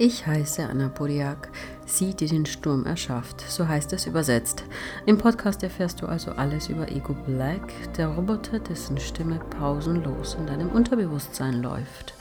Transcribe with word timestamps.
Ich 0.00 0.24
heiße 0.28 0.64
Anna 0.64 0.86
Buriak, 0.86 1.48
sie, 1.84 2.14
die 2.14 2.26
den 2.26 2.46
Sturm 2.46 2.86
erschafft. 2.86 3.40
So 3.48 3.66
heißt 3.66 3.92
es 3.92 4.06
übersetzt. 4.06 4.62
Im 5.06 5.18
Podcast 5.18 5.64
erfährst 5.64 6.00
du 6.00 6.06
also 6.06 6.30
alles 6.30 6.68
über 6.68 6.88
Ego 6.88 7.14
Black, 7.26 7.72
der 7.96 8.06
Roboter, 8.06 8.60
dessen 8.60 8.96
Stimme 8.98 9.40
pausenlos 9.58 10.36
in 10.38 10.46
deinem 10.46 10.68
Unterbewusstsein 10.68 11.62
läuft. 11.62 12.14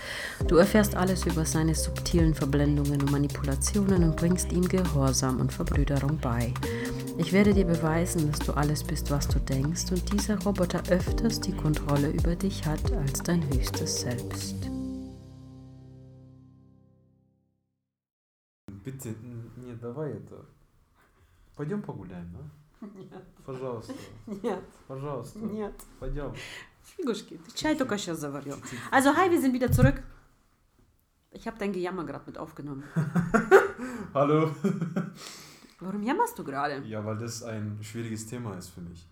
Du 0.48 0.56
erfährst 0.56 0.96
alles 0.96 1.28
über 1.28 1.46
seine 1.46 1.76
subtilen 1.76 2.34
Verblendungen 2.34 3.00
und 3.00 3.12
Manipulationen 3.12 4.04
und 4.06 4.16
bringst 4.16 4.52
ihm 4.52 4.68
Gehorsam 4.68 5.40
und 5.40 5.54
Verbrüderung 5.54 6.18
bei. 6.18 6.52
Ich 7.20 7.32
werde 7.32 7.54
dir 7.54 7.66
beweisen, 7.66 8.32
dass 8.32 8.40
du 8.40 8.54
alles 8.54 8.84
bist, 8.84 9.12
was 9.12 9.28
du 9.28 9.38
denkst 9.38 9.92
und 9.92 10.12
dieser 10.12 10.42
Roboter 10.42 10.82
öfters 10.90 11.40
die 11.42 11.56
Kontrolle 11.56 12.10
über 12.10 12.36
dich 12.36 12.66
hat 12.66 12.92
als 12.94 13.22
dein 13.22 13.48
höchstes 13.54 14.02
Selbst. 14.02 14.77
Bitte, 18.87 19.15
нет, 19.57 19.81
давай 19.81 20.13
это. 20.13 20.45
Пойдем 21.57 21.83
погуляем, 21.83 22.33
да? 22.33 22.89
Нет. 22.95 23.25
Пожалуйста. 23.45 23.95
Нет, 24.27 24.65
Пожалуйста. 24.89 25.39
нет. 25.39 25.75
Пойдем. 26.01 26.35
Фигушки, 26.83 27.37
ты 27.39 27.53
чай 27.55 27.77
только 27.77 27.97
сейчас 27.97 28.19
заварил. 28.19 28.57
Also, 28.91 29.15
hi, 29.17 29.31
wir 29.31 29.41
sind 29.41 29.53
wieder 29.53 29.71
zurück. 29.71 30.03
Ich 31.31 31.47
habe 31.47 31.59
dein 31.59 31.73
Gejammer 31.73 32.05
gerade 32.05 32.25
mit 32.27 32.39
aufgenommen. 32.39 32.83
Hallo. 34.15 34.51
Warum 35.81 36.03
jammerst 36.03 36.39
du 36.39 36.45
gerade? 36.45 36.83
Ja, 36.87 37.05
weil 37.05 37.19
das 37.19 37.43
ein 37.43 37.79
schwieriges 37.83 38.27
Thema 38.27 38.57
ist 38.57 38.69
für 38.71 38.81
mich. 38.81 39.07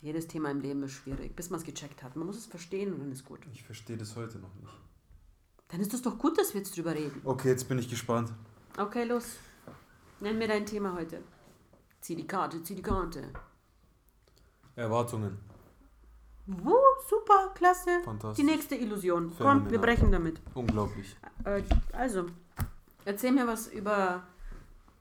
Jedes 0.00 0.26
Thema 0.28 0.50
im 0.50 0.60
Leben 0.60 0.82
ist 0.84 0.92
schwierig, 0.92 1.34
bis 1.34 1.50
man 1.50 1.58
es 1.60 1.66
gecheckt 1.66 2.02
hat. 2.02 2.14
Man 2.16 2.26
muss 2.26 2.36
es 2.36 2.46
verstehen 2.46 2.92
und 2.92 3.00
dann 3.00 3.10
ist 3.10 3.24
gut. 3.24 3.40
Ich 3.52 3.62
verstehe 3.62 3.96
das 3.96 4.14
heute 4.16 4.38
noch 4.38 4.54
nicht. 4.54 4.72
Dann 5.68 5.80
ist 5.80 5.92
es 5.94 6.02
doch 6.02 6.18
gut, 6.18 6.38
dass 6.38 6.54
wir 6.54 6.60
jetzt 6.60 6.76
drüber 6.76 6.94
reden. 6.94 7.20
Okay, 7.24 7.48
jetzt 7.48 7.68
bin 7.68 7.78
ich 7.78 7.88
gespannt. 7.88 8.32
Okay, 8.79 9.03
los. 9.03 9.37
Nenn 10.21 10.37
mir 10.37 10.47
dein 10.47 10.65
Thema 10.65 10.93
heute. 10.93 11.21
Zieh 11.99 12.15
die 12.15 12.25
Karte, 12.25 12.63
zieh 12.63 12.75
die 12.75 12.81
Karte. 12.81 13.29
Erwartungen. 14.77 15.37
Wuh, 16.47 16.73
super, 17.09 17.51
klasse. 17.53 17.99
Fantastisch. 18.05 18.37
Die 18.37 18.49
nächste 18.49 18.75
Illusion. 18.75 19.23
Komm, 19.27 19.35
Phänomenal. 19.35 19.71
wir 19.71 19.79
brechen 19.81 20.11
damit. 20.13 20.41
Unglaublich. 20.53 21.17
Äh, 21.43 21.61
also, 21.91 22.27
erzähl 23.03 23.33
mir 23.33 23.45
was 23.45 23.67
über 23.67 24.23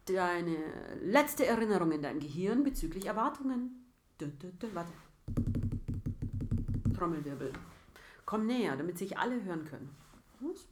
deine 0.06 0.56
letzte 1.01 1.47
Erinnerung 1.47 1.93
in 1.93 2.03
deinem 2.03 2.19
Gehirn 2.19 2.65
bezüglich 2.65 3.06
Erwartungen. 3.06 3.93
Dü, 4.21 4.27
dü, 4.27 4.51
dü, 4.61 4.75
warte. 4.75 4.93
Trommelwirbel. 6.97 7.53
Komm 8.27 8.47
näher, 8.47 8.77
damit 8.77 8.99
sich 8.99 9.17
alle 9.17 9.45
hören 9.45 9.65
können. 9.65 9.95
Was? 10.41 10.67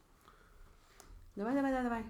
Dabei, 1.36 1.54
dabei, 1.54 1.70
dabei. 1.70 2.04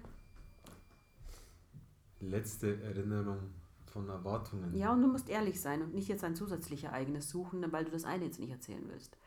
Letzte 2.19 2.81
Erinnerung 2.81 3.51
von 3.85 4.09
Erwartungen. 4.09 4.75
Ja, 4.75 4.91
und 4.91 5.01
du 5.01 5.07
musst 5.07 5.29
ehrlich 5.29 5.61
sein 5.61 5.81
und 5.81 5.93
nicht 5.93 6.07
jetzt 6.07 6.23
ein 6.23 6.35
zusätzliches 6.35 6.89
Ereignis 6.89 7.29
suchen, 7.29 7.63
weil 7.71 7.85
du 7.85 7.91
das 7.91 8.05
eine 8.05 8.25
jetzt 8.25 8.39
nicht 8.39 8.51
erzählen 8.51 8.83
willst. 8.87 9.17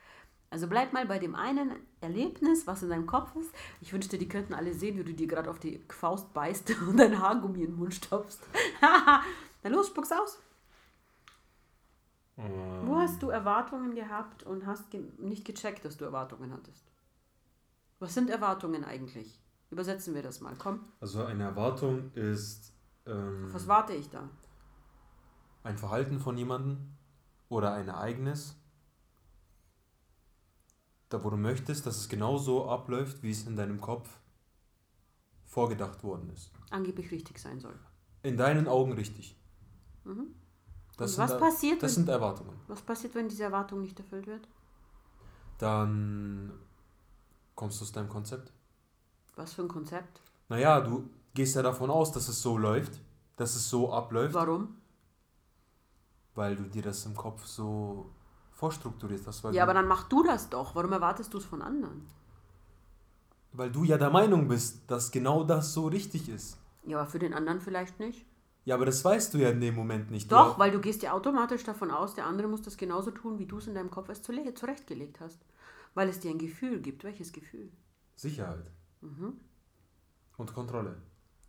Also 0.50 0.66
bleib 0.66 0.92
mal 0.92 1.06
bei 1.06 1.20
dem 1.20 1.36
einen 1.36 1.70
Erlebnis, 2.00 2.66
was 2.66 2.82
in 2.82 2.90
deinem 2.90 3.06
Kopf 3.06 3.34
ist. 3.36 3.52
Ich 3.80 3.92
wünschte, 3.92 4.18
die 4.18 4.28
könnten 4.28 4.52
alle 4.52 4.74
sehen, 4.74 4.98
wie 4.98 5.04
du 5.04 5.14
dir 5.14 5.28
gerade 5.28 5.48
auf 5.48 5.60
die 5.60 5.80
Faust 5.88 6.32
beißt 6.34 6.70
und 6.88 6.96
dein 6.96 7.20
Haargummi 7.20 7.60
in 7.60 7.70
den 7.70 7.76
Mund 7.76 7.94
stopfst. 7.94 8.40
Na 9.62 9.70
los, 9.70 9.86
spuck's 9.88 10.10
aus. 10.10 10.38
Ähm, 12.36 12.86
Wo 12.86 12.96
hast 12.96 13.22
du 13.22 13.28
Erwartungen 13.28 13.94
gehabt 13.94 14.42
und 14.42 14.66
hast 14.66 14.90
ge 14.90 15.02
nicht 15.18 15.44
gecheckt, 15.44 15.84
dass 15.84 15.96
du 15.96 16.04
Erwartungen 16.04 16.52
hattest? 16.52 16.84
Was 18.00 18.14
sind 18.14 18.30
Erwartungen 18.30 18.84
eigentlich? 18.84 19.38
Übersetzen 19.70 20.14
wir 20.14 20.22
das 20.22 20.40
mal. 20.40 20.54
Komm, 20.58 20.80
Also 21.00 21.22
eine 21.24 21.44
Erwartung 21.44 22.10
ist 22.14 22.69
ähm, 23.06 23.48
was 23.52 23.66
warte 23.68 23.92
ich 23.94 24.08
da? 24.10 24.28
ein 25.62 25.76
Verhalten 25.76 26.18
von 26.20 26.36
jemandem 26.38 26.78
oder 27.50 27.72
ein 27.74 27.88
Ereignis, 27.88 28.56
da 31.08 31.22
wo 31.24 31.30
du 31.30 31.36
möchtest, 31.36 31.86
dass 31.86 31.96
es 31.98 32.08
genau 32.08 32.38
so 32.38 32.68
abläuft, 32.70 33.22
wie 33.22 33.30
es 33.30 33.46
in 33.46 33.56
deinem 33.56 33.80
Kopf 33.80 34.08
vorgedacht 35.44 36.02
worden 36.04 36.30
ist. 36.30 36.52
Angeblich 36.70 37.10
richtig 37.10 37.38
sein 37.38 37.58
soll. 37.60 37.78
In 38.22 38.36
deinen 38.36 38.68
Augen 38.68 38.92
richtig. 38.92 39.36
Mhm. 40.04 40.34
Das 40.96 41.14
sind 41.14 41.24
was 41.24 41.32
Er- 41.32 41.38
passiert, 41.38 41.82
Das 41.82 41.90
wenn- 41.96 42.04
sind 42.04 42.08
Erwartungen. 42.08 42.54
Was 42.68 42.82
passiert, 42.82 43.14
wenn 43.14 43.28
diese 43.28 43.42
Erwartung 43.44 43.80
nicht 43.82 43.98
erfüllt 43.98 44.26
wird? 44.26 44.46
Dann 45.58 46.52
kommst 47.54 47.80
du 47.80 47.84
aus 47.84 47.92
deinem 47.92 48.08
Konzept. 48.08 48.52
Was 49.36 49.52
für 49.54 49.62
ein 49.62 49.68
Konzept? 49.68 50.20
Naja, 50.48 50.80
du 50.80 51.08
gehst 51.34 51.54
ja 51.56 51.62
davon 51.62 51.90
aus, 51.90 52.12
dass 52.12 52.28
es 52.28 52.40
so 52.42 52.56
läuft, 52.58 53.00
dass 53.36 53.54
es 53.56 53.68
so 53.68 53.92
abläuft, 53.92 54.34
Warum? 54.34 54.76
weil 56.34 56.56
du 56.56 56.64
dir 56.64 56.82
das 56.82 57.04
im 57.06 57.14
Kopf 57.14 57.44
so 57.46 58.10
vorstrukturiert 58.52 59.26
hast. 59.26 59.42
Ja, 59.52 59.62
aber 59.62 59.74
dann 59.74 59.88
mach 59.88 60.04
du 60.04 60.22
das 60.22 60.48
doch. 60.50 60.74
Warum 60.74 60.92
erwartest 60.92 61.32
du 61.32 61.38
es 61.38 61.44
von 61.44 61.62
anderen? 61.62 62.06
Weil 63.52 63.70
du 63.70 63.84
ja 63.84 63.98
der 63.98 64.10
Meinung 64.10 64.46
bist, 64.48 64.90
dass 64.90 65.10
genau 65.10 65.44
das 65.44 65.72
so 65.72 65.88
richtig 65.88 66.28
ist. 66.28 66.58
Ja, 66.84 66.98
aber 67.00 67.10
für 67.10 67.18
den 67.18 67.34
anderen 67.34 67.60
vielleicht 67.60 67.98
nicht. 67.98 68.26
Ja, 68.64 68.74
aber 68.74 68.86
das 68.86 69.04
weißt 69.04 69.32
du 69.34 69.38
ja 69.38 69.50
in 69.50 69.60
dem 69.60 69.74
Moment 69.74 70.10
nicht. 70.10 70.30
Doch, 70.30 70.54
Du, 70.54 70.60
weil 70.60 70.70
du 70.70 70.80
gehst 70.80 71.02
ja 71.02 71.12
automatisch 71.12 71.64
davon 71.64 71.90
aus, 71.90 72.14
der 72.14 72.26
andere 72.26 72.46
muss 72.46 72.62
das 72.62 72.76
genauso 72.76 73.10
tun, 73.10 73.38
wie 73.38 73.46
du 73.46 73.58
es 73.58 73.66
in 73.66 73.74
deinem 73.74 73.90
Kopf 73.90 74.08
erst 74.08 74.24
zurechtgelegt 74.24 75.20
hast. 75.20 75.40
Weil 75.94 76.08
es 76.08 76.20
dir 76.20 76.30
ein 76.30 76.38
Gefühl 76.38 76.80
gibt. 76.80 77.02
Welches 77.02 77.32
Gefühl? 77.32 77.72
Sicherheit. 78.14 78.70
Mhm. 79.00 79.40
Und 80.36 80.54
Kontrolle. 80.54 80.96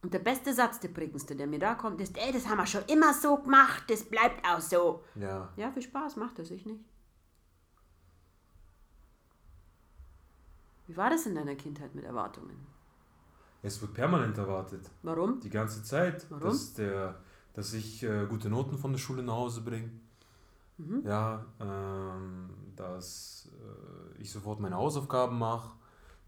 Und 0.01 0.13
der 0.13 0.19
beste 0.19 0.53
Satz, 0.53 0.79
der 0.79 0.89
prägendste, 0.89 1.35
der 1.35 1.45
mir 1.45 1.59
da 1.59 1.75
kommt, 1.75 2.01
ist, 2.01 2.17
ey, 2.17 2.31
das 2.31 2.47
haben 2.47 2.57
wir 2.57 2.65
schon 2.65 2.83
immer 2.87 3.13
so 3.13 3.37
gemacht, 3.37 3.83
das 3.87 4.03
bleibt 4.03 4.43
auch 4.45 4.59
so. 4.59 5.03
Ja. 5.15 5.49
Ja, 5.55 5.71
viel 5.71 5.83
Spaß, 5.83 6.15
macht 6.15 6.39
das, 6.39 6.49
ich 6.49 6.65
nicht. 6.65 6.83
Wie 10.87 10.97
war 10.97 11.09
das 11.09 11.25
in 11.25 11.35
deiner 11.35 11.55
Kindheit 11.55 11.93
mit 11.93 12.03
Erwartungen? 12.03 12.67
Es 13.61 13.79
wird 13.81 13.93
permanent 13.93 14.37
erwartet. 14.37 14.89
Warum? 15.03 15.39
Die 15.39 15.49
ganze 15.49 15.83
Zeit. 15.83 16.25
Warum? 16.29 16.43
Dass, 16.43 16.73
der, 16.73 17.19
dass 17.53 17.73
ich 17.73 18.01
äh, 18.01 18.25
gute 18.27 18.49
Noten 18.49 18.77
von 18.77 18.91
der 18.91 18.99
Schule 18.99 19.21
nach 19.21 19.35
Hause 19.35 19.61
bringe. 19.61 19.91
Mhm. 20.77 21.03
Ja, 21.05 21.45
ähm, 21.59 22.49
dass 22.75 23.49
äh, 23.53 24.21
ich 24.21 24.31
sofort 24.31 24.59
meine 24.59 24.75
Hausaufgaben 24.75 25.37
mache. 25.37 25.77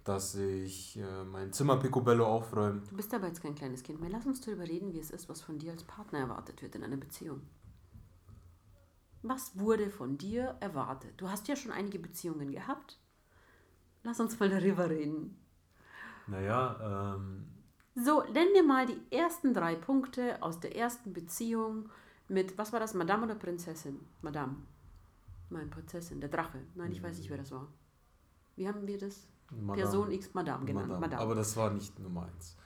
Dass 0.03 0.35
ich 0.35 0.97
äh, 0.97 1.23
mein 1.23 1.53
Zimmer 1.53 1.77
picobello 1.77 2.25
aufräume. 2.25 2.81
Du 2.89 2.95
bist 2.97 3.13
aber 3.13 3.27
jetzt 3.27 3.41
kein 3.41 3.55
kleines 3.55 3.83
Kind 3.83 4.01
mehr. 4.01 4.09
Lass 4.09 4.25
uns 4.25 4.41
darüber 4.41 4.63
reden, 4.63 4.91
wie 4.93 4.99
es 4.99 5.11
ist, 5.11 5.29
was 5.29 5.41
von 5.41 5.59
dir 5.59 5.71
als 5.71 5.83
Partner 5.83 6.19
erwartet 6.19 6.61
wird 6.61 6.75
in 6.75 6.83
einer 6.83 6.97
Beziehung. 6.97 7.41
Was 9.21 9.57
wurde 9.57 9.89
von 9.89 10.17
dir 10.17 10.57
erwartet? 10.59 11.13
Du 11.17 11.29
hast 11.29 11.47
ja 11.47 11.55
schon 11.55 11.71
einige 11.71 11.99
Beziehungen 11.99 12.51
gehabt. 12.51 12.99
Lass 14.03 14.19
uns 14.19 14.37
mal 14.39 14.49
darüber 14.49 14.89
reden. 14.89 15.37
Naja, 16.27 17.15
ähm, 17.15 17.47
So, 17.95 18.23
nenn 18.33 18.51
mir 18.51 18.63
mal 18.63 18.85
die 18.85 18.99
ersten 19.15 19.53
drei 19.53 19.75
Punkte 19.75 20.41
aus 20.41 20.59
der 20.59 20.75
ersten 20.75 21.13
Beziehung 21.13 21.89
mit, 22.27 22.57
was 22.57 22.73
war 22.73 22.81
das, 22.81 22.93
Madame 22.93 23.23
oder 23.23 23.35
Prinzessin? 23.35 24.01
Madame. 24.21 24.57
Nein, 25.49 25.69
Prinzessin, 25.69 26.19
der 26.19 26.29
Drache. 26.29 26.59
Nein, 26.75 26.91
ich 26.91 27.01
weiß 27.01 27.17
nicht, 27.17 27.29
wer 27.29 27.37
das 27.37 27.51
war. 27.51 27.67
Wie 28.57 28.67
haben 28.67 28.85
wir 28.87 28.97
das? 28.97 29.27
Madame. 29.61 29.81
Person 29.81 30.11
X 30.11 30.33
Madame 30.33 30.65
genannt. 30.65 30.87
Madame. 30.87 31.01
Madame. 31.07 31.21
Aber 31.21 31.35
das 31.35 31.55
war 31.57 31.69
nicht 31.71 31.97
Nummer 31.99 32.25
eins. 32.25 32.57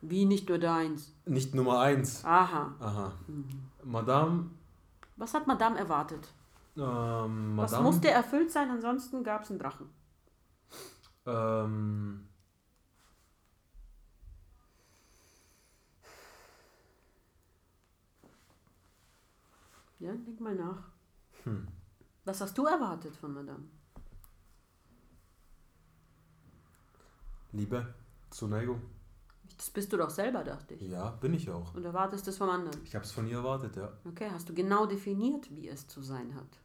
Wie 0.00 0.24
nicht 0.26 0.48
nur 0.48 0.58
deins. 0.58 1.14
Nicht 1.24 1.54
Nummer 1.54 1.80
eins. 1.80 2.24
Aha. 2.24 2.74
Aha. 2.78 3.12
Mhm. 3.26 3.48
Madame. 3.84 4.50
Was 5.16 5.32
hat 5.34 5.46
Madame 5.46 5.78
erwartet? 5.78 6.28
Ähm, 6.76 7.56
Was 7.56 7.70
Madame. 7.70 7.82
musste 7.84 8.10
erfüllt 8.10 8.50
sein, 8.50 8.68
ansonsten 8.70 9.22
gab 9.22 9.42
es 9.42 9.50
einen 9.50 9.60
Drachen. 9.60 9.88
Ähm, 11.26 12.26
Ja, 19.98 20.12
denk 20.12 20.40
mal 20.40 20.54
nach. 20.54 20.82
Hm. 21.44 21.66
Was 22.24 22.40
hast 22.40 22.56
du 22.58 22.66
erwartet 22.66 23.16
von 23.16 23.32
Madame? 23.34 23.64
Liebe. 27.54 27.94
Zuneigung. 28.30 28.82
Das 29.56 29.70
bist 29.70 29.92
du 29.92 29.96
doch 29.96 30.10
selber, 30.10 30.42
dachte 30.42 30.74
ich. 30.74 30.82
Ja, 30.90 31.10
bin 31.10 31.32
ich 31.34 31.48
auch. 31.50 31.72
Und 31.74 31.84
erwartest 31.84 32.26
es 32.26 32.36
vom 32.36 32.50
anderen. 32.50 32.82
Ich 32.84 32.94
habe 32.96 33.04
es 33.04 33.12
von 33.12 33.28
ihr 33.28 33.36
erwartet, 33.36 33.76
ja. 33.76 33.92
Okay, 34.04 34.28
hast 34.30 34.48
du 34.48 34.54
genau 34.54 34.86
definiert, 34.86 35.54
wie 35.54 35.68
es 35.68 35.86
zu 35.86 36.02
sein 36.02 36.34
hat? 36.34 36.58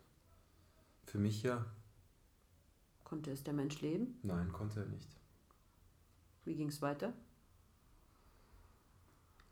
Für 1.06 1.19
mich 1.19 1.44
ja. 1.44 1.63
Konnte 3.03 3.31
es 3.31 3.44
der 3.44 3.53
Mensch 3.53 3.81
leben? 3.81 4.18
Nein, 4.24 4.51
konnte 4.51 4.80
er 4.81 4.86
nicht. 4.88 5.09
Wie 6.45 6.56
ging 6.56 6.69
es 6.69 6.81
weiter? 6.81 7.13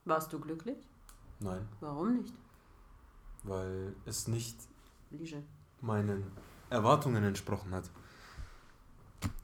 Warst 0.05 0.31
du 0.33 0.39
glücklich? 0.39 0.77
Nein, 1.39 1.67
Warum 1.81 2.15
nicht? 2.15 2.33
weil 3.43 3.95
es 4.05 4.27
nicht 4.27 4.57
Lige. 5.11 5.43
meinen 5.81 6.23
Erwartungen 6.69 7.23
entsprochen 7.23 7.71
hat. 7.73 7.89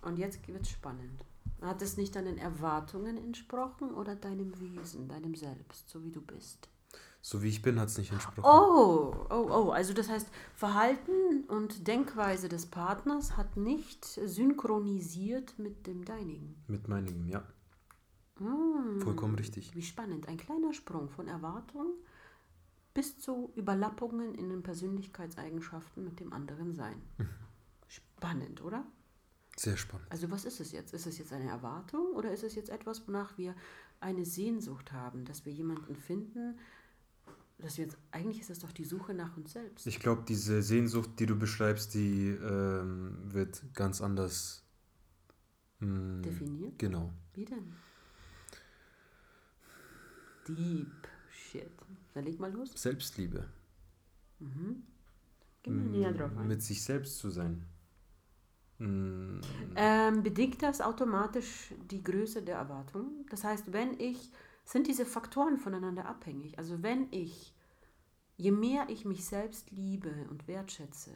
Und 0.01 0.17
jetzt 0.17 0.45
wird's 0.47 0.69
spannend. 0.71 1.23
Hat 1.63 1.81
es 1.81 1.97
nicht 1.97 2.15
deinen 2.15 2.37
Erwartungen 2.37 3.17
entsprochen 3.17 3.93
oder 3.93 4.15
deinem 4.15 4.59
Wesen, 4.59 5.07
deinem 5.07 5.35
Selbst, 5.35 5.89
so 5.89 6.03
wie 6.03 6.11
du 6.11 6.21
bist? 6.21 6.69
So 7.21 7.41
wie 7.41 7.47
ich 7.47 7.61
bin, 7.61 7.79
hat 7.79 7.87
es 7.87 7.97
nicht 7.97 8.11
entsprochen. 8.11 8.43
Oh, 8.43 9.15
oh, 9.29 9.47
oh. 9.49 9.69
Also 9.71 9.93
das 9.93 10.09
heißt, 10.09 10.27
Verhalten 10.55 11.45
und 11.47 11.87
Denkweise 11.87 12.49
des 12.49 12.65
Partners 12.65 13.37
hat 13.37 13.55
nicht 13.55 14.03
synchronisiert 14.03 15.57
mit 15.57 15.87
dem 15.87 16.03
deinigen. 16.03 16.61
Mit 16.67 16.89
meinem, 16.89 17.25
ja. 17.29 17.47
Hm, 18.39 18.99
Vollkommen 18.99 19.35
richtig. 19.35 19.73
wie 19.73 19.81
spannend. 19.81 20.27
Ein 20.27 20.37
kleiner 20.37 20.73
Sprung 20.73 21.07
von 21.07 21.29
Erwartung 21.29 21.93
bis 22.93 23.17
zu 23.19 23.51
Überlappungen 23.55 24.35
in 24.35 24.49
den 24.49 24.61
Persönlichkeitseigenschaften 24.61 26.03
mit 26.03 26.19
dem 26.19 26.33
anderen 26.33 26.75
sein. 26.75 27.01
Spannend, 27.87 28.61
oder? 28.61 28.85
Sehr 29.55 29.77
spannend. 29.77 30.07
Also 30.09 30.31
was 30.31 30.45
ist 30.45 30.59
es 30.59 30.71
jetzt? 30.71 30.93
Ist 30.93 31.05
es 31.05 31.17
jetzt 31.17 31.31
eine 31.31 31.49
Erwartung 31.49 32.13
oder 32.15 32.31
ist 32.31 32.43
es 32.43 32.55
jetzt 32.55 32.69
etwas, 32.69 33.07
wonach 33.07 33.37
wir 33.37 33.55
eine 33.99 34.25
Sehnsucht 34.25 34.91
haben, 34.91 35.25
dass 35.25 35.45
wir 35.45 35.53
jemanden 35.53 35.95
finden, 35.95 36.57
dass 37.59 37.77
wir 37.77 37.85
jetzt, 37.85 37.97
eigentlich 38.11 38.41
ist 38.41 38.49
es 38.49 38.59
doch 38.59 38.71
die 38.71 38.83
Suche 38.83 39.13
nach 39.13 39.37
uns 39.37 39.53
selbst. 39.53 39.85
Ich 39.87 39.99
glaube, 39.99 40.23
diese 40.27 40.61
Sehnsucht, 40.61 41.11
die 41.19 41.27
du 41.27 41.35
beschreibst, 41.35 41.93
die 41.93 42.29
ähm, 42.29 43.17
wird 43.23 43.63
ganz 43.73 44.01
anders 44.01 44.63
mm, 45.79 46.21
Definiert? 46.23 46.79
Genau. 46.79 47.13
Wie 47.33 47.45
denn? 47.45 47.73
Deep 50.47 51.07
Shit. 51.31 51.71
Dann 52.13 52.25
leg 52.25 52.39
mal 52.39 52.51
los. 52.51 52.71
Selbstliebe. 52.75 53.47
Geh 55.61 55.71
mal 55.71 55.85
näher 55.85 56.11
drauf 56.11 56.35
ein. 56.37 56.47
Mit 56.47 56.61
sich 56.61 56.83
selbst 56.83 57.19
zu 57.19 57.29
sein. 57.29 57.65
Mm, 58.83 59.41
Ähm, 59.75 60.23
bedingt 60.23 60.61
das 60.61 60.81
automatisch 60.81 61.73
die 61.89 62.03
Größe 62.03 62.41
der 62.43 62.57
Erwartung? 62.57 63.25
Das 63.29 63.43
heißt, 63.43 63.73
wenn 63.73 63.99
ich, 63.99 64.31
sind 64.65 64.87
diese 64.87 65.05
Faktoren 65.05 65.57
voneinander 65.57 66.05
abhängig? 66.05 66.57
Also 66.57 66.83
wenn 66.83 67.07
ich, 67.11 67.53
je 68.37 68.51
mehr 68.51 68.89
ich 68.89 69.05
mich 69.05 69.25
selbst 69.25 69.71
liebe 69.71 70.11
und 70.29 70.47
wertschätze, 70.47 71.11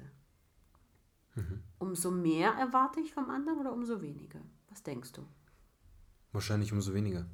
umso 1.80 2.10
mehr 2.12 2.52
erwarte 2.54 3.00
ich 3.00 3.14
vom 3.14 3.30
anderen 3.30 3.60
oder 3.60 3.74
umso 3.74 4.02
weniger? 4.02 4.40
Was 4.70 4.84
denkst 4.84 5.12
du? 5.14 5.22
Wahrscheinlich 6.32 6.72
umso 6.74 6.94
weniger. 6.94 7.26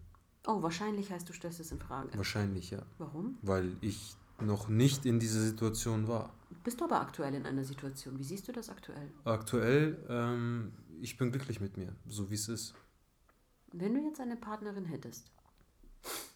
Oh, 0.46 0.62
wahrscheinlich 0.62 1.10
heißt 1.12 1.28
du 1.30 1.34
stellst 1.34 1.60
es 1.62 1.72
in 1.72 1.80
Frage. 1.80 2.18
Wahrscheinlich, 2.18 2.72
ja. 2.72 2.82
Warum? 2.98 3.38
Weil 3.42 3.78
ich 3.82 4.16
noch 4.44 4.68
nicht 4.68 5.06
in 5.06 5.20
dieser 5.20 5.42
Situation 5.42 6.08
war. 6.08 6.34
Bist 6.64 6.80
du 6.80 6.86
aber 6.86 7.02
aktuell 7.02 7.34
in 7.34 7.46
einer 7.46 7.64
Situation? 7.64 8.18
Wie 8.20 8.24
siehst 8.24 8.48
du 8.48 8.52
das 8.52 8.70
aktuell? 8.70 9.12
Aktuell, 9.26 10.04
ähm, 10.08 10.74
ich 11.02 11.18
bin 11.18 11.32
glücklich 11.32 11.60
mit 11.60 11.78
mir, 11.78 11.96
so 12.08 12.30
wie 12.30 12.36
es 12.36 12.48
ist. 12.48 12.74
Wenn 13.72 13.94
du 13.94 14.02
jetzt 14.02 14.20
eine 14.20 14.36
Partnerin 14.36 14.86
hättest, 14.86 15.32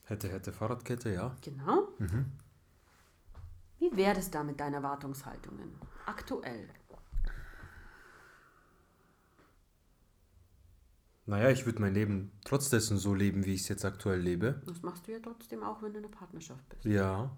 Hätte, 0.05 0.29
hätte 0.29 0.53
Fahrradkette, 0.53 1.13
ja. 1.13 1.35
genau, 1.41 1.89
wie 3.79 3.95
wäre 3.95 4.19
es 4.19 4.31
da 4.31 4.43
mit 4.43 4.59
deinen 4.59 4.75
Erwartungshaltungen? 4.75 5.69
Aktuell. 6.05 6.67
Naja, 11.25 11.49
ich 11.49 11.65
würde 11.65 11.81
mein 11.81 11.93
Leben 11.93 12.31
trotz 12.45 12.69
dessen 12.69 12.97
so 12.97 13.13
leben, 13.13 13.45
wie 13.45 13.53
ich 13.53 13.61
es 13.61 13.67
jetzt 13.67 13.83
aktuell 13.85 14.19
lebe. 14.19 14.61
Das 14.65 14.81
machst 14.81 15.07
du 15.07 15.11
ja 15.11 15.19
trotzdem 15.19 15.61
auch, 15.61 15.83
wenn 15.83 15.91
du 15.91 15.99
in 15.99 16.05
einer 16.05 16.15
Partnerschaft 16.15 16.67
bist. 16.69 16.85
Ja. 16.85 17.35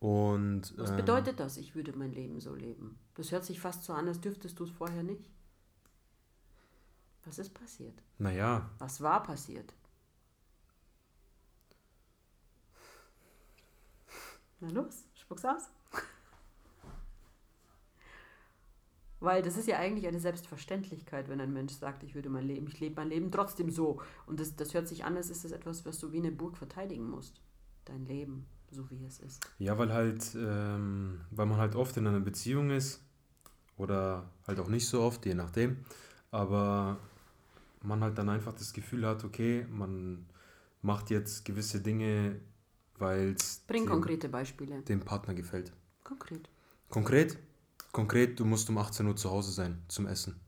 Und. 0.00 0.74
Was 0.76 0.90
ähm, 0.90 0.96
bedeutet 0.96 1.40
das, 1.40 1.56
ich 1.56 1.74
würde 1.74 1.92
mein 1.96 2.12
Leben 2.12 2.40
so 2.40 2.54
leben? 2.54 2.98
Das 3.14 3.32
hört 3.32 3.44
sich 3.44 3.60
fast 3.60 3.84
so 3.84 3.92
an, 3.92 4.06
als 4.08 4.20
dürftest 4.20 4.58
du 4.58 4.64
es 4.64 4.70
vorher 4.70 5.02
nicht. 5.02 5.28
Was 7.24 7.38
ist 7.38 7.52
passiert? 7.52 8.00
Naja, 8.18 8.70
Was 8.78 9.00
war 9.00 9.22
passiert? 9.22 9.74
Na 14.60 14.70
los, 14.70 15.04
spuck's 15.14 15.44
aus. 15.44 15.70
Weil 19.20 19.42
das 19.42 19.56
ist 19.56 19.66
ja 19.66 19.78
eigentlich 19.78 20.06
eine 20.06 20.20
Selbstverständlichkeit, 20.20 21.28
wenn 21.28 21.40
ein 21.40 21.52
Mensch 21.52 21.72
sagt, 21.72 22.04
ich 22.04 22.14
würde 22.14 22.28
mein 22.28 22.46
Leben, 22.46 22.68
ich 22.68 22.78
lebe 22.78 22.96
mein 22.96 23.08
Leben 23.08 23.32
trotzdem 23.32 23.70
so. 23.70 24.00
Und 24.26 24.38
das, 24.38 24.54
das 24.54 24.74
hört 24.74 24.86
sich 24.86 25.04
an, 25.04 25.16
als 25.16 25.28
ist 25.30 25.44
das 25.44 25.52
etwas, 25.52 25.84
was 25.84 25.98
du 25.98 26.12
wie 26.12 26.18
eine 26.18 26.30
Burg 26.30 26.56
verteidigen 26.56 27.08
musst. 27.10 27.40
Dein 27.84 28.06
Leben, 28.06 28.46
so 28.70 28.88
wie 28.90 29.04
es 29.04 29.20
ist. 29.20 29.40
ja, 29.58 29.76
weil 29.78 29.92
halt, 29.92 30.34
ähm, 30.36 31.20
weil 31.30 31.46
man 31.46 31.58
halt 31.58 31.74
oft 31.74 31.96
in 31.96 32.06
einer 32.06 32.20
Beziehung 32.20 32.70
ist 32.70 33.02
oder 33.76 34.30
halt 34.46 34.60
auch 34.60 34.68
nicht 34.68 34.86
so 34.86 35.00
oft, 35.02 35.24
je 35.26 35.34
nachdem. 35.34 35.78
Aber 36.30 36.98
man 37.82 38.02
halt 38.02 38.18
dann 38.18 38.28
einfach 38.28 38.52
das 38.52 38.72
Gefühl 38.72 39.06
hat, 39.06 39.24
okay, 39.24 39.66
man 39.70 40.26
macht 40.82 41.10
jetzt 41.10 41.44
gewisse 41.44 41.80
Dinge, 41.80 42.40
weil 42.98 43.34
es 43.38 43.62
Bring 43.66 43.84
dem, 43.84 43.90
konkrete 43.90 44.28
Beispiele. 44.28 44.82
dem 44.82 45.00
Partner 45.00 45.34
gefällt. 45.34 45.72
Konkret. 46.04 46.48
Konkret? 46.88 47.38
Konkret, 47.92 48.38
du 48.38 48.44
musst 48.44 48.68
um 48.68 48.78
18 48.78 49.06
Uhr 49.06 49.16
zu 49.16 49.30
Hause 49.30 49.52
sein 49.52 49.82
zum 49.88 50.06
Essen. 50.06 50.38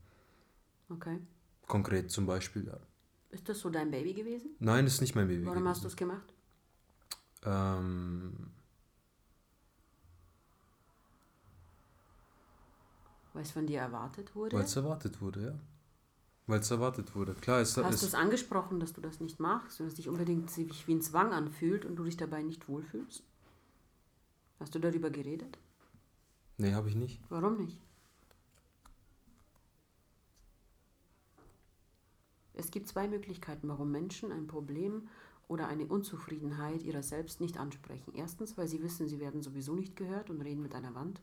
Okay. 0.89 1.19
Konkret 1.67 2.11
zum 2.11 2.25
Beispiel, 2.25 2.67
ja. 2.67 2.77
Ist 3.29 3.47
das 3.47 3.59
so 3.59 3.69
dein 3.69 3.89
Baby 3.89 4.13
gewesen? 4.13 4.51
Nein, 4.59 4.85
das 4.85 4.95
ist 4.95 5.01
nicht 5.01 5.15
mein 5.15 5.27
Baby. 5.27 5.45
Warum 5.45 5.67
hast 5.67 5.79
du 5.79 5.87
gewesen. 5.87 5.93
es 5.93 5.95
gemacht? 5.95 6.33
Ähm, 7.43 8.51
Weil 13.33 13.43
es 13.43 13.51
von 13.51 13.65
dir 13.65 13.79
erwartet 13.79 14.35
wurde? 14.35 14.57
weil 14.57 14.65
es 14.65 14.75
erwartet 14.75 15.21
wurde, 15.21 15.43
ja. 15.43 15.53
Weil 16.47 16.59
es 16.59 16.69
erwartet 16.69 17.15
wurde. 17.15 17.33
Klar, 17.35 17.61
es, 17.61 17.77
Hast 17.77 17.85
du 17.85 17.89
es 17.89 18.03
es 18.03 18.15
angesprochen, 18.15 18.79
dass 18.79 18.93
du 18.93 18.99
das 18.99 19.19
nicht 19.21 19.39
machst 19.39 19.79
und 19.79 19.85
dass 19.85 19.95
dich 19.95 20.09
unbedingt 20.09 20.55
wie 20.57 20.93
ein 20.93 21.01
Zwang 21.01 21.31
anfühlt 21.31 21.85
und 21.85 21.95
du 21.95 22.03
dich 22.03 22.17
dabei 22.17 22.41
nicht 22.41 22.67
wohlfühlst? 22.67 23.23
Hast 24.59 24.75
du 24.75 24.79
darüber 24.79 25.09
geredet? 25.09 25.57
Nee, 26.57 26.73
habe 26.73 26.89
ich 26.89 26.95
nicht. 26.95 27.21
Warum 27.29 27.57
nicht? 27.57 27.79
Es 32.53 32.69
gibt 32.69 32.87
zwei 32.87 33.07
Möglichkeiten, 33.07 33.67
warum 33.69 33.91
Menschen 33.91 34.31
ein 34.31 34.45
Problem 34.45 35.07
oder 35.51 35.67
eine 35.67 35.85
Unzufriedenheit 35.85 36.81
ihrer 36.81 37.03
selbst 37.03 37.41
nicht 37.41 37.57
ansprechen. 37.57 38.13
Erstens, 38.15 38.57
weil 38.57 38.69
sie 38.69 38.81
wissen, 38.81 39.09
sie 39.09 39.19
werden 39.19 39.41
sowieso 39.41 39.75
nicht 39.75 39.97
gehört 39.97 40.29
und 40.29 40.39
reden 40.39 40.61
mit 40.61 40.73
einer 40.73 40.95
Wand. 40.95 41.19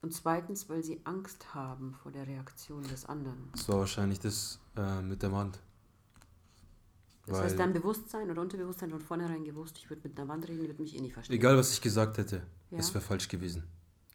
Und 0.00 0.12
zweitens, 0.14 0.68
weil 0.68 0.84
sie 0.84 1.00
Angst 1.04 1.52
haben 1.54 1.94
vor 1.94 2.12
der 2.12 2.26
Reaktion 2.28 2.84
des 2.84 3.04
anderen. 3.06 3.50
Es 3.52 3.68
war 3.68 3.78
wahrscheinlich 3.80 4.20
das 4.20 4.60
äh, 4.76 5.00
mit 5.02 5.22
der 5.22 5.32
Wand. 5.32 5.58
Das 7.26 7.36
Weil- 7.38 7.44
heißt, 7.44 7.58
dein 7.58 7.72
Bewusstsein 7.72 8.30
oder 8.30 8.40
Unterbewusstsein 8.40 8.90
von 8.90 9.00
vornherein 9.00 9.42
gewusst, 9.44 9.76
ich 9.78 9.90
würde 9.90 10.02
mit 10.06 10.16
einer 10.16 10.28
Wand 10.28 10.46
reden, 10.46 10.60
die 10.60 10.68
würde 10.68 10.80
mich 10.82 10.94
eh 10.96 11.00
nicht 11.00 11.14
verstehen. 11.14 11.34
Egal, 11.36 11.56
was 11.56 11.72
ich 11.72 11.80
gesagt 11.80 12.16
hätte, 12.18 12.46
Ja. 12.70 12.78
es 12.78 12.94
wäre 12.94 13.02
falsch 13.02 13.26
gewesen. 13.28 13.64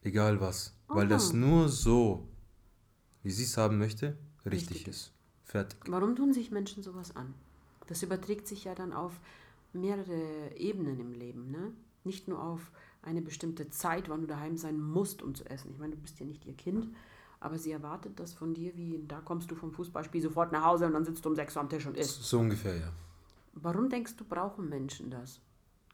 Egal 0.03 0.39
was. 0.39 0.73
Weil 0.87 1.07
das 1.09 1.29
Aha. 1.31 1.37
nur 1.37 1.67
so, 1.67 2.29
wie 3.23 3.31
sie 3.31 3.43
es 3.43 3.57
haben 3.57 3.77
möchte, 3.77 4.17
richtig, 4.45 4.69
Richtig 4.69 4.87
ist. 4.87 5.11
Fertig. 5.49 5.79
Warum 5.87 6.15
tun 6.15 6.31
sich 6.31 6.51
Menschen 6.51 6.83
sowas 6.83 7.15
an? 7.15 7.33
Das 7.87 8.03
überträgt 8.03 8.47
sich 8.47 8.65
ja 8.65 8.75
dann 8.75 8.93
auf 8.93 9.19
mehrere 9.73 10.55
Ebenen 10.55 10.99
im 10.99 11.11
Leben. 11.11 11.49
Ne? 11.49 11.73
Nicht 12.03 12.27
nur 12.27 12.39
auf 12.41 12.69
eine 13.01 13.23
bestimmte 13.23 13.67
Zeit, 13.71 14.09
wann 14.09 14.21
du 14.21 14.27
daheim 14.27 14.57
sein 14.57 14.79
musst, 14.79 15.23
um 15.23 15.33
zu 15.33 15.43
essen. 15.49 15.71
Ich 15.71 15.79
meine, 15.79 15.95
du 15.95 16.01
bist 16.01 16.19
ja 16.19 16.25
nicht 16.27 16.45
ihr 16.45 16.53
Kind, 16.53 16.87
aber 17.39 17.57
sie 17.57 17.71
erwartet 17.71 18.19
das 18.19 18.31
von 18.31 18.53
dir, 18.53 18.77
wie 18.77 19.03
da 19.07 19.21
kommst 19.21 19.49
du 19.49 19.55
vom 19.55 19.71
Fußballspiel 19.71 20.21
sofort 20.21 20.51
nach 20.51 20.63
Hause 20.65 20.85
und 20.85 20.93
dann 20.93 21.03
sitzt 21.03 21.25
du 21.25 21.29
um 21.29 21.35
sechs 21.35 21.55
Uhr 21.55 21.63
am 21.63 21.69
Tisch 21.69 21.87
und 21.87 21.97
isst. 21.97 22.21
So 22.23 22.39
ungefähr, 22.39 22.75
ja. 22.77 22.93
Warum 23.53 23.89
denkst 23.89 24.17
du, 24.17 24.25
brauchen 24.25 24.69
Menschen 24.69 25.09
das? 25.09 25.41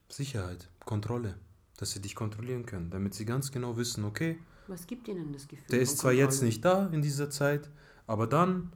Sicherheit, 0.09 0.67
Kontrolle. 0.83 1.35
Dass 1.77 1.91
sie 1.91 2.01
dich 2.01 2.13
kontrollieren 2.15 2.65
können, 2.65 2.89
damit 2.89 3.13
sie 3.13 3.23
ganz 3.25 3.51
genau 3.51 3.77
wissen, 3.77 4.03
okay, 4.03 4.37
Was 4.67 4.85
gibt 4.85 5.07
ihnen 5.07 5.31
das 5.31 5.47
Gefühl? 5.47 5.65
der 5.69 5.79
ist 5.79 5.97
zwar 5.97 6.11
jetzt 6.11 6.41
nicht 6.43 6.65
da 6.65 6.87
in 6.87 7.01
dieser 7.01 7.29
Zeit, 7.29 7.69
aber 8.07 8.27
dann, 8.27 8.71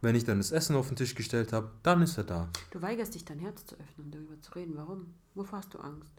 wenn 0.00 0.14
ich 0.14 0.24
dann 0.24 0.38
das 0.38 0.52
Essen 0.52 0.76
auf 0.76 0.88
den 0.88 0.96
Tisch 0.96 1.14
gestellt 1.14 1.52
habe, 1.52 1.70
dann 1.82 2.02
ist 2.02 2.18
er 2.18 2.24
da. 2.24 2.48
Du 2.70 2.82
weigerst 2.82 3.14
dich, 3.14 3.24
dein 3.24 3.38
Herz 3.38 3.64
zu 3.66 3.76
öffnen 3.76 4.06
und 4.06 4.14
darüber 4.14 4.40
zu 4.40 4.52
reden. 4.54 4.76
Warum? 4.76 5.14
Wovor 5.34 5.58
hast 5.58 5.74
du 5.74 5.78
Angst? 5.78 6.12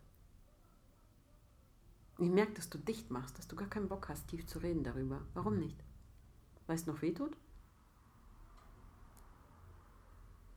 Ich 2.20 2.30
merke, 2.30 2.54
dass 2.54 2.70
du 2.70 2.80
dicht 2.80 3.12
machst, 3.12 3.38
dass 3.38 3.48
du 3.48 3.56
gar 3.56 3.70
keinen 3.70 3.90
Bock 3.90 4.10
hast, 4.10 4.28
tief 4.28 4.48
zu 4.48 4.60
reden 4.60 4.84
darüber. 4.84 5.22
Warum 5.36 5.60
nicht? 5.60 5.78
Weil 6.66 6.76
es 6.76 6.88
noch 6.88 7.02
wehtut? 7.02 7.38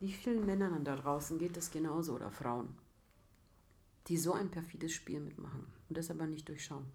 Wie 0.00 0.12
vielen 0.12 0.46
Männern 0.46 0.82
da 0.84 0.96
draußen 0.96 1.38
geht 1.38 1.58
es 1.58 1.70
genauso 1.70 2.14
oder 2.14 2.30
Frauen, 2.30 2.74
die 4.08 4.16
so 4.16 4.32
ein 4.32 4.50
perfides 4.50 4.92
Spiel 4.92 5.20
mitmachen 5.20 5.66
und 5.88 5.98
das 5.98 6.10
aber 6.10 6.26
nicht 6.26 6.48
durchschauen? 6.48 6.86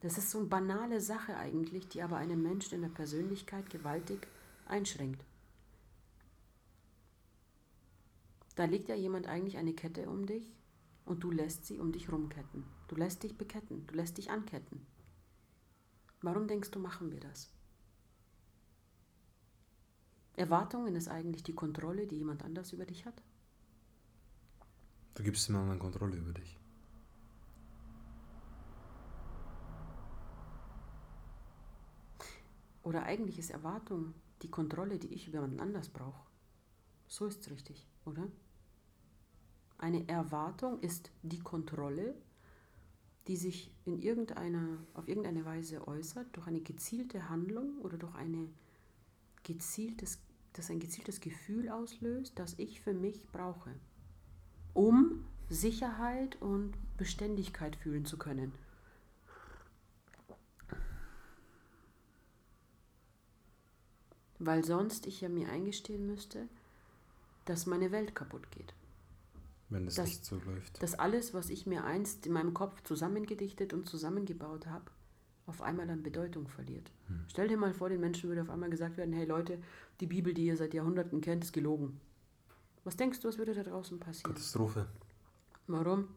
Das 0.00 0.16
ist 0.16 0.30
so 0.30 0.38
eine 0.38 0.46
banale 0.46 1.00
Sache 1.00 1.36
eigentlich, 1.36 1.88
die 1.88 2.02
aber 2.02 2.16
einen 2.16 2.42
Menschen 2.42 2.76
in 2.76 2.82
der 2.82 2.88
Persönlichkeit 2.88 3.68
gewaltig 3.70 4.28
einschränkt. 4.66 5.24
Da 8.54 8.64
legt 8.64 8.88
ja 8.88 8.94
jemand 8.94 9.26
eigentlich 9.26 9.56
eine 9.56 9.72
Kette 9.72 10.08
um 10.08 10.26
dich 10.26 10.52
und 11.04 11.22
du 11.24 11.30
lässt 11.30 11.64
sie 11.64 11.78
um 11.78 11.92
dich 11.92 12.10
rumketten. 12.12 12.64
Du 12.88 12.96
lässt 12.96 13.22
dich 13.22 13.36
beketten, 13.36 13.86
du 13.86 13.94
lässt 13.94 14.18
dich 14.18 14.30
anketten. 14.30 14.86
Warum 16.22 16.48
denkst 16.48 16.70
du, 16.70 16.80
machen 16.80 17.12
wir 17.12 17.20
das? 17.20 17.50
Erwartungen 20.36 20.94
ist 20.94 21.08
eigentlich 21.08 21.42
die 21.42 21.54
Kontrolle, 21.54 22.06
die 22.06 22.16
jemand 22.16 22.44
anders 22.44 22.72
über 22.72 22.84
dich 22.84 23.06
hat. 23.06 23.22
Du 25.14 25.22
gibst 25.24 25.48
dem 25.48 25.56
anderen 25.56 25.80
Kontrolle 25.80 26.16
über 26.16 26.32
dich. 26.32 26.56
Oder 32.88 33.02
eigentlich 33.02 33.38
ist 33.38 33.50
Erwartung 33.50 34.14
die 34.40 34.50
Kontrolle, 34.50 34.98
die 34.98 35.12
ich 35.12 35.28
über 35.28 35.40
jemanden 35.40 35.60
anders 35.60 35.90
brauche. 35.90 36.26
So 37.06 37.26
ist 37.26 37.42
es 37.42 37.50
richtig, 37.50 37.86
oder? 38.06 38.26
Eine 39.76 40.08
Erwartung 40.08 40.80
ist 40.80 41.10
die 41.22 41.40
Kontrolle, 41.40 42.14
die 43.26 43.36
sich 43.36 43.70
in 43.84 43.98
irgendeiner, 44.00 44.78
auf 44.94 45.06
irgendeine 45.06 45.44
Weise 45.44 45.86
äußert, 45.86 46.34
durch 46.34 46.46
eine 46.46 46.62
gezielte 46.62 47.28
Handlung 47.28 47.78
oder 47.82 47.98
durch 47.98 48.14
eine 48.14 48.48
gezieltes, 49.42 50.18
das 50.54 50.70
ein 50.70 50.80
gezieltes 50.80 51.20
Gefühl 51.20 51.68
auslöst, 51.68 52.38
das 52.38 52.54
ich 52.58 52.80
für 52.80 52.94
mich 52.94 53.28
brauche, 53.32 53.74
um 54.72 55.26
Sicherheit 55.50 56.40
und 56.40 56.72
Beständigkeit 56.96 57.76
fühlen 57.76 58.06
zu 58.06 58.16
können. 58.16 58.54
Weil 64.38 64.64
sonst 64.64 65.06
ich 65.06 65.20
ja 65.20 65.28
mir 65.28 65.48
eingestehen 65.48 66.06
müsste, 66.06 66.48
dass 67.44 67.66
meine 67.66 67.90
Welt 67.90 68.14
kaputt 68.14 68.50
geht. 68.50 68.74
Wenn 69.70 69.86
es 69.86 69.96
Das- 69.96 70.08
nicht 70.08 70.24
so 70.24 70.36
läuft. 70.36 70.82
Dass 70.82 70.94
alles, 70.94 71.34
was 71.34 71.50
ich 71.50 71.66
mir 71.66 71.84
einst 71.84 72.26
in 72.26 72.32
meinem 72.32 72.54
Kopf 72.54 72.82
zusammengedichtet 72.84 73.72
und 73.72 73.88
zusammengebaut 73.88 74.66
habe, 74.66 74.90
auf 75.46 75.60
einmal 75.62 75.88
an 75.90 76.02
Bedeutung 76.02 76.46
verliert. 76.46 76.90
Stell 77.28 77.48
dir 77.48 77.56
mal 77.56 77.72
vor, 77.74 77.88
den 77.88 78.00
Menschen 78.00 78.28
würde 78.28 78.42
auf 78.42 78.50
einmal 78.50 78.68
gesagt 78.70 78.96
werden, 78.98 79.12
hey 79.14 79.24
Leute, 79.24 79.58
die 80.00 80.06
Bibel, 80.06 80.34
die 80.34 80.46
ihr 80.46 80.56
seit 80.56 80.74
Jahrhunderten 80.74 81.20
kennt, 81.22 81.42
ist 81.44 81.52
gelogen. 81.52 81.98
Was 82.84 82.96
denkst 82.96 83.20
du, 83.20 83.28
was 83.28 83.38
würde 83.38 83.54
da 83.54 83.62
draußen 83.62 83.98
passieren? 83.98 84.32
Katastrophe 84.34 84.86
Warum? 85.66 86.08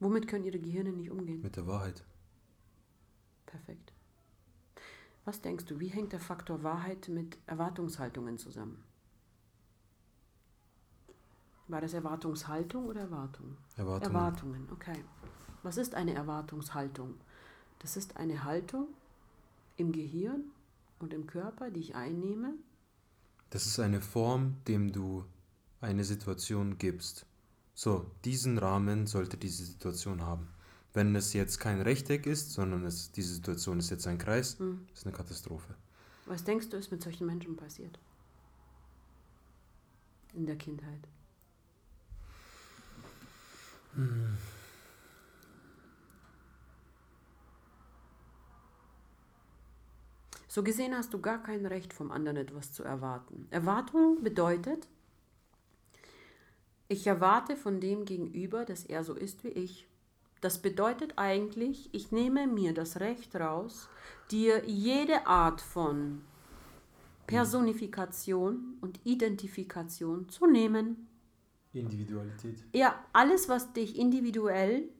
Womit 0.00 0.28
können 0.28 0.44
ihre 0.44 0.58
Gehirne 0.58 0.92
nicht 0.92 1.10
umgehen? 1.10 1.40
mit 1.40 1.56
der 1.56 1.66
Wahrheit. 1.66 2.04
Perfekt. 3.46 3.92
Was 5.24 5.40
denkst 5.40 5.64
du, 5.64 5.80
wie 5.80 5.88
hängt 5.88 6.12
der 6.12 6.20
Faktor 6.20 6.62
Wahrheit 6.62 7.08
mit 7.08 7.38
Erwartungshaltungen 7.46 8.38
zusammen? 8.38 8.82
War 11.66 11.80
das 11.80 11.94
Erwartungshaltung 11.94 12.86
oder 12.86 13.02
Erwartung? 13.02 13.56
Erwartungen. 13.76 14.14
Erwartungen, 14.14 14.68
okay. 14.70 15.02
Was 15.62 15.78
ist 15.78 15.94
eine 15.94 16.12
Erwartungshaltung? 16.12 17.14
Das 17.78 17.96
ist 17.96 18.18
eine 18.18 18.44
Haltung 18.44 18.88
im 19.78 19.92
Gehirn 19.92 20.44
und 20.98 21.14
im 21.14 21.26
Körper, 21.26 21.70
die 21.70 21.80
ich 21.80 21.94
einnehme. 21.94 22.52
Das 23.48 23.66
ist 23.66 23.80
eine 23.80 24.02
Form, 24.02 24.56
dem 24.68 24.92
du 24.92 25.24
eine 25.80 26.04
Situation 26.04 26.76
gibst. 26.76 27.24
So, 27.74 28.10
diesen 28.24 28.58
Rahmen 28.58 29.06
sollte 29.06 29.38
diese 29.38 29.64
Situation 29.64 30.22
haben. 30.22 30.48
Wenn 30.94 31.14
es 31.16 31.32
jetzt 31.32 31.58
kein 31.58 31.80
Rechteck 31.80 32.24
ist, 32.24 32.52
sondern 32.52 32.84
es, 32.84 33.10
diese 33.10 33.34
Situation 33.34 33.80
ist 33.80 33.90
jetzt 33.90 34.06
ein 34.06 34.16
Kreis, 34.16 34.58
Hm. 34.60 34.86
ist 34.94 35.04
eine 35.04 35.14
Katastrophe. 35.14 35.74
Was 36.26 36.44
denkst 36.44 36.70
du, 36.70 36.76
ist 36.76 36.92
mit 36.92 37.02
solchen 37.02 37.26
Menschen 37.26 37.56
passiert? 37.56 37.98
In 40.34 40.46
der 40.46 40.56
Kindheit. 40.56 41.06
So 50.48 50.62
gesehen 50.62 50.94
hast 50.94 51.12
du 51.12 51.20
gar 51.20 51.42
kein 51.42 51.66
Recht 51.66 51.92
vom 51.92 52.12
anderen 52.12 52.36
etwas 52.36 52.72
zu 52.72 52.84
erwarten. 52.84 53.48
Erwartung 53.50 54.22
bedeutet, 54.22 54.86
ich 56.86 57.06
erwarte 57.06 57.56
von 57.56 57.80
dem 57.80 58.04
Gegenüber, 58.04 58.64
dass 58.64 58.84
er 58.84 59.02
so 59.02 59.14
ist 59.14 59.42
wie 59.42 59.48
ich. 59.48 59.88
Das 60.44 60.58
bedeutet 60.58 61.14
eigentlich, 61.16 61.88
ich 61.92 62.12
nehme 62.12 62.46
mir 62.46 62.74
das 62.74 63.00
Recht 63.00 63.34
raus, 63.34 63.88
dir 64.30 64.62
jede 64.66 65.26
Art 65.26 65.62
von 65.62 66.20
Personifikation 67.26 68.76
und 68.82 69.00
Identifikation 69.04 70.28
zu 70.28 70.46
nehmen. 70.46 71.08
Individualität. 71.72 72.62
Ja, 72.74 73.06
alles, 73.14 73.48
was 73.48 73.72
dich 73.72 73.98
individuell 73.98 74.90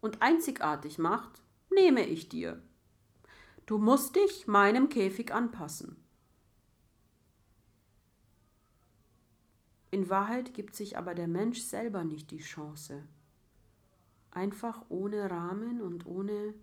und 0.00 0.22
einzigartig 0.22 0.98
macht, 0.98 1.40
nehme 1.72 2.04
ich 2.04 2.28
dir. 2.28 2.60
Du 3.64 3.78
musst 3.78 4.16
dich 4.16 4.48
meinem 4.48 4.88
Käfig 4.88 5.32
anpassen. 5.32 5.94
In 9.92 10.10
Wahrheit 10.10 10.52
gibt 10.52 10.74
sich 10.74 10.98
aber 10.98 11.14
der 11.14 11.28
Mensch 11.28 11.60
selber 11.60 12.02
nicht 12.02 12.32
die 12.32 12.38
Chance, 12.38 13.04
einfach 14.38 14.82
ohne 14.88 15.30
Rahmen 15.30 15.82
und 15.82 16.06
ohne 16.06 16.54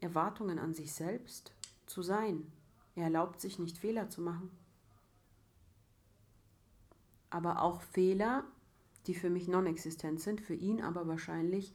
Erwartungen 0.00 0.58
an 0.58 0.74
sich 0.74 0.92
selbst 0.92 1.52
zu 1.86 2.02
sein. 2.02 2.52
Er 2.94 3.04
erlaubt 3.04 3.40
sich 3.40 3.58
nicht 3.58 3.78
Fehler 3.78 4.10
zu 4.10 4.20
machen. 4.20 4.50
Aber 7.30 7.62
auch 7.62 7.80
Fehler, 7.80 8.44
die 9.06 9.14
für 9.14 9.30
mich 9.30 9.48
non-existent 9.48 10.20
sind, 10.20 10.40
für 10.40 10.54
ihn 10.54 10.82
aber 10.82 11.08
wahrscheinlich, 11.08 11.72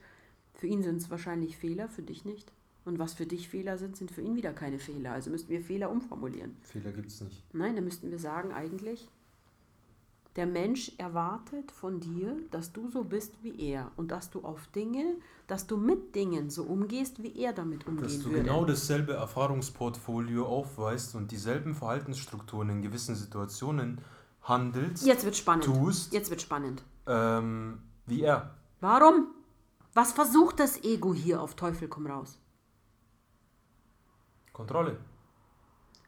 für 0.54 0.68
ihn 0.68 0.82
sind 0.82 0.96
es 0.96 1.10
wahrscheinlich 1.10 1.56
Fehler, 1.56 1.88
für 1.88 2.02
dich 2.02 2.24
nicht. 2.24 2.52
Und 2.84 2.98
was 2.98 3.12
für 3.12 3.26
dich 3.26 3.48
Fehler 3.48 3.76
sind, 3.76 3.96
sind 3.96 4.10
für 4.10 4.22
ihn 4.22 4.36
wieder 4.36 4.54
keine 4.54 4.78
Fehler. 4.78 5.12
Also 5.12 5.30
müssten 5.30 5.50
wir 5.50 5.60
Fehler 5.60 5.90
umformulieren. 5.90 6.56
Fehler 6.62 6.92
gibt 6.92 7.08
es 7.08 7.20
nicht. 7.20 7.44
Nein, 7.52 7.76
da 7.76 7.82
müssten 7.82 8.10
wir 8.10 8.18
sagen 8.18 8.52
eigentlich, 8.52 9.08
der 10.36 10.46
Mensch 10.46 10.92
erwartet 10.98 11.72
von 11.72 11.98
dir, 12.00 12.36
dass 12.50 12.72
du 12.72 12.88
so 12.88 13.02
bist 13.04 13.42
wie 13.42 13.58
er 13.60 13.90
und 13.96 14.10
dass 14.12 14.30
du 14.30 14.42
auf 14.44 14.68
Dinge, 14.68 15.16
dass 15.48 15.66
du 15.66 15.76
mit 15.76 16.14
Dingen 16.14 16.50
so 16.50 16.62
umgehst, 16.62 17.22
wie 17.22 17.36
er 17.36 17.52
damit 17.52 17.86
umgehen 17.88 18.04
Dass 18.04 18.18
du 18.20 18.26
würde. 18.30 18.42
genau 18.44 18.64
dasselbe 18.64 19.14
Erfahrungsportfolio 19.14 20.46
aufweist 20.46 21.14
und 21.16 21.32
dieselben 21.32 21.74
Verhaltensstrukturen 21.74 22.70
in 22.70 22.82
gewissen 22.82 23.16
Situationen 23.16 24.00
handelst, 24.42 25.04
Jetzt 25.04 25.24
wird 25.24 25.36
spannend. 25.36 25.64
tust, 25.64 26.12
Jetzt 26.12 26.30
wird 26.30 26.40
spannend. 26.42 26.82
ähm, 27.06 27.82
wie 28.06 28.22
er. 28.22 28.54
Warum? 28.80 29.28
Was 29.94 30.12
versucht 30.12 30.60
das 30.60 30.82
Ego 30.84 31.12
hier 31.12 31.42
auf 31.42 31.56
Teufel 31.56 31.88
komm 31.88 32.06
raus? 32.06 32.38
Kontrolle. 34.52 34.98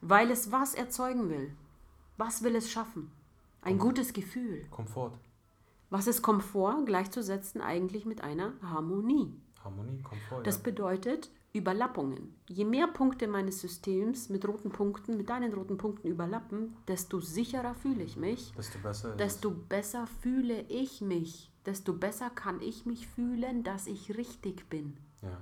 Weil 0.01 0.31
es 0.31 0.51
was 0.51 0.73
erzeugen 0.73 1.29
will. 1.29 1.53
Was 2.17 2.43
will 2.43 2.55
es 2.55 2.71
schaffen? 2.71 3.11
Ein 3.63 3.77
gutes 3.77 4.13
Gefühl. 4.13 4.65
Komfort. 4.69 5.13
Was 5.89 6.07
ist 6.07 6.21
Komfort 6.21 6.85
gleichzusetzen 6.85 7.61
eigentlich 7.61 8.05
mit 8.05 8.21
einer 8.21 8.53
Harmonie? 8.61 9.39
Harmonie, 9.63 10.01
Komfort. 10.01 10.43
Das 10.43 10.57
ja. 10.57 10.63
bedeutet 10.63 11.29
Überlappungen. 11.53 12.35
Je 12.49 12.65
mehr 12.65 12.87
Punkte 12.87 13.27
meines 13.27 13.61
Systems 13.61 14.29
mit 14.29 14.47
roten 14.47 14.71
Punkten, 14.71 15.17
mit 15.17 15.29
deinen 15.29 15.53
roten 15.53 15.77
Punkten 15.77 16.07
überlappen, 16.07 16.75
desto 16.87 17.19
sicherer 17.19 17.75
fühle 17.75 18.03
ich 18.03 18.17
mich, 18.17 18.51
Desto 18.53 18.79
besser 18.79 19.09
ist 19.11 19.19
desto 19.19 19.51
besser 19.51 20.07
fühle 20.21 20.61
ich 20.67 21.01
mich, 21.01 21.51
desto 21.65 21.93
besser 21.93 22.31
kann 22.31 22.59
ich 22.61 22.85
mich 22.87 23.07
fühlen, 23.07 23.63
dass 23.63 23.85
ich 23.85 24.17
richtig 24.17 24.67
bin. 24.69 24.97
Ja. 25.21 25.39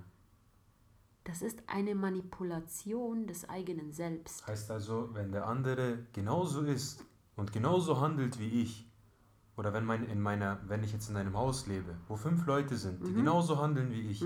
Das 1.24 1.42
ist 1.42 1.63
eine 1.68 1.96
Manipulation 1.96 3.25
des 3.25 3.48
eigenen 3.48 3.94
Selbst. 3.94 4.46
Heißt 4.48 4.70
also, 4.70 5.10
wenn 5.13 5.32
der 5.32 5.48
andere 5.48 6.00
genauso 6.13 6.62
ist 6.63 7.06
und 7.35 7.51
genauso 7.53 8.00
handelt 8.01 8.39
wie 8.39 8.61
ich, 8.61 8.88
oder 9.57 9.73
wenn, 9.73 9.85
mein, 9.85 10.05
in 10.05 10.21
meiner, 10.21 10.59
wenn 10.67 10.83
ich 10.83 10.91
jetzt 10.93 11.09
in 11.09 11.17
einem 11.17 11.35
Haus 11.38 11.67
lebe, 11.67 11.95
wo 12.07 12.15
fünf 12.15 12.45
Leute 12.45 12.77
sind, 12.77 13.01
Mhm. 13.01 13.05
die 13.05 13.13
genauso 13.13 13.59
handeln 13.61 13.91
wie 13.91 14.01
ich, 14.01 14.23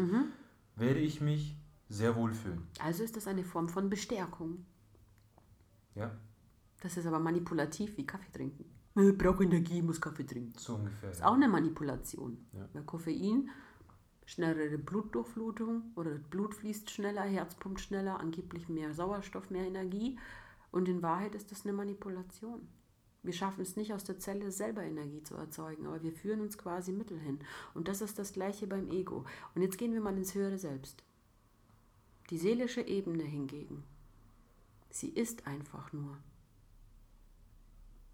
werde 0.75 0.99
ich 0.99 1.21
mich 1.21 1.57
sehr 1.89 2.15
wohl 2.15 2.33
fühlen. 2.33 2.67
Also 2.79 3.03
ist 3.03 3.15
das 3.15 3.27
eine 3.27 3.43
Form 3.43 3.67
von 3.69 3.89
Bestärkung. 3.89 4.65
Ja, 5.95 6.11
Das 6.81 6.97
ist 6.97 7.05
aber 7.07 7.19
manipulativ 7.19 7.97
wie 7.97 8.05
Kaffee 8.05 8.31
trinken. 8.31 8.65
Ich 8.95 9.17
brauche 9.17 9.43
Energie, 9.43 9.81
muss 9.81 9.99
Kaffee 9.99 10.25
trinken. 10.25 10.57
so 10.57 10.75
ungefähr. 10.75 11.09
Das 11.09 11.19
ist 11.19 11.23
auch 11.25 11.33
eine 11.33 11.47
Manipulation. 11.49 12.37
Ja. 12.53 12.67
Weil 12.73 12.83
Koffein, 12.83 13.49
schnellere 14.25 14.77
Blutdurchflutung 14.77 15.91
oder 15.95 16.11
das 16.11 16.23
Blut 16.23 16.53
fließt 16.55 16.89
schneller, 16.89 17.21
Herz 17.23 17.55
pumpt 17.55 17.81
schneller, 17.81 18.19
angeblich 18.19 18.69
mehr 18.69 18.93
Sauerstoff, 18.93 19.49
mehr 19.49 19.65
Energie. 19.65 20.17
Und 20.71 20.87
in 20.89 21.01
Wahrheit 21.01 21.35
ist 21.35 21.51
das 21.51 21.63
eine 21.65 21.73
Manipulation. 21.73 22.67
Wir 23.25 23.33
schaffen 23.33 23.61
es 23.61 23.75
nicht 23.75 23.91
aus 23.91 24.03
der 24.03 24.19
Zelle 24.19 24.51
selber 24.51 24.83
Energie 24.83 25.23
zu 25.23 25.35
erzeugen, 25.35 25.87
aber 25.87 26.03
wir 26.03 26.13
führen 26.13 26.41
uns 26.41 26.57
quasi 26.57 26.91
Mittel 26.91 27.19
hin. 27.19 27.39
Und 27.73 27.87
das 27.87 28.01
ist 28.01 28.19
das 28.19 28.33
gleiche 28.33 28.67
beim 28.67 28.87
Ego. 28.89 29.25
Und 29.55 29.63
jetzt 29.63 29.77
gehen 29.79 29.93
wir 29.93 30.01
mal 30.01 30.15
ins 30.15 30.35
höhere 30.35 30.59
Selbst. 30.59 31.03
Die 32.29 32.37
seelische 32.37 32.81
Ebene 32.81 33.23
hingegen, 33.23 33.83
sie 34.91 35.09
ist 35.09 35.47
einfach 35.47 35.91
nur. 35.91 36.17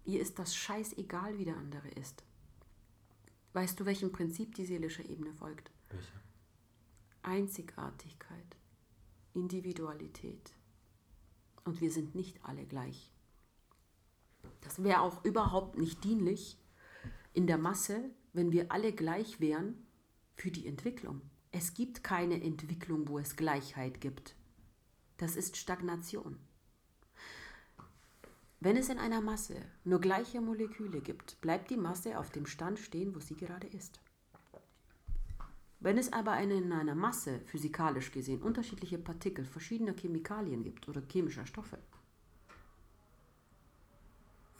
Ihr 0.04 0.20
ist 0.20 0.38
das 0.38 0.56
scheißegal, 0.56 1.38
wie 1.38 1.44
der 1.44 1.56
andere 1.56 1.88
ist. 1.88 2.24
Weißt 3.52 3.78
du, 3.78 3.84
welchem 3.84 4.12
Prinzip 4.12 4.54
die 4.54 4.64
seelische 4.64 5.02
Ebene 5.02 5.32
folgt? 5.34 5.70
Welche? 5.90 6.12
Einzigartigkeit, 7.22 8.56
Individualität. 9.34 10.52
Und 11.64 11.80
wir 11.80 11.92
sind 11.92 12.14
nicht 12.14 12.44
alle 12.44 12.64
gleich. 12.64 13.11
Das 14.60 14.82
wäre 14.82 15.00
auch 15.00 15.24
überhaupt 15.24 15.78
nicht 15.78 16.04
dienlich 16.04 16.58
in 17.34 17.46
der 17.46 17.58
Masse, 17.58 18.10
wenn 18.32 18.52
wir 18.52 18.72
alle 18.72 18.92
gleich 18.92 19.40
wären 19.40 19.86
für 20.34 20.50
die 20.50 20.66
Entwicklung. 20.66 21.20
Es 21.50 21.74
gibt 21.74 22.02
keine 22.02 22.42
Entwicklung, 22.42 23.08
wo 23.08 23.18
es 23.18 23.36
Gleichheit 23.36 24.00
gibt. 24.00 24.34
Das 25.18 25.36
ist 25.36 25.56
Stagnation. 25.56 26.38
Wenn 28.60 28.76
es 28.76 28.88
in 28.88 28.98
einer 28.98 29.20
Masse 29.20 29.56
nur 29.84 30.00
gleiche 30.00 30.40
Moleküle 30.40 31.00
gibt, 31.00 31.40
bleibt 31.40 31.70
die 31.70 31.76
Masse 31.76 32.18
auf 32.18 32.30
dem 32.30 32.46
Stand 32.46 32.78
stehen, 32.78 33.14
wo 33.14 33.18
sie 33.18 33.34
gerade 33.34 33.66
ist. 33.66 34.00
Wenn 35.80 35.98
es 35.98 36.12
aber 36.12 36.38
in 36.38 36.72
einer 36.72 36.94
Masse, 36.94 37.40
physikalisch 37.46 38.12
gesehen, 38.12 38.40
unterschiedliche 38.40 38.98
Partikel 38.98 39.44
verschiedener 39.44 39.94
Chemikalien 39.94 40.62
gibt 40.62 40.88
oder 40.88 41.02
chemischer 41.02 41.44
Stoffe, 41.44 41.76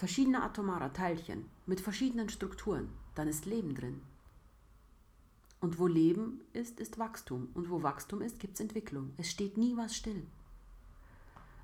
verschiedene 0.03 0.43
atomare 0.43 0.93
Teilchen 0.93 1.49
mit 1.65 1.81
verschiedenen 1.81 2.29
Strukturen, 2.29 2.89
dann 3.15 3.29
ist 3.29 3.47
Leben 3.47 3.77
drin. 3.77 4.03
Und 5.61 5.79
wo 5.79 5.87
Leben 5.87 6.41
ist, 6.53 6.81
ist 6.81 6.99
Wachstum. 6.99 7.51
Und 7.55 7.71
wo 7.71 7.85
Wachstum 7.85 8.21
ist, 8.21 8.41
gibt 8.41 8.55
es 8.55 8.61
Entwicklung. 8.61 9.13
Es 9.17 9.31
steht 9.31 9.57
nie 9.57 9.77
was 9.77 9.95
still. 9.95 10.27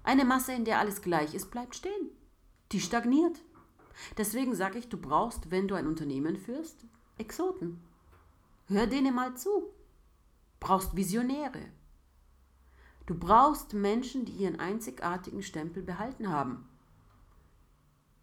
Eine 0.04 0.24
Masse, 0.24 0.52
in 0.52 0.64
der 0.64 0.78
alles 0.78 1.02
gleich 1.02 1.34
ist, 1.34 1.50
bleibt 1.50 1.74
stehen. 1.74 2.10
Die 2.70 2.80
stagniert. 2.80 3.40
Deswegen 4.16 4.54
sage 4.54 4.78
ich, 4.78 4.88
du 4.88 4.98
brauchst, 4.98 5.50
wenn 5.50 5.66
du 5.66 5.74
ein 5.74 5.88
Unternehmen 5.88 6.36
führst, 6.36 6.84
Exoten. 7.16 7.80
Hör 8.68 8.86
denen 8.86 9.16
mal 9.16 9.36
zu. 9.36 9.64
Brauchst 10.60 10.94
Visionäre. 10.94 11.62
Du 13.04 13.18
brauchst 13.18 13.72
Menschen, 13.72 14.26
die 14.26 14.34
ihren 14.34 14.60
einzigartigen 14.60 15.42
Stempel 15.42 15.82
behalten 15.82 16.28
haben. 16.28 16.68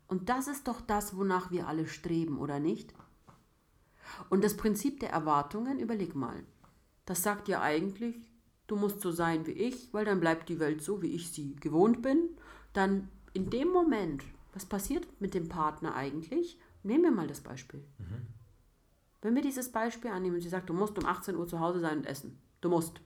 Und 0.08 0.30
das 0.30 0.48
ist 0.48 0.68
doch 0.68 0.82
das, 0.82 1.16
wonach 1.16 1.52
wir 1.52 1.68
alle 1.68 1.88
streben, 1.88 2.38
oder 2.38 2.60
nicht? 2.60 2.94
Und 4.30 4.44
das 4.44 4.56
Prinzip 4.56 5.00
der 5.00 5.10
Erwartungen, 5.10 5.80
überleg 5.80 6.16
mal. 6.16 6.44
Das 7.06 7.24
sagt 7.24 7.48
ja 7.48 7.62
eigentlich, 7.62 8.16
du 8.68 8.76
musst 8.76 9.02
so 9.02 9.12
sein 9.12 9.46
wie 9.46 9.52
ich, 9.52 9.94
weil 9.94 10.06
dann 10.06 10.20
bleibt 10.20 10.50
die 10.50 10.60
Welt 10.60 10.82
so, 10.82 11.02
wie 11.02 11.14
ich 11.14 11.32
sie 11.32 11.56
gewohnt 11.56 12.02
bin. 12.02 12.30
Dann 12.74 13.10
in 13.34 13.50
dem 13.50 13.70
Moment, 13.70 14.24
was 14.54 14.66
passiert 14.66 15.08
mit 15.20 15.34
dem 15.34 15.50
Partner 15.50 15.96
eigentlich? 15.96 16.60
Nehmen 16.84 17.04
wir 17.04 17.12
mal 17.12 17.28
das 17.28 17.42
Beispiel. 17.42 17.84
Mhm. 17.98 18.28
Wenn 19.22 19.36
wir 19.36 19.42
dieses 19.42 19.72
Beispiel 19.72 20.12
annehmen 20.12 20.36
und 20.36 20.42
sie 20.42 20.50
sagt, 20.50 20.70
du 20.70 20.74
musst 20.74 20.98
um 21.00 21.06
18 21.06 21.36
Uhr 21.36 21.48
zu 21.48 21.60
Hause 21.60 21.80
sein 21.80 21.98
und 22.00 22.06
essen. 22.06 22.40
Du 22.62 22.70
musst. 22.70 23.02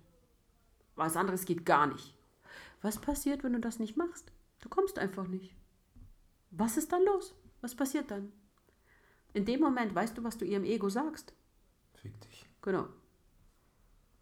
Was 0.95 1.15
anderes 1.15 1.45
geht 1.45 1.65
gar 1.65 1.87
nicht. 1.87 2.13
Was 2.81 2.99
passiert, 2.99 3.43
wenn 3.43 3.53
du 3.53 3.59
das 3.59 3.79
nicht 3.79 3.95
machst? 3.95 4.31
Du 4.59 4.67
kommst 4.67 4.99
einfach 4.99 5.27
nicht. 5.27 5.55
Was 6.51 6.77
ist 6.77 6.91
dann 6.91 7.05
los? 7.05 7.35
Was 7.61 7.75
passiert 7.75 8.11
dann? 8.11 8.31
In 9.33 9.45
dem 9.45 9.59
Moment 9.59 9.93
weißt 9.93 10.17
du, 10.17 10.23
was 10.23 10.37
du 10.37 10.45
ihrem 10.45 10.63
Ego 10.63 10.89
sagst. 10.89 11.33
Fick 11.93 12.19
dich. 12.21 12.49
Genau. 12.61 12.87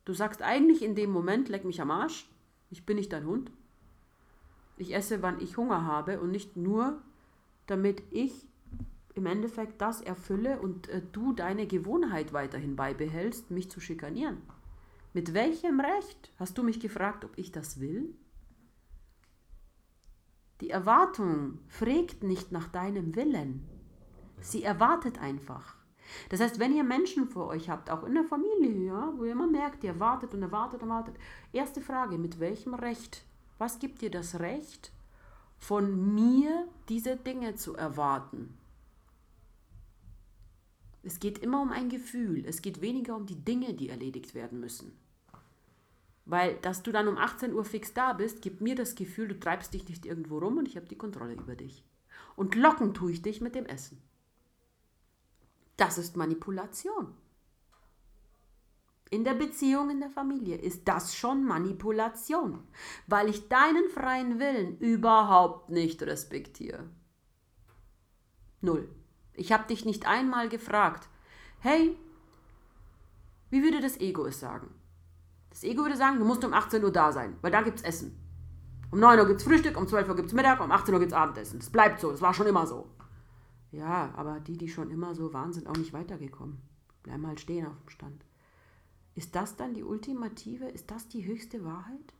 Du 0.05 0.13
sagst 0.13 0.41
eigentlich 0.41 0.81
in 0.81 0.95
dem 0.95 1.11
Moment, 1.11 1.49
leck 1.49 1.65
mich 1.65 1.81
am 1.81 1.91
Arsch, 1.91 2.29
ich 2.69 2.85
bin 2.85 2.97
nicht 2.97 3.13
dein 3.13 3.25
Hund. 3.25 3.51
Ich 4.77 4.93
esse, 4.93 5.21
wann 5.21 5.41
ich 5.41 5.57
Hunger 5.57 5.85
habe 5.85 6.19
und 6.19 6.31
nicht 6.31 6.55
nur, 6.55 7.01
damit 7.65 8.03
ich 8.11 8.47
im 9.15 9.25
Endeffekt 9.25 9.81
das 9.81 10.01
erfülle 10.01 10.59
und 10.59 10.87
äh, 10.89 11.01
du 11.11 11.33
deine 11.33 11.65
Gewohnheit 11.65 12.33
weiterhin 12.33 12.75
beibehältst, 12.75 13.49
mich 13.49 13.71
zu 13.71 13.79
schikanieren. 13.79 14.37
Mit 15.13 15.33
welchem 15.33 15.79
Recht 15.79 16.31
hast 16.37 16.57
du 16.57 16.63
mich 16.63 16.79
gefragt, 16.79 17.25
ob 17.25 17.35
ich 17.37 17.51
das 17.51 17.79
will? 17.79 18.13
Die 20.61 20.69
Erwartung 20.71 21.59
fragt 21.67 22.23
nicht 22.23 22.51
nach 22.51 22.67
deinem 22.67 23.15
Willen. 23.15 23.67
Sie 24.41 24.63
erwartet 24.63 25.19
einfach. 25.19 25.75
Das 26.29 26.39
heißt, 26.39 26.59
wenn 26.59 26.75
ihr 26.75 26.83
Menschen 26.83 27.27
vor 27.27 27.47
euch 27.47 27.69
habt, 27.69 27.89
auch 27.89 28.03
in 28.03 28.13
der 28.13 28.23
Familie, 28.23 28.87
ja, 28.87 29.13
wo 29.15 29.25
ihr 29.25 29.33
immer 29.33 29.47
merkt, 29.47 29.83
ihr 29.83 29.99
wartet 29.99 30.33
und 30.33 30.41
erwartet 30.41 30.81
und 30.81 30.89
wartet, 30.89 31.15
erste 31.51 31.81
Frage, 31.81 32.17
mit 32.17 32.39
welchem 32.39 32.73
Recht? 32.73 33.25
Was 33.57 33.79
gibt 33.79 34.01
dir 34.01 34.11
das 34.11 34.39
Recht, 34.39 34.91
von 35.57 36.15
mir 36.15 36.67
diese 36.89 37.17
Dinge 37.17 37.55
zu 37.55 37.75
erwarten? 37.75 38.57
Es 41.03 41.19
geht 41.19 41.39
immer 41.39 41.61
um 41.61 41.71
ein 41.71 41.89
Gefühl. 41.89 42.45
Es 42.45 42.61
geht 42.61 42.81
weniger 42.81 43.15
um 43.15 43.25
die 43.25 43.43
Dinge, 43.43 43.73
die 43.73 43.89
erledigt 43.89 44.33
werden 44.33 44.59
müssen. 44.59 44.97
Weil, 46.27 46.55
dass 46.57 46.83
du 46.83 46.91
dann 46.91 47.07
um 47.07 47.17
18 47.17 47.53
Uhr 47.53 47.63
fix 47.63 47.93
da 47.93 48.11
bist, 48.11 48.41
gibt 48.41 48.59
mir 48.59 48.75
das 48.75 48.95
Gefühl, 48.95 49.29
du 49.29 49.39
treibst 49.39 49.73
dich 49.73 49.87
nicht 49.87 50.05
irgendwo 50.05 50.39
rum 50.39 50.57
und 50.57 50.67
ich 50.67 50.75
habe 50.75 50.85
die 50.85 50.97
Kontrolle 50.97 51.33
über 51.33 51.55
dich. 51.55 51.85
Und 52.35 52.55
locken 52.55 52.93
tue 52.93 53.11
ich 53.11 53.21
dich 53.21 53.39
mit 53.39 53.55
dem 53.55 53.65
Essen. 53.65 54.01
Das 55.77 55.97
ist 55.97 56.17
Manipulation. 56.17 57.13
In 59.09 59.23
der 59.23 59.35
Beziehung, 59.35 59.89
in 59.89 60.01
der 60.01 60.09
Familie 60.09 60.57
ist 60.57 60.85
das 60.85 61.15
schon 61.15 61.45
Manipulation, 61.45 62.67
weil 63.07 63.29
ich 63.29 63.47
deinen 63.47 63.87
freien 63.89 64.37
Willen 64.37 64.77
überhaupt 64.79 65.69
nicht 65.69 66.03
respektiere. 66.03 66.89
Null. 68.59 68.89
Ich 69.33 69.53
habe 69.53 69.67
dich 69.67 69.85
nicht 69.85 70.07
einmal 70.07 70.49
gefragt, 70.49 71.07
hey, 71.59 71.95
wie 73.49 73.63
würde 73.63 73.79
das 73.79 73.97
Ego 74.01 74.25
es 74.25 74.41
sagen? 74.41 74.73
Das 75.57 75.63
Ego 75.63 75.81
würde 75.81 75.97
sagen, 75.97 76.19
du 76.19 76.23
musst 76.23 76.45
um 76.45 76.53
18 76.53 76.83
Uhr 76.83 76.91
da 76.91 77.11
sein, 77.11 77.35
weil 77.41 77.49
da 77.49 77.63
gibt 77.63 77.79
es 77.79 77.83
Essen. 77.83 78.15
Um 78.91 78.99
9 78.99 79.17
Uhr 79.17 79.25
gibt 79.25 79.39
es 79.39 79.47
Frühstück, 79.47 79.75
um 79.75 79.87
12 79.87 80.07
Uhr 80.07 80.15
gibt 80.15 80.27
es 80.27 80.35
Mittag, 80.35 80.63
um 80.63 80.69
18 80.69 80.93
Uhr 80.93 80.99
gibt 80.99 81.13
es 81.13 81.17
Abendessen. 81.17 81.57
Das 81.57 81.71
bleibt 81.71 81.99
so, 81.99 82.11
das 82.11 82.21
war 82.21 82.31
schon 82.35 82.45
immer 82.45 82.67
so. 82.67 82.87
Ja, 83.71 84.13
aber 84.15 84.39
die, 84.39 84.55
die 84.55 84.69
schon 84.69 84.91
immer 84.91 85.15
so 85.15 85.33
waren, 85.33 85.53
sind 85.53 85.65
auch 85.65 85.75
nicht 85.75 85.93
weitergekommen. 85.93 86.59
Bleiben 87.01 87.25
halt 87.25 87.39
stehen 87.39 87.65
auf 87.65 87.75
dem 87.75 87.89
Stand. 87.89 88.23
Ist 89.15 89.35
das 89.35 89.55
dann 89.55 89.73
die 89.73 89.83
ultimative, 89.83 90.65
ist 90.65 90.91
das 90.91 91.07
die 91.07 91.25
höchste 91.25 91.65
Wahrheit? 91.65 92.13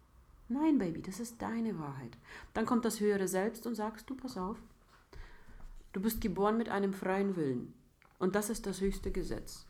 Nein, 0.47 0.79
Baby, 0.79 1.03
das 1.03 1.19
ist 1.19 1.39
deine 1.39 1.77
Wahrheit. 1.77 2.17
Dann 2.55 2.65
kommt 2.65 2.85
das 2.85 2.99
höhere 2.99 3.27
Selbst 3.27 3.67
und 3.67 3.75
sagst 3.75 4.09
du, 4.09 4.15
pass 4.15 4.35
auf, 4.35 4.57
Du 5.93 6.01
bist 6.01 6.21
geboren 6.21 6.57
mit 6.57 6.69
einem 6.69 6.91
freien 6.91 7.35
Willen. 7.35 7.75
Und 8.17 8.33
das 8.33 8.49
ist 8.49 8.65
das 8.65 8.81
höchste 8.81 9.11
Gesetz. 9.11 9.67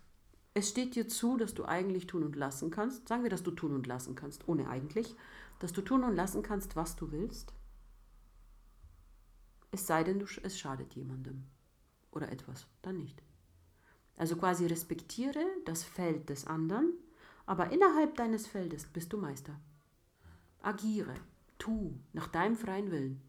Es 0.57 0.69
steht 0.69 0.95
dir 0.95 1.07
zu, 1.07 1.37
dass 1.37 1.53
du 1.53 1.65
eigentlich 1.65 2.07
tun 2.07 2.23
und 2.23 2.35
lassen 2.35 2.71
kannst. 2.71 3.07
Sagen 3.07 3.21
wir, 3.21 3.29
dass 3.29 3.43
du 3.43 3.51
tun 3.51 3.75
und 3.75 3.85
lassen 3.85 4.15
kannst, 4.15 4.47
ohne 4.47 4.67
eigentlich. 4.67 5.15
Dass 5.59 5.71
du 5.71 5.83
tun 5.83 6.03
und 6.03 6.15
lassen 6.15 6.41
kannst, 6.41 6.75
was 6.75 6.95
du 6.95 7.11
willst. 7.11 7.53
Es 9.69 9.85
sei 9.85 10.03
denn, 10.03 10.19
es 10.41 10.57
schadet 10.57 10.95
jemandem 10.95 11.43
oder 12.09 12.31
etwas, 12.31 12.65
dann 12.81 12.97
nicht. 12.97 13.21
Also 14.15 14.35
quasi 14.35 14.65
respektiere 14.65 15.45
das 15.65 15.83
Feld 15.83 16.27
des 16.27 16.47
anderen, 16.47 16.91
aber 17.45 17.71
innerhalb 17.71 18.15
deines 18.15 18.47
Feldes 18.47 18.87
bist 18.87 19.13
du 19.13 19.17
Meister. 19.17 19.59
Agiere, 20.63 21.13
tu 21.59 21.93
nach 22.13 22.29
deinem 22.29 22.55
freien 22.55 22.89
Willen. 22.89 23.21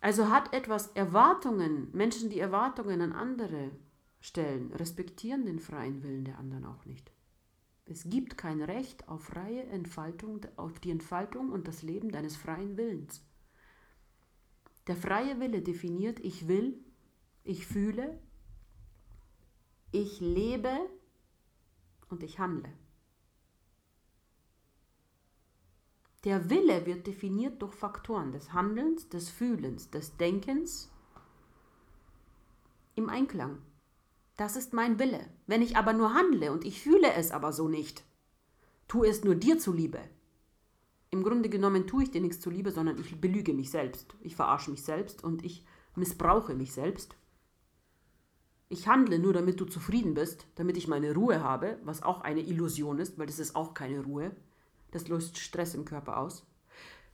Also 0.00 0.30
hat 0.30 0.54
etwas 0.54 0.86
Erwartungen, 0.94 1.90
Menschen, 1.92 2.30
die 2.30 2.40
Erwartungen 2.40 3.02
an 3.02 3.12
andere 3.12 3.72
stellen, 4.20 4.72
respektieren 4.72 5.46
den 5.46 5.60
freien 5.60 6.02
Willen 6.02 6.24
der 6.24 6.38
anderen 6.38 6.64
auch 6.64 6.84
nicht. 6.84 7.12
Es 7.84 8.08
gibt 8.08 8.36
kein 8.36 8.60
Recht 8.62 9.08
auf 9.08 9.24
freie 9.24 9.62
Entfaltung, 9.64 10.40
auf 10.56 10.80
die 10.80 10.90
Entfaltung 10.90 11.52
und 11.52 11.68
das 11.68 11.82
Leben 11.82 12.10
deines 12.10 12.36
freien 12.36 12.76
Willens. 12.76 13.22
Der 14.88 14.96
freie 14.96 15.38
Wille 15.40 15.62
definiert, 15.62 16.18
ich 16.20 16.48
will, 16.48 16.78
ich 17.44 17.66
fühle, 17.66 18.18
ich 19.92 20.20
lebe 20.20 20.76
und 22.08 22.22
ich 22.22 22.38
handle. 22.38 22.72
Der 26.24 26.50
Wille 26.50 26.86
wird 26.86 27.06
definiert 27.06 27.62
durch 27.62 27.74
Faktoren 27.74 28.32
des 28.32 28.52
Handelns, 28.52 29.08
des 29.08 29.30
Fühlens, 29.30 29.90
des 29.90 30.16
Denkens 30.16 30.90
im 32.96 33.08
Einklang. 33.08 33.62
Das 34.36 34.56
ist 34.56 34.72
mein 34.72 34.98
Wille. 34.98 35.26
Wenn 35.46 35.62
ich 35.62 35.76
aber 35.76 35.92
nur 35.92 36.14
handle 36.14 36.52
und 36.52 36.64
ich 36.64 36.82
fühle 36.82 37.12
es 37.14 37.30
aber 37.30 37.52
so 37.52 37.68
nicht, 37.68 38.04
tue 38.88 39.08
es 39.08 39.24
nur 39.24 39.34
dir 39.34 39.58
zuliebe. 39.58 40.00
Im 41.10 41.22
Grunde 41.22 41.48
genommen 41.48 41.86
tue 41.86 42.02
ich 42.02 42.10
dir 42.10 42.20
nichts 42.20 42.40
zuliebe, 42.40 42.70
sondern 42.70 42.98
ich 42.98 43.20
belüge 43.20 43.54
mich 43.54 43.70
selbst. 43.70 44.14
Ich 44.20 44.36
verarsche 44.36 44.70
mich 44.70 44.82
selbst 44.82 45.24
und 45.24 45.44
ich 45.44 45.64
missbrauche 45.94 46.54
mich 46.54 46.72
selbst. 46.72 47.16
Ich 48.68 48.88
handle 48.88 49.18
nur, 49.18 49.32
damit 49.32 49.60
du 49.60 49.64
zufrieden 49.64 50.14
bist, 50.14 50.46
damit 50.56 50.76
ich 50.76 50.88
meine 50.88 51.14
Ruhe 51.14 51.40
habe, 51.42 51.78
was 51.84 52.02
auch 52.02 52.20
eine 52.22 52.40
Illusion 52.40 52.98
ist, 52.98 53.16
weil 53.16 53.26
das 53.26 53.38
ist 53.38 53.54
auch 53.54 53.74
keine 53.74 54.02
Ruhe. 54.02 54.34
Das 54.90 55.08
löst 55.08 55.38
Stress 55.38 55.74
im 55.74 55.84
Körper 55.84 56.18
aus. 56.18 56.44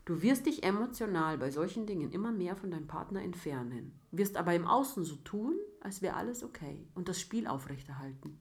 Du 0.05 0.21
wirst 0.21 0.47
dich 0.47 0.65
emotional 0.65 1.38
bei 1.38 1.51
solchen 1.51 1.87
Dingen 1.87 2.11
immer 2.11 2.33
mehr 2.33 2.57
von 2.57 2.71
deinem 2.71 2.88
Partner 2.88 3.23
entfernen, 3.23 3.99
wirst 4.11 4.37
aber 4.37 4.55
im 4.55 4.67
Außen 4.67 5.05
so 5.05 5.17
tun, 5.17 5.55
als 5.81 6.03
wäre 6.03 6.17
alles 6.17 6.43
okay 6.43 6.87
und 6.95 7.09
das 7.09 7.21
Spiel 7.21 7.47
aufrechterhalten. 7.47 8.38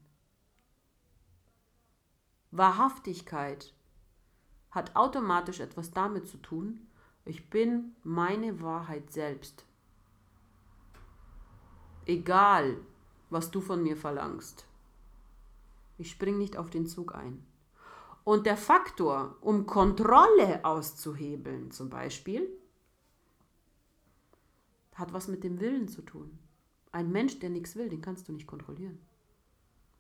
Wahrhaftigkeit 2.50 3.74
hat 4.71 4.95
automatisch 4.95 5.60
etwas 5.60 5.91
damit 5.91 6.28
zu 6.28 6.38
tun, 6.38 6.88
ich 7.26 7.50
bin 7.50 7.95
meine 8.04 8.62
Wahrheit 8.62 9.12
selbst. 9.12 9.65
Egal, 12.06 12.78
was 13.30 13.52
du 13.52 13.62
von 13.62 13.84
mir 13.84 13.95
verlangst. 13.95 14.65
Ich 16.00 16.10
spring 16.10 16.39
nicht 16.39 16.58
auf 16.58 16.71
den 16.71 16.88
Zug 16.88 17.13
ein. 17.13 17.45
Und 18.23 18.45
der 18.45 18.57
Faktor, 18.57 19.38
um 19.41 19.65
Kontrolle 19.65 20.63
auszuhebeln, 20.63 21.71
zum 21.71 21.89
Beispiel, 21.89 22.47
hat 24.95 25.13
was 25.13 25.27
mit 25.27 25.43
dem 25.43 25.60
Willen 25.60 25.88
zu 25.88 26.01
tun. 26.01 26.38
Ein 26.91 27.12
Mensch, 27.12 27.39
der 27.39 27.49
nichts 27.49 27.75
will, 27.75 27.89
den 27.89 28.01
kannst 28.01 28.27
du 28.27 28.34
nicht 28.34 28.47
kontrollieren. 28.47 28.99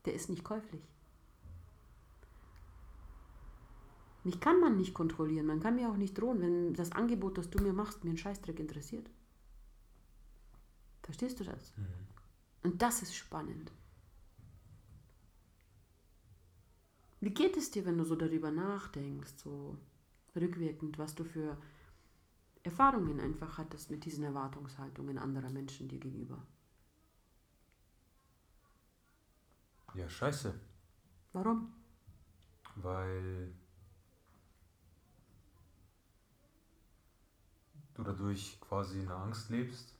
Der 0.05 0.13
ist 0.13 0.29
nicht 0.29 0.43
käuflich. 0.43 0.83
Mich 4.23 4.39
kann 4.39 4.59
man 4.59 4.77
nicht 4.77 4.93
kontrollieren. 4.93 5.47
Man 5.47 5.59
kann 5.59 5.75
mir 5.75 5.89
auch 5.89 5.97
nicht 5.97 6.13
drohen, 6.13 6.41
wenn 6.41 6.73
das 6.73 6.91
Angebot, 6.91 7.37
das 7.37 7.49
du 7.49 7.63
mir 7.63 7.73
machst, 7.73 8.03
mir 8.03 8.11
einen 8.11 8.17
Scheißdreck 8.17 8.59
interessiert. 8.59 9.09
Verstehst 11.01 11.39
du 11.39 11.43
das? 11.43 11.73
Mhm. 11.75 11.85
Und 12.63 12.81
das 12.81 13.01
ist 13.01 13.15
spannend. 13.15 13.71
Wie 17.21 17.29
geht 17.29 17.55
es 17.55 17.69
dir, 17.69 17.85
wenn 17.85 17.99
du 17.99 18.03
so 18.03 18.15
darüber 18.15 18.49
nachdenkst, 18.51 19.33
so 19.37 19.77
rückwirkend, 20.35 20.97
was 20.97 21.13
du 21.13 21.23
für 21.23 21.55
Erfahrungen 22.63 23.19
einfach 23.19 23.59
hattest 23.59 23.91
mit 23.91 24.05
diesen 24.05 24.23
Erwartungshaltungen 24.23 25.19
anderer 25.19 25.51
Menschen 25.51 25.87
dir 25.87 25.99
gegenüber? 25.99 26.43
Ja, 29.93 30.09
scheiße. 30.09 30.59
Warum? 31.33 31.71
Weil 32.75 33.53
du 37.93 38.03
dadurch 38.03 38.59
quasi 38.61 39.01
in 39.01 39.07
der 39.07 39.17
Angst 39.17 39.49
lebst, 39.49 39.93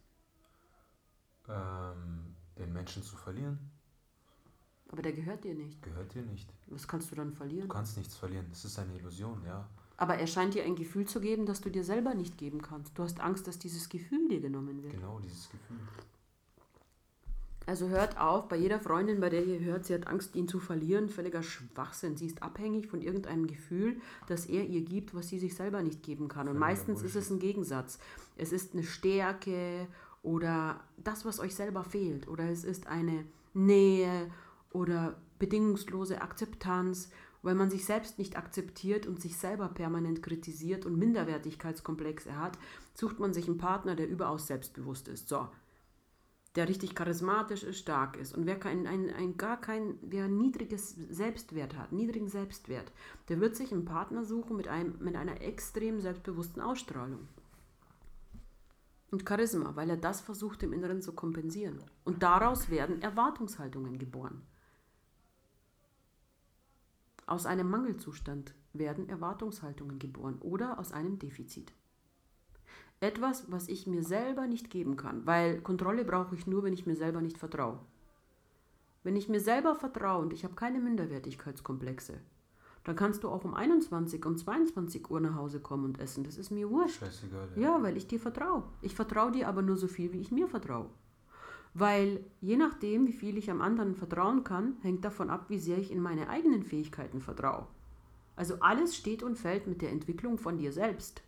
ähm, 1.48 2.36
den 2.58 2.74
Menschen 2.74 3.04
zu 3.04 3.16
verlieren. 3.16 3.60
Aber 4.92 5.02
der 5.02 5.14
gehört 5.14 5.44
dir 5.44 5.54
nicht. 5.54 5.82
Gehört 5.82 6.14
dir 6.14 6.24
nicht. 6.24 6.50
Was 6.68 6.88
kannst 6.88 7.12
du 7.12 7.16
dann 7.16 7.34
verlieren? 7.34 7.68
Du 7.68 7.74
kannst 7.74 7.98
nichts 7.98 8.16
verlieren. 8.16 8.46
Es 8.52 8.66
ist 8.66 8.78
eine 8.78 8.94
Illusion, 8.98 9.42
ja. 9.46 9.68
Aber 9.98 10.16
er 10.16 10.28
scheint 10.28 10.54
dir 10.54 10.64
ein 10.64 10.76
Gefühl 10.76 11.06
zu 11.06 11.22
geben, 11.22 11.46
das 11.46 11.62
du 11.62 11.70
dir 11.70 11.84
selber 11.84 12.14
nicht 12.14 12.38
geben 12.38 12.62
kannst. 12.62 12.98
Du 12.98 13.04
hast 13.04 13.20
Angst, 13.20 13.48
dass 13.48 13.60
dieses 13.60 13.88
Gefühl 13.88 14.28
dir 14.28 14.42
genommen 14.42 14.84
wird. 14.84 14.94
Genau, 14.94 15.20
dieses 15.20 15.50
Gefühl. 15.50 15.78
Also 17.68 17.88
hört 17.88 18.20
auf, 18.20 18.48
bei 18.50 18.58
jeder 18.58 18.80
Freundin, 18.80 19.22
bei 19.22 19.30
der 19.30 19.46
ihr 19.46 19.60
hört, 19.60 19.86
sie 19.86 19.94
hat 19.94 20.08
Angst, 20.08 20.36
ihn 20.36 20.48
zu 20.48 20.60
verlieren, 20.60 21.08
völliger 21.08 21.44
Schwachsinn. 21.44 22.18
Sie 22.18 22.26
ist 22.26 22.42
abhängig 22.42 22.88
von 22.88 23.02
irgendeinem 23.02 23.46
Gefühl, 23.46 24.02
das 24.28 24.48
er 24.48 24.66
ihr 24.66 24.82
gibt, 24.82 25.14
was 25.14 25.30
sie 25.30 25.40
sich 25.40 25.56
selber 25.56 25.84
nicht 25.84 26.02
geben 26.02 26.28
kann. 26.28 26.48
Und 26.48 26.58
meistens 26.58 27.04
ist 27.04 27.16
es 27.16 27.30
ein 27.30 27.40
Gegensatz. 27.40 28.00
Es 28.36 28.52
ist 28.52 28.74
eine 28.74 28.84
Stärke 28.84 29.88
oder 30.24 30.82
das, 30.98 31.24
was 31.24 31.40
euch 31.40 31.54
selber 31.54 31.84
fehlt. 31.84 32.28
Oder 32.28 32.50
es 32.50 32.64
ist 32.64 32.88
eine 32.88 33.24
Nähe 33.54 34.32
oder 34.72 35.20
bedingungslose 35.40 36.22
Akzeptanz. 36.22 37.10
Weil 37.44 37.56
man 37.56 37.72
sich 37.72 37.86
selbst 37.86 38.20
nicht 38.20 38.38
akzeptiert 38.38 39.08
und 39.08 39.20
sich 39.20 39.36
selber 39.36 39.68
permanent 39.68 40.22
kritisiert 40.22 40.86
und 40.86 41.00
Minderwertigkeitskomplexe 41.00 42.38
hat, 42.38 42.60
sucht 42.94 43.20
man 43.20 43.34
sich 43.34 43.48
einen 43.48 43.58
Partner, 43.58 43.96
der 43.96 44.08
überaus 44.08 44.46
selbstbewusst 44.46 45.08
ist. 45.08 45.28
So, 45.28 45.48
der 46.56 46.68
richtig 46.68 46.96
charismatisch 46.96 47.64
ist, 47.64 47.80
stark 47.80 48.18
ist. 48.18 48.36
Und 48.36 48.46
wer 48.46 48.60
kein, 48.60 48.86
ein, 48.86 49.10
ein, 49.10 49.38
gar 49.38 49.60
kein, 49.60 49.98
wer 50.02 50.28
niedriges 50.28 50.96
Selbstwert 51.10 51.78
hat, 51.78 51.94
niedrigen 51.94 52.28
Selbstwert, 52.28 52.92
der 53.30 53.40
wird 53.40 53.56
sich 53.56 53.72
einen 53.72 53.86
Partner 53.86 54.26
suchen 54.26 54.58
mit, 54.58 54.68
einem, 54.68 54.98
mit 55.00 55.16
einer 55.16 55.42
extrem 55.42 56.02
selbstbewussten 56.02 56.62
Ausstrahlung. 56.62 57.28
Und 59.12 59.28
Charisma, 59.28 59.76
weil 59.76 59.90
er 59.90 59.98
das 59.98 60.22
versucht 60.22 60.64
im 60.64 60.74
Inneren 60.74 61.02
zu 61.02 61.14
kompensieren. 61.14 61.84
Und 62.04 62.24
daraus 62.24 62.70
werden 62.70 63.02
Erwartungshaltungen 63.02 63.98
geboren. 63.98 64.42
Aus 67.32 67.46
einem 67.46 67.70
Mangelzustand 67.70 68.54
werden 68.74 69.08
Erwartungshaltungen 69.08 70.00
geboren 70.00 70.36
oder 70.42 70.78
aus 70.78 70.92
einem 70.92 71.18
Defizit. 71.18 71.72
Etwas, 73.00 73.50
was 73.50 73.70
ich 73.70 73.88
mir 73.88 74.04
selber 74.04 74.48
nicht 74.48 74.70
geben 74.70 74.98
kann, 74.98 75.26
weil 75.26 75.62
Kontrolle 75.62 76.04
brauche 76.04 76.36
ich 76.36 76.46
nur, 76.46 76.64
wenn 76.64 76.74
ich 76.74 76.86
mir 76.86 76.98
selber 76.98 77.22
nicht 77.22 77.38
vertraue. 77.38 77.80
Wenn 79.04 79.16
ich 79.16 79.30
mir 79.30 79.40
selber 79.40 79.76
vertraue 79.76 80.22
und 80.22 80.34
ich 80.34 80.44
habe 80.44 80.56
keine 80.56 80.82
Minderwertigkeitskomplexe, 80.82 82.20
dann 82.84 82.98
kannst 82.98 83.24
du 83.24 83.30
auch 83.30 83.46
um 83.46 83.54
21, 83.54 84.26
um 84.26 84.36
22 84.36 85.10
Uhr 85.10 85.22
nach 85.22 85.36
Hause 85.36 85.62
kommen 85.62 85.86
und 85.86 86.02
essen. 86.02 86.26
Das 86.26 86.38
ist 86.38 86.52
mir 86.52 86.70
wurscht. 86.70 87.00
Scheißegal. 87.00 87.48
Ja, 87.56 87.62
ja 87.62 87.82
weil 87.82 87.96
ich 87.96 88.08
dir 88.08 88.20
vertraue. 88.20 88.66
Ich 88.82 88.94
vertraue 88.94 89.32
dir 89.32 89.48
aber 89.48 89.62
nur 89.62 89.78
so 89.78 89.88
viel, 89.88 90.12
wie 90.12 90.20
ich 90.20 90.32
mir 90.32 90.50
vertraue. 90.50 90.90
Weil 91.74 92.26
je 92.42 92.58
nachdem, 92.58 93.08
wie 93.08 93.14
viel 93.14 93.38
ich 93.38 93.50
am 93.50 93.62
anderen 93.62 93.96
vertrauen 93.96 94.44
kann, 94.44 94.76
hängt 94.82 95.06
davon 95.06 95.30
ab, 95.30 95.46
wie 95.50 95.60
sehr 95.60 95.78
ich 95.78 95.92
in 95.92 96.02
meine 96.02 96.30
eigenen 96.30 96.64
Fähigkeiten 96.64 97.22
vertraue. 97.22 97.68
Also 98.36 98.56
alles 98.60 98.96
steht 98.96 99.24
und 99.24 99.38
fällt 99.38 99.68
mit 99.68 99.82
der 99.82 99.92
Entwicklung 99.92 100.38
von 100.38 100.58
dir 100.58 100.72
selbst. 100.74 101.22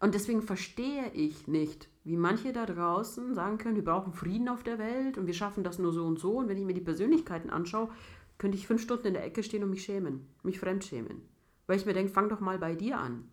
Und 0.00 0.14
deswegen 0.14 0.42
verstehe 0.42 1.10
ich 1.12 1.48
nicht, 1.48 1.88
wie 2.04 2.16
manche 2.16 2.52
da 2.52 2.66
draußen 2.66 3.34
sagen 3.34 3.58
können, 3.58 3.76
wir 3.76 3.84
brauchen 3.84 4.12
Frieden 4.12 4.48
auf 4.48 4.62
der 4.62 4.78
Welt 4.78 5.18
und 5.18 5.26
wir 5.26 5.34
schaffen 5.34 5.64
das 5.64 5.78
nur 5.78 5.92
so 5.92 6.06
und 6.06 6.18
so. 6.18 6.38
Und 6.38 6.48
wenn 6.48 6.58
ich 6.58 6.64
mir 6.64 6.74
die 6.74 6.80
Persönlichkeiten 6.80 7.50
anschaue, 7.50 7.90
könnte 8.36 8.56
ich 8.56 8.66
fünf 8.66 8.80
Stunden 8.82 9.08
in 9.08 9.14
der 9.14 9.24
Ecke 9.24 9.42
stehen 9.42 9.64
und 9.64 9.70
mich 9.70 9.82
schämen, 9.82 10.26
mich 10.42 10.60
fremdschämen. 10.60 11.22
Weil 11.66 11.78
ich 11.78 11.86
mir 11.86 11.94
denke, 11.94 12.12
fang 12.12 12.28
doch 12.28 12.40
mal 12.40 12.58
bei 12.58 12.76
dir 12.76 12.98
an. 12.98 13.28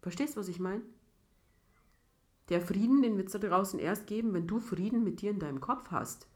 Verstehst 0.00 0.36
du, 0.36 0.40
was 0.40 0.48
ich 0.48 0.60
meine? 0.60 0.82
Der 2.52 2.60
Frieden, 2.60 3.00
den 3.00 3.16
wird 3.16 3.28
es 3.28 3.32
da 3.32 3.38
draußen 3.38 3.78
erst 3.78 4.06
geben, 4.06 4.34
wenn 4.34 4.46
du 4.46 4.60
Frieden 4.60 5.04
mit 5.04 5.22
dir 5.22 5.30
in 5.30 5.38
deinem 5.38 5.62
Kopf 5.62 5.90
hast. 5.90 6.26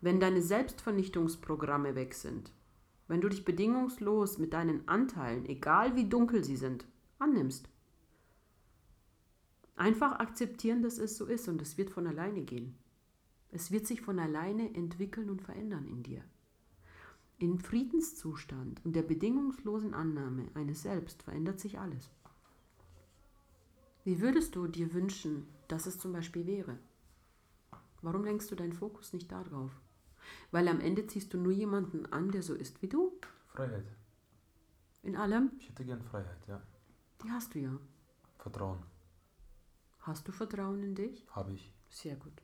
Wenn 0.00 0.20
deine 0.20 0.40
Selbstvernichtungsprogramme 0.40 1.94
weg 1.96 2.14
sind. 2.14 2.50
Wenn 3.08 3.20
du 3.20 3.28
dich 3.28 3.44
bedingungslos 3.44 4.38
mit 4.38 4.54
deinen 4.54 4.88
Anteilen, 4.88 5.44
egal 5.44 5.96
wie 5.96 6.08
dunkel 6.08 6.44
sie 6.44 6.56
sind, 6.56 6.86
annimmst. 7.18 7.68
Einfach 9.76 10.18
akzeptieren, 10.18 10.80
dass 10.80 10.96
es 10.96 11.18
so 11.18 11.26
ist 11.26 11.46
und 11.48 11.60
es 11.60 11.76
wird 11.76 11.90
von 11.90 12.06
alleine 12.06 12.40
gehen. 12.40 12.74
Es 13.50 13.70
wird 13.70 13.86
sich 13.86 14.00
von 14.00 14.18
alleine 14.18 14.74
entwickeln 14.74 15.28
und 15.28 15.42
verändern 15.42 15.86
in 15.86 16.02
dir. 16.02 16.24
Im 17.36 17.58
Friedenszustand 17.58 18.80
und 18.82 18.96
der 18.96 19.02
bedingungslosen 19.02 19.92
Annahme 19.92 20.46
eines 20.54 20.84
Selbst 20.84 21.22
verändert 21.22 21.60
sich 21.60 21.78
alles. 21.78 22.08
Wie 24.06 24.20
würdest 24.20 24.54
du 24.54 24.68
dir 24.68 24.94
wünschen, 24.94 25.48
dass 25.66 25.86
es 25.86 25.98
zum 25.98 26.12
Beispiel 26.12 26.46
wäre? 26.46 26.78
Warum 28.02 28.22
lenkst 28.22 28.48
du 28.48 28.54
deinen 28.54 28.72
Fokus 28.72 29.12
nicht 29.12 29.32
darauf? 29.32 29.72
Weil 30.52 30.68
am 30.68 30.80
Ende 30.80 31.08
ziehst 31.08 31.34
du 31.34 31.38
nur 31.38 31.50
jemanden 31.50 32.06
an, 32.12 32.30
der 32.30 32.44
so 32.44 32.54
ist 32.54 32.80
wie 32.82 32.86
du? 32.86 33.18
Freiheit. 33.48 33.84
In 35.02 35.16
allem? 35.16 35.50
Ich 35.58 35.68
hätte 35.68 35.84
gern 35.84 36.02
Freiheit, 36.02 36.38
ja. 36.46 36.62
Die 37.24 37.30
hast 37.32 37.52
du 37.56 37.58
ja. 37.58 37.76
Vertrauen. 38.38 38.78
Hast 39.98 40.28
du 40.28 40.30
Vertrauen 40.30 40.84
in 40.84 40.94
dich? 40.94 41.26
Habe 41.32 41.54
ich. 41.54 41.72
Sehr 41.90 42.14
gut. 42.14 42.40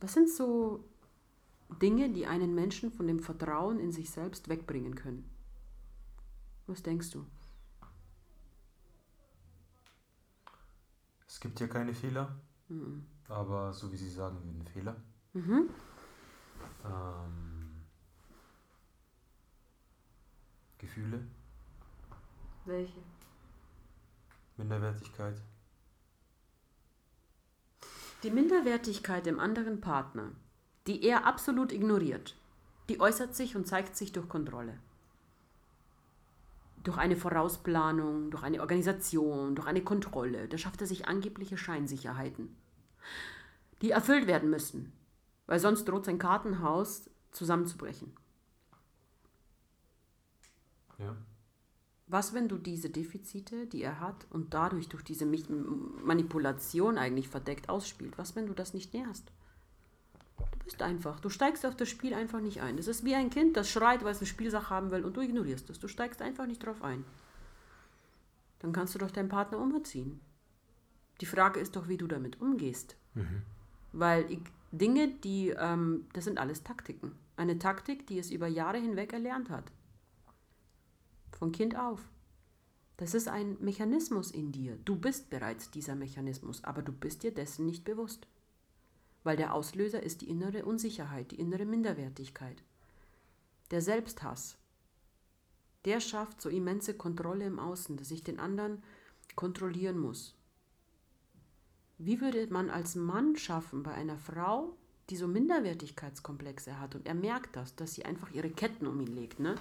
Was 0.00 0.12
sind 0.12 0.28
so 0.28 0.84
Dinge, 1.80 2.12
die 2.12 2.26
einen 2.26 2.54
Menschen 2.54 2.92
von 2.92 3.06
dem 3.06 3.20
Vertrauen 3.20 3.80
in 3.80 3.90
sich 3.90 4.10
selbst 4.10 4.50
wegbringen 4.50 4.96
können? 4.96 5.30
Was 6.66 6.82
denkst 6.82 7.08
du? 7.12 7.24
Es 11.36 11.40
gibt 11.40 11.60
ja 11.60 11.66
keine 11.66 11.92
Fehler, 11.92 12.34
mhm. 12.68 13.04
aber 13.28 13.70
so 13.74 13.92
wie 13.92 13.98
Sie 13.98 14.08
sagen, 14.08 14.42
würden 14.42 14.66
Fehler. 14.72 14.96
Mhm. 15.34 15.68
Ähm, 16.82 17.84
Gefühle. 20.78 21.26
Welche? 22.64 23.02
Minderwertigkeit. 24.56 25.42
Die 28.22 28.30
Minderwertigkeit 28.30 29.26
im 29.26 29.38
anderen 29.38 29.82
Partner, 29.82 30.32
die 30.86 31.02
er 31.02 31.26
absolut 31.26 31.70
ignoriert, 31.70 32.34
die 32.88 32.98
äußert 32.98 33.34
sich 33.34 33.56
und 33.56 33.66
zeigt 33.66 33.94
sich 33.94 34.10
durch 34.10 34.30
Kontrolle. 34.30 34.78
Durch 36.86 36.98
eine 36.98 37.16
Vorausplanung, 37.16 38.30
durch 38.30 38.44
eine 38.44 38.60
Organisation, 38.60 39.56
durch 39.56 39.66
eine 39.66 39.82
Kontrolle. 39.82 40.46
Da 40.46 40.56
schafft 40.56 40.80
er 40.80 40.86
sich 40.86 41.08
angebliche 41.08 41.58
Scheinsicherheiten, 41.58 42.54
die 43.82 43.90
erfüllt 43.90 44.28
werden 44.28 44.50
müssen, 44.50 44.92
weil 45.46 45.58
sonst 45.58 45.86
droht 45.86 46.04
sein 46.04 46.20
Kartenhaus 46.20 47.10
zusammenzubrechen. 47.32 48.12
Ja. 50.98 51.16
Was, 52.06 52.34
wenn 52.34 52.48
du 52.48 52.56
diese 52.56 52.88
Defizite, 52.88 53.66
die 53.66 53.82
er 53.82 53.98
hat 53.98 54.28
und 54.30 54.54
dadurch 54.54 54.88
durch 54.88 55.02
diese 55.02 55.26
Manipulation 55.26 56.98
eigentlich 56.98 57.28
verdeckt 57.28 57.68
ausspielt, 57.68 58.16
was, 58.16 58.36
wenn 58.36 58.46
du 58.46 58.54
das 58.54 58.74
nicht 58.74 58.94
nährst? 58.94 59.32
Du 60.66 60.70
bist 60.70 60.82
einfach, 60.82 61.20
du 61.20 61.28
steigst 61.28 61.64
auf 61.64 61.76
das 61.76 61.88
Spiel 61.88 62.12
einfach 62.12 62.40
nicht 62.40 62.60
ein. 62.60 62.76
Das 62.76 62.88
ist 62.88 63.04
wie 63.04 63.14
ein 63.14 63.30
Kind, 63.30 63.56
das 63.56 63.70
schreit, 63.70 64.02
weil 64.02 64.10
es 64.10 64.18
eine 64.18 64.26
Spielsache 64.26 64.68
haben 64.68 64.90
will 64.90 65.04
und 65.04 65.16
du 65.16 65.20
ignorierst 65.20 65.70
es. 65.70 65.78
Du 65.78 65.86
steigst 65.86 66.20
einfach 66.20 66.44
nicht 66.44 66.66
drauf 66.66 66.82
ein. 66.82 67.04
Dann 68.58 68.72
kannst 68.72 68.92
du 68.92 68.98
doch 68.98 69.12
deinen 69.12 69.28
Partner 69.28 69.60
umerziehen. 69.60 70.20
Die 71.20 71.26
Frage 71.26 71.60
ist 71.60 71.76
doch, 71.76 71.86
wie 71.86 71.96
du 71.96 72.08
damit 72.08 72.40
umgehst. 72.40 72.96
Mhm. 73.14 73.42
Weil 73.92 74.28
ich, 74.28 74.40
Dinge, 74.72 75.06
die, 75.06 75.50
ähm, 75.50 76.08
das 76.14 76.24
sind 76.24 76.40
alles 76.40 76.64
Taktiken. 76.64 77.12
Eine 77.36 77.60
Taktik, 77.60 78.08
die 78.08 78.18
es 78.18 78.32
über 78.32 78.48
Jahre 78.48 78.78
hinweg 78.78 79.12
erlernt 79.12 79.50
hat. 79.50 79.70
Von 81.38 81.52
Kind 81.52 81.78
auf. 81.78 82.08
Das 82.96 83.14
ist 83.14 83.28
ein 83.28 83.56
Mechanismus 83.60 84.32
in 84.32 84.50
dir. 84.50 84.78
Du 84.84 84.96
bist 84.96 85.30
bereits 85.30 85.70
dieser 85.70 85.94
Mechanismus, 85.94 86.64
aber 86.64 86.82
du 86.82 86.90
bist 86.90 87.22
dir 87.22 87.32
dessen 87.32 87.66
nicht 87.66 87.84
bewusst. 87.84 88.26
Weil 89.26 89.36
der 89.36 89.54
Auslöser 89.54 90.04
ist 90.04 90.20
die 90.20 90.30
innere 90.30 90.64
Unsicherheit, 90.64 91.32
die 91.32 91.40
innere 91.40 91.64
Minderwertigkeit. 91.64 92.62
Der 93.72 93.82
Selbsthass. 93.82 94.56
Der 95.84 95.98
schafft 95.98 96.40
so 96.40 96.48
immense 96.48 96.94
Kontrolle 96.94 97.44
im 97.44 97.58
Außen, 97.58 97.96
dass 97.96 98.12
ich 98.12 98.22
den 98.22 98.38
anderen 98.38 98.84
kontrollieren 99.34 99.98
muss. 99.98 100.36
Wie 101.98 102.20
würde 102.20 102.46
man 102.52 102.70
als 102.70 102.94
Mann 102.94 103.34
schaffen, 103.34 103.82
bei 103.82 103.94
einer 103.94 104.16
Frau, 104.16 104.76
die 105.10 105.16
so 105.16 105.26
Minderwertigkeitskomplexe 105.26 106.78
hat 106.78 106.94
und 106.94 107.08
er 107.08 107.14
merkt 107.14 107.56
das, 107.56 107.74
dass 107.74 107.94
sie 107.94 108.04
einfach 108.04 108.30
ihre 108.30 108.50
Ketten 108.50 108.86
um 108.86 109.00
ihn 109.00 109.12
legt, 109.12 109.40
ne? 109.40 109.56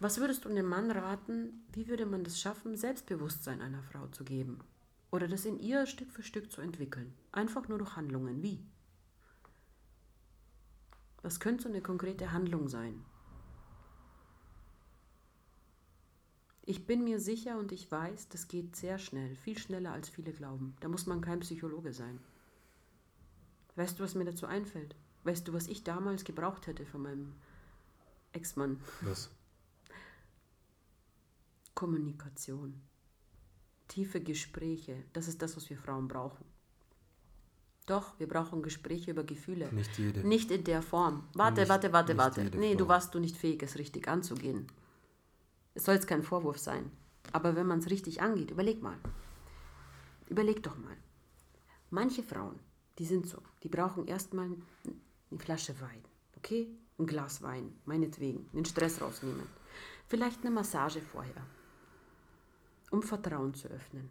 Was 0.00 0.20
würdest 0.20 0.44
du 0.44 0.50
einem 0.50 0.68
Mann 0.68 0.90
raten, 0.90 1.64
wie 1.72 1.88
würde 1.88 2.04
man 2.04 2.24
das 2.24 2.38
schaffen, 2.38 2.76
Selbstbewusstsein 2.76 3.62
einer 3.62 3.82
Frau 3.82 4.06
zu 4.08 4.22
geben? 4.22 4.58
Oder 5.10 5.26
das 5.26 5.44
in 5.44 5.58
ihr 5.58 5.86
Stück 5.86 6.12
für 6.12 6.22
Stück 6.22 6.52
zu 6.52 6.60
entwickeln? 6.60 7.12
Einfach 7.32 7.68
nur 7.68 7.78
durch 7.78 7.96
Handlungen. 7.96 8.42
Wie? 8.42 8.64
Was 11.22 11.40
könnte 11.40 11.64
so 11.64 11.68
eine 11.68 11.82
konkrete 11.82 12.32
Handlung 12.32 12.68
sein? 12.68 13.04
Ich 16.62 16.86
bin 16.86 17.02
mir 17.02 17.18
sicher 17.18 17.58
und 17.58 17.72
ich 17.72 17.90
weiß, 17.90 18.28
das 18.28 18.46
geht 18.46 18.76
sehr 18.76 18.98
schnell, 18.98 19.34
viel 19.34 19.58
schneller 19.58 19.92
als 19.92 20.08
viele 20.08 20.32
glauben. 20.32 20.76
Da 20.80 20.88
muss 20.88 21.06
man 21.06 21.20
kein 21.20 21.40
Psychologe 21.40 21.92
sein. 21.92 22.20
Weißt 23.74 23.98
du, 23.98 24.04
was 24.04 24.14
mir 24.14 24.24
dazu 24.24 24.46
einfällt? 24.46 24.94
Weißt 25.24 25.48
du, 25.48 25.52
was 25.52 25.66
ich 25.66 25.82
damals 25.84 26.24
gebraucht 26.24 26.66
hätte 26.66 26.86
von 26.86 27.02
meinem 27.02 27.34
Ex-Mann? 28.32 28.80
Was? 29.00 29.30
Kommunikation. 31.74 32.80
Tiefe 33.90 34.20
Gespräche. 34.20 34.94
Das 35.12 35.26
ist 35.28 35.42
das, 35.42 35.56
was 35.56 35.68
wir 35.68 35.76
Frauen 35.76 36.06
brauchen. 36.08 36.44
Doch, 37.86 38.18
wir 38.20 38.28
brauchen 38.28 38.62
Gespräche 38.62 39.10
über 39.10 39.24
Gefühle. 39.24 39.68
Nicht 39.72 39.98
jede. 39.98 40.20
Nicht 40.26 40.50
in 40.52 40.62
der 40.64 40.80
Form. 40.80 41.24
Warte, 41.34 41.62
Nicht- 41.62 41.68
warte, 41.70 41.92
warte, 41.92 42.16
warte. 42.16 42.44
Nee, 42.56 42.74
du 42.76 42.84
Frau. 42.84 42.88
warst 42.94 43.14
du 43.14 43.18
nicht 43.18 43.36
fähig, 43.36 43.62
es 43.64 43.76
richtig 43.78 44.06
anzugehen. 44.06 44.68
Es 45.74 45.84
soll 45.84 45.94
jetzt 45.96 46.06
kein 46.06 46.22
Vorwurf 46.22 46.58
sein. 46.58 46.90
Aber 47.32 47.56
wenn 47.56 47.66
man 47.66 47.80
es 47.80 47.90
richtig 47.90 48.22
angeht, 48.22 48.50
überleg 48.52 48.80
mal. 48.80 48.96
Überleg 50.28 50.62
doch 50.62 50.76
mal. 50.78 50.96
Manche 51.90 52.22
Frauen, 52.22 52.60
die 52.98 53.04
sind 53.06 53.26
so, 53.26 53.38
die 53.64 53.68
brauchen 53.68 54.06
erstmal 54.06 54.46
eine 54.46 55.40
Flasche 55.40 55.74
Wein, 55.80 56.02
okay? 56.36 56.68
Ein 56.98 57.06
Glas 57.06 57.42
Wein, 57.42 57.72
meinetwegen, 57.86 58.48
den 58.52 58.64
Stress 58.64 59.00
rausnehmen. 59.00 59.46
Vielleicht 60.06 60.40
eine 60.42 60.50
Massage 60.52 61.00
vorher, 61.00 61.42
um 62.90 63.02
Vertrauen 63.02 63.54
zu 63.54 63.68
öffnen. 63.68 64.10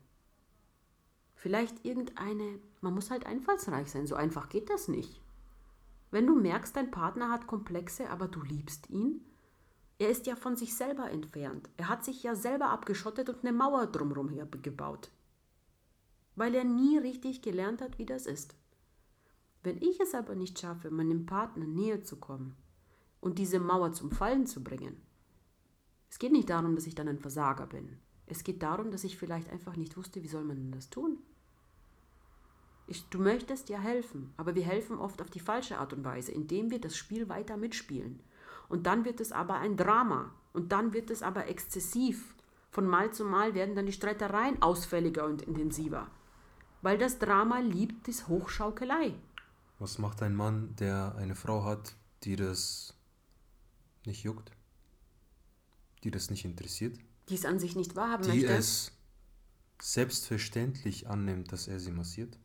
Vielleicht 1.35 1.85
irgendeine, 1.85 2.59
man 2.81 2.93
muss 2.93 3.11
halt 3.11 3.25
einfallsreich 3.25 3.89
sein, 3.89 4.07
so 4.07 4.15
einfach 4.15 4.49
geht 4.49 4.69
das 4.69 4.87
nicht. 4.87 5.21
Wenn 6.11 6.25
du 6.25 6.35
merkst, 6.35 6.75
dein 6.75 6.91
Partner 6.91 7.31
hat 7.31 7.47
Komplexe, 7.47 8.09
aber 8.09 8.27
du 8.27 8.41
liebst 8.41 8.89
ihn, 8.89 9.21
er 9.99 10.09
ist 10.09 10.27
ja 10.27 10.35
von 10.35 10.55
sich 10.55 10.75
selber 10.75 11.11
entfernt. 11.11 11.69
Er 11.77 11.89
hat 11.89 12.05
sich 12.05 12.23
ja 12.23 12.33
selber 12.33 12.69
abgeschottet 12.69 13.29
und 13.29 13.41
eine 13.41 13.51
Mauer 13.51 13.85
drumherum 13.87 14.29
her 14.29 14.47
gebaut. 14.61 15.11
Weil 16.35 16.55
er 16.55 16.63
nie 16.63 16.97
richtig 16.97 17.41
gelernt 17.41 17.81
hat, 17.81 17.99
wie 17.99 18.05
das 18.05 18.25
ist. 18.25 18.55
Wenn 19.61 19.77
ich 19.81 19.99
es 19.99 20.15
aber 20.15 20.35
nicht 20.35 20.57
schaffe, 20.57 20.89
meinem 20.89 21.25
Partner 21.25 21.67
näher 21.67 22.01
zu 22.03 22.15
kommen 22.15 22.55
und 23.19 23.39
diese 23.39 23.59
Mauer 23.59 23.91
zum 23.91 24.09
Fallen 24.09 24.47
zu 24.47 24.63
bringen, 24.63 25.01
es 26.09 26.17
geht 26.17 26.31
nicht 26.31 26.49
darum, 26.49 26.75
dass 26.75 26.87
ich 26.87 26.95
dann 26.95 27.09
ein 27.09 27.19
Versager 27.19 27.67
bin. 27.67 27.99
Es 28.29 28.43
geht 28.43 28.61
darum, 28.61 28.91
dass 28.91 29.03
ich 29.03 29.17
vielleicht 29.17 29.49
einfach 29.49 29.75
nicht 29.75 29.97
wusste, 29.97 30.23
wie 30.23 30.27
soll 30.27 30.43
man 30.43 30.57
denn 30.57 30.71
das 30.71 30.89
tun. 30.89 31.17
Ich, 32.85 33.03
du 33.09 33.19
möchtest 33.19 33.69
ja 33.69 33.79
helfen, 33.79 34.33
aber 34.37 34.55
wir 34.55 34.63
helfen 34.63 34.97
oft 34.97 35.21
auf 35.21 35.29
die 35.29 35.39
falsche 35.39 35.79
Art 35.79 35.93
und 35.93 36.03
Weise, 36.03 36.31
indem 36.31 36.71
wir 36.71 36.79
das 36.79 36.95
Spiel 36.95 37.27
weiter 37.27 37.57
mitspielen. 37.57 38.19
Und 38.67 38.85
dann 38.85 39.03
wird 39.03 39.19
es 39.19 39.31
aber 39.31 39.55
ein 39.55 39.77
Drama. 39.77 40.31
Und 40.53 40.71
dann 40.71 40.93
wird 40.93 41.09
es 41.09 41.23
aber 41.23 41.47
exzessiv. 41.47 42.35
Von 42.71 42.87
Mal 42.87 43.11
zu 43.11 43.25
Mal 43.25 43.55
werden 43.55 43.75
dann 43.75 43.87
die 43.87 43.91
Streitereien 43.91 44.61
ausfälliger 44.61 45.25
und 45.25 45.41
intensiver. 45.41 46.07
Weil 46.81 46.97
das 46.97 47.17
Drama 47.17 47.59
liebt 47.59 48.07
die 48.07 48.13
Hochschaukelei. 48.13 49.15
Was 49.79 49.97
macht 49.97 50.21
ein 50.21 50.35
Mann, 50.35 50.75
der 50.75 51.15
eine 51.17 51.35
Frau 51.35 51.63
hat, 51.63 51.95
die 52.23 52.35
das 52.35 52.95
nicht 54.05 54.23
juckt? 54.23 54.51
Die 56.03 56.11
das 56.11 56.29
nicht 56.29 56.45
interessiert? 56.45 56.97
Die 57.29 57.35
es 57.35 57.45
an 57.45 57.59
sich 57.59 57.75
nicht 57.75 57.95
wahrhaben 57.95 58.23
Die 58.23 58.39
möchte. 58.41 58.53
es 58.53 58.91
selbstverständlich 59.81 61.07
annimmt, 61.09 61.51
dass 61.51 61.67
er 61.67 61.79
sie 61.79 61.91
massiert? 61.91 62.37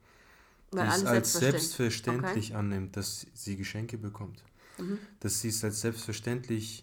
weil 0.71 0.87
die 0.89 0.93
es 0.95 1.05
als 1.05 1.33
selbstverständlich- 1.35 1.71
selbstverständlich 1.71 2.57
annimmt, 2.57 2.97
dass 2.97 3.27
sie 3.33 3.57
Geschenke 3.57 3.97
bekommt. 3.97 4.43
Mhm. 4.79 4.99
Dass 5.21 5.41
sie 5.41 5.49
es 5.49 5.63
als 5.63 5.81
selbstverständlich 5.83 6.83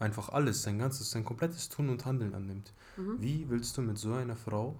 einfach 0.00 0.30
alles, 0.30 0.62
sein 0.64 0.78
ganzes, 0.80 1.12
sein 1.12 1.24
komplettes 1.24 1.68
Tun 1.68 1.88
und 1.88 2.04
Handeln 2.04 2.34
annimmt. 2.34 2.72
Mhm. 2.96 3.16
Wie 3.20 3.48
willst 3.48 3.76
du 3.76 3.82
mit 3.82 3.96
so 3.96 4.12
einer 4.12 4.34
Frau 4.36 4.78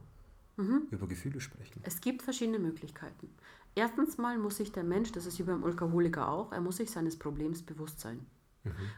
über 0.90 1.06
Gefühle 1.06 1.40
sprechen? 1.40 1.80
Es 1.84 2.00
gibt 2.00 2.22
verschiedene 2.22 2.58
Möglichkeiten. 2.58 3.30
Erstens 3.76 4.18
mal 4.18 4.36
muss 4.38 4.56
sich 4.56 4.72
der 4.72 4.82
Mensch, 4.82 5.12
das 5.12 5.24
ist 5.26 5.38
wie 5.38 5.44
beim 5.44 5.62
Alkoholiker 5.62 6.28
auch, 6.28 6.50
er 6.50 6.60
muss 6.60 6.78
sich 6.78 6.90
seines 6.90 7.16
Problems 7.16 7.62
bewusst 7.62 8.00
sein. 8.00 8.26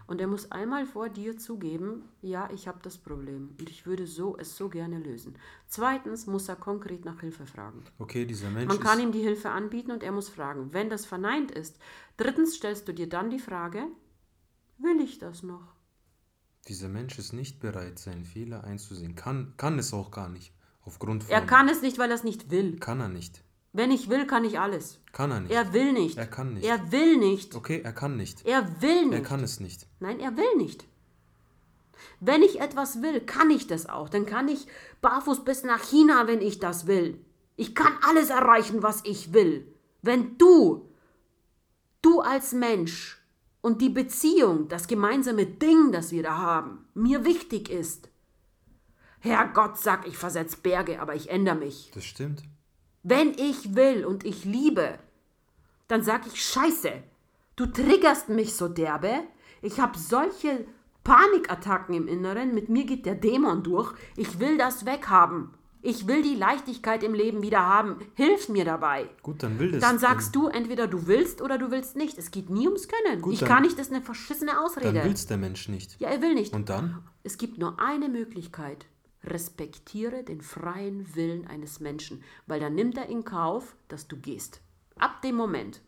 Und 0.07 0.21
er 0.21 0.27
muss 0.27 0.51
einmal 0.51 0.85
vor 0.85 1.09
dir 1.09 1.37
zugeben, 1.37 2.09
ja, 2.23 2.51
ich 2.53 2.67
habe 2.67 2.81
das 2.83 2.99
Problem 2.99 3.55
und 3.59 3.71
ich 3.71 3.87
würde 3.87 4.07
so 4.07 4.37
es 4.37 4.57
so 4.57 4.69
gerne 4.69 4.99
lösen. 4.99 5.37
Zweitens 5.69 6.27
muss 6.27 6.49
er 6.49 6.57
konkret 6.57 7.05
nach 7.05 7.21
Hilfe 7.21 7.47
fragen. 7.47 7.85
Okay, 7.99 8.25
dieser 8.25 8.51
Mensch 8.51 8.69
Man 8.69 8.81
kann 8.81 8.99
ihm 8.99 9.13
die 9.13 9.21
Hilfe 9.21 9.51
anbieten 9.51 9.93
und 9.93 10.03
er 10.03 10.13
muss 10.13 10.29
fragen. 10.29 10.73
Wenn 10.73 10.91
das 10.91 11.07
verneint 11.07 11.53
ist, 11.53 11.79
drittens 12.17 12.57
stellst 12.57 12.89
du 12.89 12.95
dir 12.95 13.09
dann 13.09 13.31
die 13.31 13.39
Frage, 13.39 13.87
will 14.79 15.01
ich 15.01 15.19
das 15.19 15.43
noch? 15.43 15.75
dieser 16.69 16.89
Mensch 16.89 17.19
ist 17.19 17.33
nicht 17.33 17.61
bereit, 17.61 17.99
seinen 17.99 18.25
Fehler 18.25 18.65
einzusehen. 18.65 19.15
Kann, 19.17 19.55
kann 19.57 19.79
es 19.79 19.93
auch 19.93 20.11
gar 20.11 20.29
nicht. 20.29 20.53
Aufgrund 20.83 21.25
von... 21.25 21.33
Er 21.33 21.45
kann 21.45 21.69
es 21.69 21.83
nicht, 21.83 21.99
weil 21.99 22.11
er 22.11 22.15
es 22.15 22.25
nicht 22.25 22.51
will. 22.51 22.79
Kann 22.79 23.01
er 23.01 23.09
nicht. 23.09 23.43
Wenn 23.73 23.91
ich 23.91 24.09
will, 24.09 24.27
kann 24.27 24.45
ich 24.45 24.59
alles. 24.59 24.99
Kann 25.13 25.31
er 25.31 25.41
nicht. 25.41 25.53
Er 25.53 25.73
will 25.73 25.93
nicht. 25.93 26.19
Er 26.19 26.27
kann 26.27 26.55
nicht. 26.55 26.67
Er 26.67 26.91
will 26.91 27.17
nicht. 27.17 27.55
Okay, 27.55 27.81
er 27.83 27.93
kann 27.93 28.17
nicht. 28.17 28.45
Er 28.45 28.83
will 28.83 29.07
nicht. 29.07 29.15
Er 29.15 29.23
kann 29.23 29.45
es 29.45 29.61
nicht. 29.61 29.87
Nein, 30.01 30.19
er 30.19 30.37
will 30.37 30.57
nicht. 30.57 30.87
Wenn 32.19 32.43
ich 32.43 32.61
etwas 32.61 33.03
will, 33.03 33.21
kann 33.21 33.51
ich 33.51 33.67
das 33.67 33.89
auch. 33.89 34.09
Dann 34.09 34.27
kann 34.27 34.49
ich 34.49 34.67
barfuß 35.01 35.45
bis 35.45 35.63
nach 35.63 35.83
China, 35.83 36.27
wenn 36.27 36.41
ich 36.41 36.59
das 36.59 36.87
will. 36.87 37.25
Ich 37.57 37.75
kann 37.75 37.93
alles 38.03 38.31
erreichen, 38.31 38.83
was 38.83 39.03
ich 39.05 39.33
will. 39.33 39.73
Wenn 40.03 40.37
du, 40.39 40.89
du 42.03 42.21
als 42.21 42.53
Mensch 42.53 43.23
und 43.61 43.81
die 43.83 43.91
Beziehung, 43.91 44.69
das 44.69 44.89
gemeinsame 44.89 45.47
Ding, 45.47 45.93
das 45.93 46.11
wir 46.11 46.23
da 46.23 46.39
haben, 46.39 46.87
mir 46.95 47.25
wichtig 47.25 47.69
ist. 47.69 48.09
Herrgott, 49.21 49.77
sag 49.77 50.07
ich 50.09 50.17
versetz 50.17 50.57
Berge, 50.57 51.01
aber 51.01 51.15
ich 51.15 51.29
ändere 51.29 51.57
mich. 51.57 51.91
Das 51.95 52.05
stimmt. 52.05 52.43
Wenn 53.03 53.31
ich 53.31 53.75
will 53.75 54.05
und 54.05 54.25
ich 54.25 54.45
liebe, 54.45 54.99
dann 55.89 56.03
sag 56.03 56.27
ich 56.27 56.43
Scheiße. 56.45 56.93
Du 57.57 57.67
triggerst 57.67 58.29
mich 58.29 58.55
so 58.55 58.69
derbe. 58.69 59.23
Ich 59.63 59.81
habe 59.81 59.99
solche 59.99 60.65
Panikattacken 61.05 61.95
im 61.95 62.09
Inneren. 62.09 62.55
Mit 62.55 62.69
mir 62.69 62.85
geht 62.85 63.07
der 63.07 63.15
Dämon 63.15 63.63
durch. 63.63 63.93
Ich 64.17 64.39
will 64.39 64.59
das 64.59 64.87
weghaben. 64.87 65.51
Ich 65.83 66.07
will 66.07 66.21
die 66.23 66.35
Leichtigkeit 66.35 67.03
im 67.03 67.15
Leben 67.15 67.41
wieder 67.43 67.65
haben. 67.65 67.97
Hilf 68.15 68.51
mir 68.51 68.67
dabei. 68.67 69.09
Gut, 69.23 69.43
dann 69.43 69.59
will 69.59 69.71
das. 69.73 69.81
Dann 69.81 69.99
sagst 69.99 70.37
du 70.37 70.49
entweder 70.49 70.87
du 70.87 71.07
willst 71.07 71.41
oder 71.41 71.57
du 71.57 71.71
willst 71.71 71.97
nicht. 71.97 72.19
Es 72.19 72.31
geht 72.31 72.51
nie 72.51 72.67
ums 72.69 72.87
Können. 72.87 73.23
Gut, 73.23 73.33
ich 73.33 73.41
dann- 73.41 73.49
kann 73.49 73.63
nicht, 73.63 73.79
das 73.79 73.87
ist 73.87 73.93
eine 73.95 74.03
verschissene 74.03 74.51
Dann 74.53 74.61
Ausrede. 74.63 75.05
will 75.05 75.13
es 75.13 75.27
der 75.27 75.39
Mensch 75.39 75.69
nicht. 75.71 75.99
Ja, 75.99 76.11
er 76.11 76.21
will 76.21 76.35
nicht. 76.35 76.53
Und 76.53 76.69
dann? 76.69 77.03
Es 77.23 77.39
gibt 77.39 77.57
nur 77.57 77.81
eine 77.81 78.11
Möglichkeit. 78.11 78.85
Respektiere 79.25 80.25
den 80.25 80.41
freien 80.41 81.15
Willen 81.15 81.47
eines 81.47 81.81
Menschen, 81.81 82.23
weil 82.47 82.61
dann 82.61 82.75
nimmt 82.75 82.97
er 82.97 83.07
in 83.07 83.25
Kauf, 83.25 83.77
dass 83.89 84.09
du 84.09 84.17
gehst. 84.17 84.61
Ab 84.97 85.21
dem 85.23 85.35
Moment. 85.37 85.83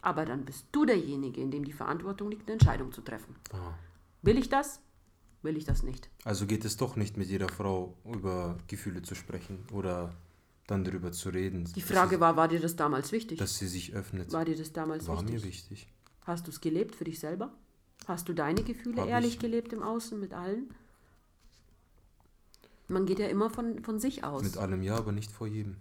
Aber 0.00 0.24
dann 0.24 0.44
bist 0.44 0.66
du 0.72 0.84
derjenige, 0.84 1.40
in 1.40 1.50
dem 1.50 1.64
die 1.64 1.72
Verantwortung 1.72 2.30
liegt, 2.30 2.42
eine 2.42 2.54
Entscheidung 2.54 2.92
zu 2.92 3.00
treffen. 3.02 3.36
Ah. 3.52 3.74
Will 4.22 4.36
ich 4.38 4.48
das? 4.48 4.80
Will 5.42 5.56
ich 5.56 5.64
das 5.64 5.82
nicht? 5.82 6.10
Also 6.24 6.46
geht 6.46 6.64
es 6.64 6.76
doch 6.76 6.96
nicht 6.96 7.16
mit 7.16 7.28
jeder 7.28 7.48
Frau 7.48 7.96
über 8.04 8.58
Gefühle 8.68 9.02
zu 9.02 9.14
sprechen 9.14 9.64
oder 9.72 10.14
dann 10.66 10.84
darüber 10.84 11.10
zu 11.12 11.30
reden. 11.30 11.64
Die 11.74 11.80
Frage 11.82 12.20
war, 12.20 12.36
war 12.36 12.48
dir 12.48 12.60
das 12.60 12.76
damals 12.76 13.12
wichtig? 13.12 13.38
dass 13.38 13.58
sie 13.58 13.66
sich 13.66 13.94
öffnet. 13.94 14.32
War 14.32 14.44
dir 14.44 14.56
das 14.56 14.72
damals 14.72 15.06
War 15.08 15.16
wichtig? 15.18 15.34
mir 15.34 15.42
wichtig. 15.44 15.88
Hast 16.22 16.46
du 16.46 16.50
es 16.50 16.60
gelebt 16.60 16.94
für 16.94 17.04
dich 17.04 17.18
selber? 17.18 17.52
Hast 18.06 18.28
du 18.28 18.32
deine 18.32 18.62
Gefühle 18.62 19.02
Hab 19.02 19.08
ehrlich 19.08 19.34
ich. 19.34 19.38
gelebt 19.40 19.72
im 19.72 19.82
Außen 19.82 20.18
mit 20.18 20.32
allen? 20.32 20.72
Man 22.92 23.06
geht 23.06 23.18
ja 23.18 23.26
immer 23.26 23.48
von, 23.48 23.82
von 23.82 23.98
sich 23.98 24.22
aus. 24.22 24.42
Mit 24.42 24.58
allem 24.58 24.82
ja, 24.82 24.96
aber 24.96 25.12
nicht 25.12 25.32
vor 25.32 25.46
jedem. 25.46 25.76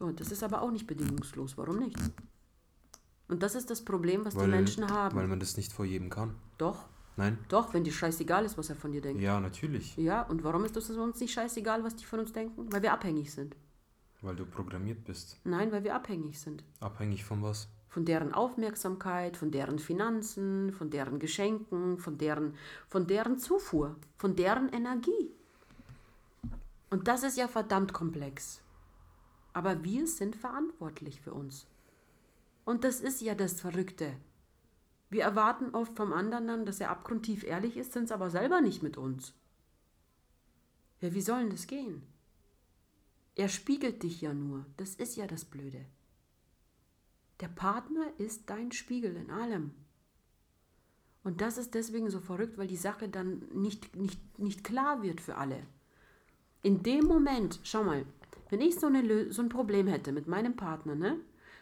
Oh, 0.00 0.10
das 0.10 0.32
ist 0.32 0.42
aber 0.42 0.60
auch 0.62 0.72
nicht 0.72 0.86
bedingungslos. 0.86 1.56
Warum 1.56 1.78
nicht? 1.78 1.96
Und 3.28 3.42
das 3.42 3.54
ist 3.54 3.70
das 3.70 3.84
Problem, 3.84 4.24
was 4.24 4.34
Weil, 4.34 4.46
die 4.46 4.50
Menschen 4.50 4.88
haben. 4.90 5.16
Weil 5.16 5.28
man 5.28 5.38
das 5.38 5.56
nicht 5.56 5.72
vor 5.72 5.84
jedem 5.84 6.10
kann. 6.10 6.34
Doch, 6.56 6.86
Nein? 7.16 7.38
doch, 7.48 7.74
wenn 7.74 7.84
dir 7.84 7.92
scheißegal 7.92 8.44
ist, 8.44 8.58
was 8.58 8.70
er 8.70 8.76
von 8.76 8.90
dir 8.90 9.00
denkt. 9.00 9.22
Ja, 9.22 9.38
natürlich. 9.38 9.96
Ja, 9.96 10.22
und 10.22 10.42
warum 10.42 10.64
ist 10.64 10.76
das 10.76 10.90
uns 10.90 11.20
nicht 11.20 11.32
scheißegal, 11.32 11.84
was 11.84 11.94
die 11.94 12.04
von 12.04 12.20
uns 12.20 12.32
denken? 12.32 12.72
Weil 12.72 12.82
wir 12.82 12.92
abhängig 12.92 13.32
sind. 13.32 13.54
Weil 14.20 14.34
du 14.34 14.44
programmiert 14.44 15.04
bist. 15.04 15.38
Nein, 15.44 15.70
weil 15.70 15.84
wir 15.84 15.94
abhängig 15.94 16.40
sind. 16.40 16.64
Abhängig 16.80 17.24
von 17.24 17.42
was? 17.42 17.68
Von 17.88 18.04
deren 18.04 18.34
Aufmerksamkeit, 18.34 19.36
von 19.36 19.50
deren 19.50 19.78
Finanzen, 19.78 20.72
von 20.72 20.90
deren 20.90 21.20
Geschenken, 21.20 21.98
von 21.98 22.18
deren, 22.18 22.54
von 22.88 23.06
deren 23.06 23.38
Zufuhr, 23.38 23.96
von 24.16 24.34
deren 24.34 24.68
Energie. 24.70 25.37
Und 26.90 27.08
das 27.08 27.22
ist 27.22 27.36
ja 27.36 27.48
verdammt 27.48 27.92
komplex. 27.92 28.62
Aber 29.52 29.84
wir 29.84 30.06
sind 30.06 30.36
verantwortlich 30.36 31.20
für 31.20 31.34
uns. 31.34 31.66
Und 32.64 32.84
das 32.84 33.00
ist 33.00 33.20
ja 33.20 33.34
das 33.34 33.60
Verrückte. 33.60 34.16
Wir 35.10 35.22
erwarten 35.22 35.74
oft 35.74 35.96
vom 35.96 36.12
anderen 36.12 36.46
dann, 36.46 36.66
dass 36.66 36.80
er 36.80 36.90
abgrundtief 36.90 37.44
ehrlich 37.44 37.76
ist, 37.76 37.92
sind 37.92 38.04
es 38.04 38.12
aber 38.12 38.30
selber 38.30 38.60
nicht 38.60 38.82
mit 38.82 38.96
uns. 38.96 39.34
Ja, 41.00 41.14
wie 41.14 41.20
soll 41.20 41.40
denn 41.40 41.50
das 41.50 41.66
gehen? 41.66 42.02
Er 43.34 43.48
spiegelt 43.48 44.02
dich 44.02 44.20
ja 44.20 44.34
nur. 44.34 44.66
Das 44.76 44.94
ist 44.96 45.16
ja 45.16 45.26
das 45.26 45.44
Blöde. 45.44 45.86
Der 47.40 47.48
Partner 47.48 48.12
ist 48.18 48.50
dein 48.50 48.72
Spiegel 48.72 49.16
in 49.16 49.30
allem. 49.30 49.72
Und 51.22 51.40
das 51.40 51.56
ist 51.56 51.74
deswegen 51.74 52.10
so 52.10 52.20
verrückt, 52.20 52.58
weil 52.58 52.66
die 52.66 52.76
Sache 52.76 53.08
dann 53.08 53.46
nicht, 53.52 53.94
nicht, 53.96 54.38
nicht 54.38 54.64
klar 54.64 55.02
wird 55.02 55.20
für 55.20 55.36
alle. 55.36 55.66
In 56.62 56.82
dem 56.82 57.04
Moment, 57.04 57.60
schau 57.62 57.84
mal, 57.84 58.04
wenn 58.50 58.60
ich 58.60 58.78
so, 58.78 58.86
eine, 58.86 59.32
so 59.32 59.42
ein 59.42 59.48
Problem 59.48 59.86
hätte 59.86 60.12
mit 60.12 60.26
meinem 60.26 60.56
Partner, 60.56 60.94
ne? 60.94 61.20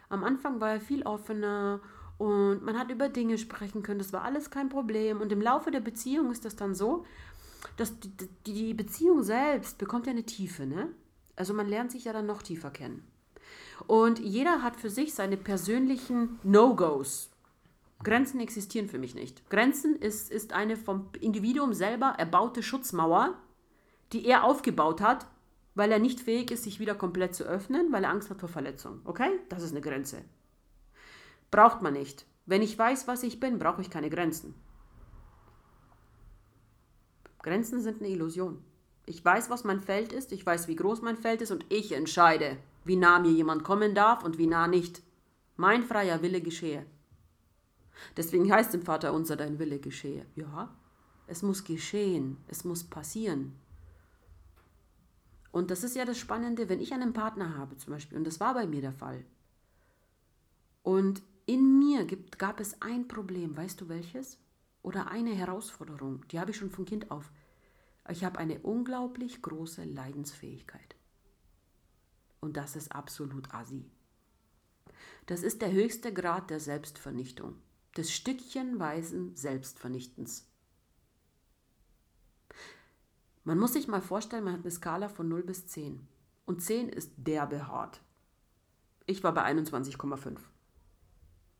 Am 0.09 0.23
Anfang 0.23 0.61
war 0.61 0.71
er 0.71 0.79
viel 0.79 1.03
offener 1.03 1.81
und 2.17 2.63
man 2.63 2.79
hat 2.79 2.89
über 2.89 3.09
Dinge 3.09 3.37
sprechen 3.37 3.83
können, 3.83 3.99
das 3.99 4.13
war 4.13 4.23
alles 4.23 4.49
kein 4.49 4.69
Problem. 4.69 5.21
Und 5.21 5.31
im 5.31 5.41
Laufe 5.41 5.69
der 5.69 5.81
Beziehung 5.81 6.31
ist 6.31 6.45
das 6.45 6.55
dann 6.55 6.73
so, 6.73 7.05
dass 7.75 7.99
die, 7.99 8.09
die, 8.45 8.53
die 8.53 8.73
Beziehung 8.73 9.21
selbst 9.21 9.77
bekommt 9.77 10.07
ja 10.07 10.11
eine 10.11 10.23
Tiefe, 10.23 10.65
ne? 10.65 10.89
Also 11.35 11.53
man 11.53 11.67
lernt 11.67 11.91
sich 11.91 12.05
ja 12.05 12.13
dann 12.13 12.25
noch 12.25 12.41
tiefer 12.41 12.71
kennen. 12.71 13.05
Und 13.85 14.19
jeder 14.19 14.63
hat 14.63 14.75
für 14.75 14.89
sich 14.89 15.13
seine 15.13 15.37
persönlichen 15.37 16.39
No-Gos. 16.43 17.29
Grenzen 18.03 18.39
existieren 18.39 18.87
für 18.87 18.97
mich 18.97 19.13
nicht. 19.13 19.47
Grenzen 19.49 19.95
ist, 19.95 20.31
ist 20.31 20.53
eine 20.53 20.77
vom 20.77 21.09
Individuum 21.19 21.73
selber 21.73 22.15
erbaute 22.17 22.63
Schutzmauer, 22.63 23.35
die 24.13 24.25
er 24.25 24.43
aufgebaut 24.43 25.01
hat, 25.01 25.27
weil 25.75 25.91
er 25.91 25.99
nicht 25.99 26.19
fähig 26.19 26.51
ist, 26.51 26.63
sich 26.63 26.79
wieder 26.79 26.95
komplett 26.95 27.35
zu 27.35 27.43
öffnen, 27.43 27.91
weil 27.91 28.03
er 28.03 28.09
Angst 28.09 28.29
hat 28.29 28.39
vor 28.39 28.49
Verletzung. 28.49 29.01
Okay? 29.03 29.29
Das 29.49 29.61
ist 29.61 29.71
eine 29.71 29.81
Grenze. 29.81 30.23
Braucht 31.51 31.81
man 31.81 31.93
nicht. 31.93 32.25
Wenn 32.45 32.61
ich 32.61 32.77
weiß, 32.77 33.07
was 33.07 33.23
ich 33.23 33.39
bin, 33.39 33.59
brauche 33.59 33.81
ich 33.81 33.89
keine 33.89 34.09
Grenzen. 34.09 34.55
Grenzen 37.43 37.81
sind 37.81 37.99
eine 37.99 38.09
Illusion. 38.09 38.63
Ich 39.05 39.23
weiß, 39.23 39.49
was 39.49 39.63
mein 39.63 39.79
Feld 39.79 40.11
ist, 40.11 40.31
ich 40.31 40.45
weiß, 40.45 40.67
wie 40.67 40.75
groß 40.75 41.01
mein 41.01 41.15
Feld 41.15 41.41
ist 41.41 41.51
und 41.51 41.65
ich 41.69 41.93
entscheide, 41.93 42.57
wie 42.83 42.95
nah 42.95 43.19
mir 43.19 43.31
jemand 43.31 43.63
kommen 43.63 43.95
darf 43.95 44.23
und 44.23 44.37
wie 44.37 44.47
nah 44.47 44.67
nicht. 44.67 45.01
Mein 45.55 45.83
freier 45.83 46.21
Wille 46.21 46.41
geschehe. 46.41 46.85
Deswegen 48.15 48.51
heißt 48.51 48.73
im 48.75 48.81
Vater 48.81 49.13
unser, 49.13 49.35
dein 49.35 49.59
Wille 49.59 49.79
geschehe. 49.79 50.25
Ja, 50.35 50.75
es 51.25 51.41
muss 51.41 51.63
geschehen, 51.63 52.37
es 52.47 52.63
muss 52.63 52.83
passieren. 52.83 53.55
Und 55.51 55.71
das 55.71 55.83
ist 55.83 55.95
ja 55.95 56.05
das 56.05 56.17
Spannende, 56.17 56.69
wenn 56.69 56.79
ich 56.79 56.93
einen 56.93 57.13
Partner 57.13 57.57
habe 57.57 57.77
zum 57.77 57.93
Beispiel, 57.93 58.17
und 58.17 58.25
das 58.25 58.39
war 58.39 58.53
bei 58.53 58.67
mir 58.67 58.81
der 58.81 58.93
Fall. 58.93 59.25
Und 60.83 61.21
in 61.45 61.79
mir 61.79 62.05
gibt, 62.05 62.39
gab 62.39 62.59
es 62.59 62.81
ein 62.81 63.07
Problem, 63.07 63.55
weißt 63.55 63.81
du 63.81 63.89
welches? 63.89 64.37
Oder 64.83 65.09
eine 65.09 65.33
Herausforderung, 65.33 66.25
die 66.27 66.39
habe 66.39 66.51
ich 66.51 66.57
schon 66.57 66.69
von 66.69 66.85
Kind 66.85 67.11
auf. 67.11 67.31
Ich 68.09 68.23
habe 68.23 68.39
eine 68.39 68.59
unglaublich 68.59 69.41
große 69.41 69.83
Leidensfähigkeit. 69.83 70.95
Und 72.39 72.55
das 72.55 72.75
ist 72.75 72.93
absolut 72.93 73.53
assi. 73.53 73.85
Das 75.25 75.43
ist 75.43 75.61
der 75.61 75.71
höchste 75.71 76.13
Grad 76.13 76.49
der 76.49 76.59
Selbstvernichtung, 76.59 77.55
des 77.97 78.13
stückchenweisen 78.13 79.35
Selbstvernichtens. 79.35 80.47
Man 83.47 83.59
muss 83.59 83.71
sich 83.71 83.87
mal 83.87 84.01
vorstellen, 84.01 84.43
man 84.43 84.55
hat 84.55 84.63
eine 84.63 84.71
Skala 84.71 85.07
von 85.07 85.29
0 85.29 85.41
bis 85.41 85.67
10. 85.67 86.05
Und 86.45 86.61
10 86.61 86.89
ist 86.89 87.13
derbe 87.15 87.69
hart. 87.69 88.01
Ich 89.05 89.23
war 89.23 89.33
bei 89.33 89.45
21,5. 89.45 90.35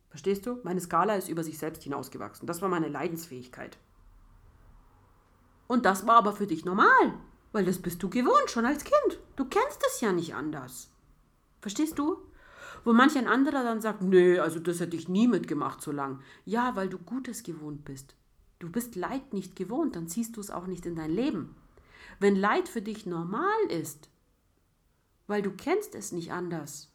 Verstehst 0.09 0.45
du? 0.45 0.59
Meine 0.65 0.81
Skala 0.81 1.15
ist 1.15 1.29
über 1.29 1.45
sich 1.45 1.57
selbst 1.57 1.83
hinausgewachsen. 1.83 2.45
Das 2.45 2.61
war 2.61 2.67
meine 2.67 2.89
Leidensfähigkeit. 2.89 3.77
Und 5.67 5.85
das 5.85 6.05
war 6.05 6.17
aber 6.17 6.33
für 6.33 6.45
dich 6.45 6.65
normal, 6.65 7.13
weil 7.53 7.63
das 7.63 7.81
bist 7.81 8.03
du 8.03 8.09
gewohnt 8.09 8.49
schon 8.49 8.65
als 8.65 8.83
Kind. 8.83 9.21
Du 9.37 9.45
kennst 9.45 9.81
es 9.87 10.01
ja 10.01 10.11
nicht 10.11 10.35
anders. 10.35 10.91
Verstehst 11.61 11.97
du? 11.97 12.17
Wo 12.83 12.91
manch 12.91 13.17
ein 13.17 13.29
anderer 13.29 13.63
dann 13.63 13.79
sagt, 13.79 14.01
nö, 14.01 14.41
also 14.41 14.59
das 14.59 14.81
hätte 14.81 14.97
ich 14.97 15.07
nie 15.07 15.29
mitgemacht 15.29 15.81
so 15.81 15.93
lang. 15.93 16.19
Ja, 16.43 16.75
weil 16.75 16.89
du 16.89 16.97
Gutes 16.97 17.43
gewohnt 17.43 17.85
bist. 17.85 18.13
Du 18.59 18.69
bist 18.69 18.97
Leid 18.97 19.31
nicht 19.31 19.55
gewohnt, 19.55 19.95
dann 19.95 20.09
ziehst 20.09 20.35
du 20.35 20.41
es 20.41 20.51
auch 20.51 20.67
nicht 20.67 20.85
in 20.85 20.97
dein 20.97 21.11
Leben. 21.11 21.55
Wenn 22.19 22.35
Leid 22.35 22.67
für 22.67 22.81
dich 22.81 23.05
normal 23.05 23.63
ist, 23.69 24.09
weil 25.27 25.41
du 25.41 25.51
kennst 25.51 25.93
es 25.93 26.11
nicht 26.11 26.31
anders, 26.31 26.89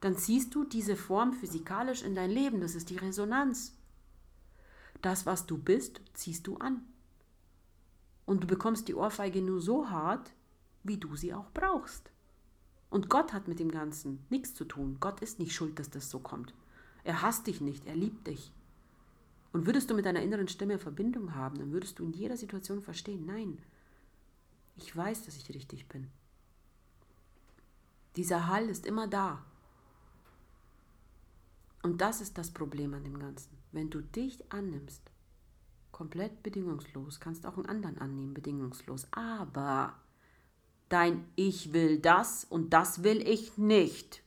dann 0.00 0.16
ziehst 0.16 0.54
du 0.54 0.64
diese 0.64 0.94
Form 0.94 1.32
physikalisch 1.32 2.02
in 2.02 2.14
dein 2.14 2.30
Leben. 2.30 2.60
Das 2.60 2.74
ist 2.74 2.90
die 2.90 2.96
Resonanz. 2.96 3.76
Das, 5.02 5.26
was 5.26 5.46
du 5.46 5.58
bist, 5.58 6.00
ziehst 6.14 6.46
du 6.46 6.56
an. 6.58 6.82
Und 8.24 8.42
du 8.42 8.46
bekommst 8.46 8.88
die 8.88 8.94
Ohrfeige 8.94 9.40
nur 9.42 9.60
so 9.60 9.88
hart, 9.88 10.32
wie 10.84 10.98
du 10.98 11.16
sie 11.16 11.34
auch 11.34 11.50
brauchst. 11.52 12.10
Und 12.90 13.08
Gott 13.08 13.32
hat 13.32 13.48
mit 13.48 13.58
dem 13.58 13.70
Ganzen 13.70 14.24
nichts 14.30 14.54
zu 14.54 14.64
tun. 14.64 14.98
Gott 15.00 15.20
ist 15.20 15.38
nicht 15.38 15.54
schuld, 15.54 15.78
dass 15.78 15.90
das 15.90 16.10
so 16.10 16.20
kommt. 16.20 16.54
Er 17.04 17.22
hasst 17.22 17.46
dich 17.46 17.60
nicht, 17.60 17.86
er 17.86 17.96
liebt 17.96 18.26
dich. 18.26 18.52
Und 19.52 19.66
würdest 19.66 19.90
du 19.90 19.94
mit 19.94 20.06
deiner 20.06 20.22
inneren 20.22 20.48
Stimme 20.48 20.78
Verbindung 20.78 21.34
haben, 21.34 21.58
dann 21.58 21.72
würdest 21.72 21.98
du 21.98 22.04
in 22.04 22.12
jeder 22.12 22.36
Situation 22.36 22.82
verstehen, 22.82 23.24
nein, 23.26 23.58
ich 24.76 24.94
weiß, 24.94 25.24
dass 25.24 25.36
ich 25.36 25.48
richtig 25.50 25.88
bin. 25.88 26.10
Dieser 28.16 28.46
Hall 28.46 28.68
ist 28.68 28.86
immer 28.86 29.08
da. 29.08 29.44
Und 31.82 32.00
das 32.00 32.20
ist 32.20 32.38
das 32.38 32.50
Problem 32.50 32.94
an 32.94 33.04
dem 33.04 33.18
Ganzen. 33.18 33.56
Wenn 33.72 33.90
du 33.90 34.00
dich 34.00 34.52
annimmst, 34.52 35.02
komplett 35.92 36.42
bedingungslos, 36.42 37.20
kannst 37.20 37.46
auch 37.46 37.56
einen 37.56 37.66
anderen 37.66 37.98
annehmen, 37.98 38.34
bedingungslos. 38.34 39.06
Aber 39.12 39.94
dein 40.88 41.26
Ich 41.36 41.72
will 41.72 41.98
das 41.98 42.44
und 42.44 42.70
das 42.70 43.02
will 43.02 43.26
ich 43.26 43.58
nicht. 43.58 44.22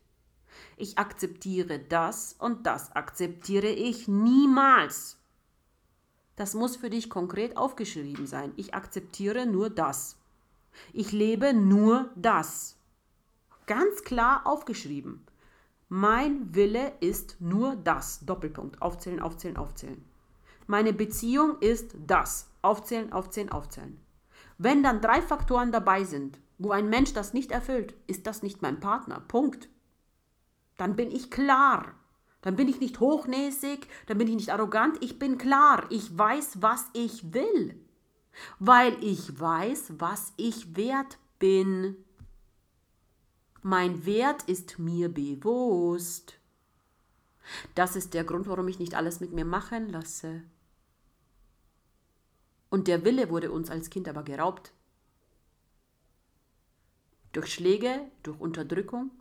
Ich 0.77 0.97
akzeptiere 0.97 1.79
das 1.79 2.33
und 2.33 2.65
das 2.65 2.91
akzeptiere 2.91 3.69
ich 3.69 4.07
niemals. 4.07 5.17
Das 6.35 6.53
muss 6.53 6.77
für 6.77 6.89
dich 6.89 7.09
konkret 7.09 7.57
aufgeschrieben 7.57 8.27
sein. 8.27 8.53
Ich 8.55 8.73
akzeptiere 8.73 9.45
nur 9.45 9.69
das. 9.69 10.18
Ich 10.93 11.11
lebe 11.11 11.53
nur 11.53 12.09
das. 12.15 12.77
Ganz 13.65 14.03
klar 14.03 14.41
aufgeschrieben. 14.45 15.25
Mein 15.87 16.53
Wille 16.53 16.93
ist 16.99 17.37
nur 17.39 17.75
das. 17.75 18.25
Doppelpunkt. 18.25 18.81
Aufzählen, 18.81 19.19
aufzählen, 19.19 19.57
aufzählen. 19.57 20.04
Meine 20.67 20.93
Beziehung 20.93 21.58
ist 21.60 21.95
das. 22.06 22.49
Aufzählen, 22.62 23.12
aufzählen, 23.12 23.51
aufzählen. 23.51 23.99
Wenn 24.58 24.83
dann 24.83 25.01
drei 25.01 25.21
Faktoren 25.21 25.71
dabei 25.71 26.04
sind, 26.04 26.39
wo 26.58 26.71
ein 26.71 26.89
Mensch 26.89 27.13
das 27.13 27.33
nicht 27.33 27.51
erfüllt, 27.51 27.95
ist 28.08 28.27
das 28.27 28.43
nicht 28.43 28.62
mein 28.62 28.79
Partner. 28.79 29.19
Punkt. 29.21 29.69
Dann 30.77 30.95
bin 30.95 31.10
ich 31.12 31.31
klar. 31.31 31.93
Dann 32.41 32.56
bin 32.56 32.67
ich 32.67 32.79
nicht 32.79 32.99
hochnäsig, 32.99 33.87
dann 34.08 34.17
bin 34.17 34.27
ich 34.27 34.35
nicht 34.35 34.51
arrogant, 34.51 34.97
ich 35.04 35.19
bin 35.19 35.37
klar. 35.37 35.85
Ich 35.89 36.17
weiß, 36.17 36.62
was 36.62 36.85
ich 36.93 37.33
will. 37.33 37.79
Weil 38.60 39.02
ich 39.04 39.40
weiß, 39.40 39.94
was 39.98 40.33
ich 40.37 40.75
wert 40.75 41.17
bin. 41.40 41.96
Mein 43.62 44.06
Wert 44.06 44.44
ist 44.44 44.79
mir 44.79 45.10
bewusst. 45.10 46.40
Das 47.75 47.96
ist 47.96 48.13
der 48.13 48.23
Grund, 48.23 48.48
warum 48.48 48.67
ich 48.67 48.79
nicht 48.79 48.96
alles 48.96 49.19
mit 49.19 49.33
mir 49.33 49.46
machen 49.46 49.90
lasse. 49.90 50.44
Und 52.69 52.87
der 52.87 53.04
Wille 53.04 53.29
wurde 53.29 53.52
uns 53.52 53.69
als 53.69 53.90
Kind 53.90 54.08
aber 54.08 54.23
geraubt. 54.23 54.71
Durch 57.31 57.54
Schläge, 57.54 58.02
durch 58.23 58.40
Unterdrückung, 58.40 59.12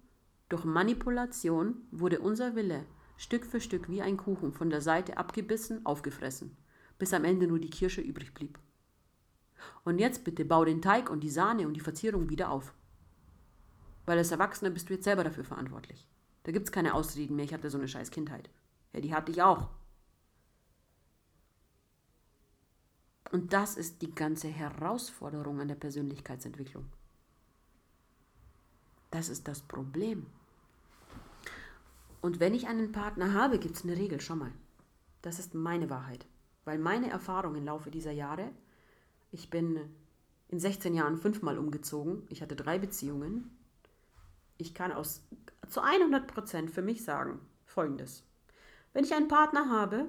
durch 0.48 0.64
Manipulation 0.64 1.86
wurde 1.90 2.20
unser 2.20 2.54
Wille 2.54 2.86
Stück 3.18 3.44
für 3.44 3.60
Stück 3.60 3.88
wie 3.90 4.00
ein 4.00 4.16
Kuchen 4.16 4.52
von 4.52 4.70
der 4.70 4.80
Seite 4.80 5.16
abgebissen, 5.16 5.84
aufgefressen, 5.84 6.56
bis 6.98 7.12
am 7.12 7.24
Ende 7.24 7.48
nur 7.48 7.58
die 7.58 7.68
Kirsche 7.68 8.00
übrig 8.00 8.32
blieb. 8.32 8.58
Und 9.84 9.98
jetzt 9.98 10.24
bitte 10.24 10.44
bau 10.44 10.64
den 10.64 10.82
Teig 10.82 11.10
und 11.10 11.20
die 11.20 11.30
Sahne 11.30 11.66
und 11.66 11.74
die 11.74 11.80
Verzierung 11.80 12.28
wieder 12.30 12.50
auf. 12.50 12.74
Weil 14.06 14.18
als 14.18 14.30
Erwachsener 14.30 14.70
bist 14.70 14.88
du 14.88 14.94
jetzt 14.94 15.04
selber 15.04 15.24
dafür 15.24 15.44
verantwortlich. 15.44 16.06
Da 16.44 16.52
gibt 16.52 16.66
es 16.66 16.72
keine 16.72 16.94
Ausreden 16.94 17.36
mehr, 17.36 17.44
ich 17.44 17.52
hatte 17.52 17.70
so 17.70 17.78
eine 17.78 17.88
scheiß 17.88 18.10
Kindheit. 18.10 18.48
Ja, 18.92 19.00
die 19.00 19.14
hatte 19.14 19.30
ich 19.32 19.42
auch. 19.42 19.68
Und 23.30 23.52
das 23.52 23.76
ist 23.76 24.00
die 24.00 24.14
ganze 24.14 24.48
Herausforderung 24.48 25.60
an 25.60 25.68
der 25.68 25.74
Persönlichkeitsentwicklung. 25.74 26.86
Das 29.10 29.28
ist 29.28 29.48
das 29.48 29.60
Problem. 29.60 30.26
Und 32.20 32.40
wenn 32.40 32.54
ich 32.54 32.66
einen 32.66 32.92
Partner 32.92 33.32
habe, 33.34 33.58
gibt 33.58 33.76
es 33.76 33.84
eine 33.84 33.96
Regel, 33.96 34.20
schau 34.20 34.36
mal. 34.36 34.52
Das 35.22 35.38
ist 35.38 35.54
meine 35.54 35.90
Wahrheit. 35.90 36.26
Weil 36.64 36.78
meine 36.78 37.10
Erfahrung 37.10 37.54
im 37.54 37.64
Laufe 37.64 37.90
dieser 37.90 38.12
Jahre, 38.12 38.50
ich 39.30 39.50
bin 39.50 39.80
in 40.48 40.58
16 40.58 40.94
Jahren 40.94 41.18
fünfmal 41.18 41.58
umgezogen, 41.58 42.26
ich 42.28 42.42
hatte 42.42 42.56
drei 42.56 42.78
Beziehungen. 42.78 43.50
Ich 44.56 44.74
kann 44.74 44.92
aus, 44.92 45.22
zu 45.68 45.80
100 45.80 46.26
Prozent 46.26 46.70
für 46.70 46.82
mich 46.82 47.04
sagen, 47.04 47.40
folgendes. 47.64 48.24
Wenn 48.92 49.04
ich 49.04 49.14
einen 49.14 49.28
Partner 49.28 49.70
habe, 49.70 50.06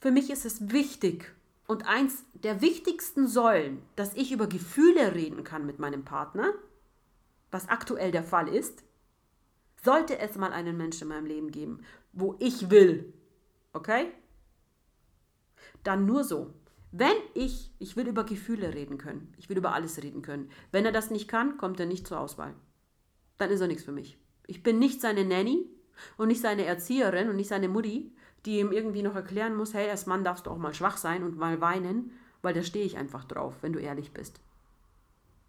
für 0.00 0.10
mich 0.10 0.30
ist 0.30 0.44
es 0.44 0.72
wichtig 0.72 1.34
und 1.66 1.86
eins 1.86 2.24
der 2.32 2.60
wichtigsten 2.60 3.28
Säulen, 3.28 3.82
dass 3.96 4.14
ich 4.14 4.32
über 4.32 4.46
Gefühle 4.46 5.14
reden 5.14 5.44
kann 5.44 5.66
mit 5.66 5.78
meinem 5.78 6.04
Partner, 6.04 6.52
was 7.50 7.68
aktuell 7.68 8.10
der 8.10 8.24
Fall 8.24 8.48
ist, 8.48 8.82
sollte 9.82 10.18
es 10.18 10.36
mal 10.36 10.52
einen 10.52 10.76
Menschen 10.76 11.02
in 11.02 11.08
meinem 11.08 11.26
Leben 11.26 11.50
geben, 11.50 11.84
wo 12.12 12.36
ich 12.38 12.70
will, 12.70 13.12
okay? 13.72 14.10
Dann 15.82 16.06
nur 16.06 16.24
so. 16.24 16.52
Wenn 16.96 17.16
ich, 17.34 17.72
ich 17.80 17.96
will 17.96 18.06
über 18.06 18.22
Gefühle 18.22 18.72
reden 18.72 18.98
können, 18.98 19.34
ich 19.36 19.48
will 19.48 19.56
über 19.56 19.74
alles 19.74 20.00
reden 20.00 20.22
können. 20.22 20.48
Wenn 20.70 20.86
er 20.86 20.92
das 20.92 21.10
nicht 21.10 21.26
kann, 21.26 21.58
kommt 21.58 21.80
er 21.80 21.86
nicht 21.86 22.06
zur 22.06 22.20
Auswahl. 22.20 22.54
Dann 23.36 23.50
ist 23.50 23.60
er 23.60 23.66
nichts 23.66 23.82
für 23.82 23.90
mich. 23.90 24.16
Ich 24.46 24.62
bin 24.62 24.78
nicht 24.78 25.00
seine 25.00 25.24
Nanny 25.24 25.66
und 26.18 26.28
nicht 26.28 26.40
seine 26.40 26.64
Erzieherin 26.64 27.28
und 27.28 27.34
nicht 27.34 27.48
seine 27.48 27.66
Mutti, 27.66 28.14
die 28.46 28.60
ihm 28.60 28.70
irgendwie 28.70 29.02
noch 29.02 29.16
erklären 29.16 29.56
muss, 29.56 29.74
hey, 29.74 29.90
als 29.90 30.06
Mann 30.06 30.22
darfst 30.22 30.46
du 30.46 30.52
auch 30.52 30.56
mal 30.56 30.72
schwach 30.72 30.96
sein 30.96 31.24
und 31.24 31.36
mal 31.36 31.60
weinen, 31.60 32.12
weil 32.42 32.54
da 32.54 32.62
stehe 32.62 32.84
ich 32.84 32.96
einfach 32.96 33.24
drauf, 33.24 33.56
wenn 33.62 33.72
du 33.72 33.80
ehrlich 33.80 34.12
bist. 34.12 34.38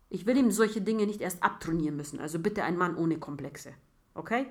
Ich 0.09 0.25
will 0.25 0.37
ihm 0.37 0.49
solche 0.49 0.81
Dinge 0.81 1.05
nicht 1.05 1.21
erst 1.21 1.43
abtrainieren 1.43 1.95
müssen, 1.95 2.19
also 2.19 2.39
bitte 2.39 2.63
ein 2.63 2.75
Mann 2.75 2.97
ohne 2.97 3.19
Komplexe. 3.19 3.71
Okay? 4.15 4.47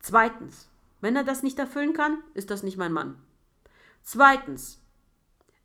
Zweitens, 0.00 0.70
wenn 1.00 1.14
er 1.14 1.22
das 1.22 1.44
nicht 1.44 1.60
erfüllen 1.60 1.92
kann, 1.92 2.18
ist 2.34 2.50
das 2.50 2.64
nicht 2.64 2.78
mein 2.78 2.92
Mann. 2.92 3.14
Zweitens, 4.02 4.80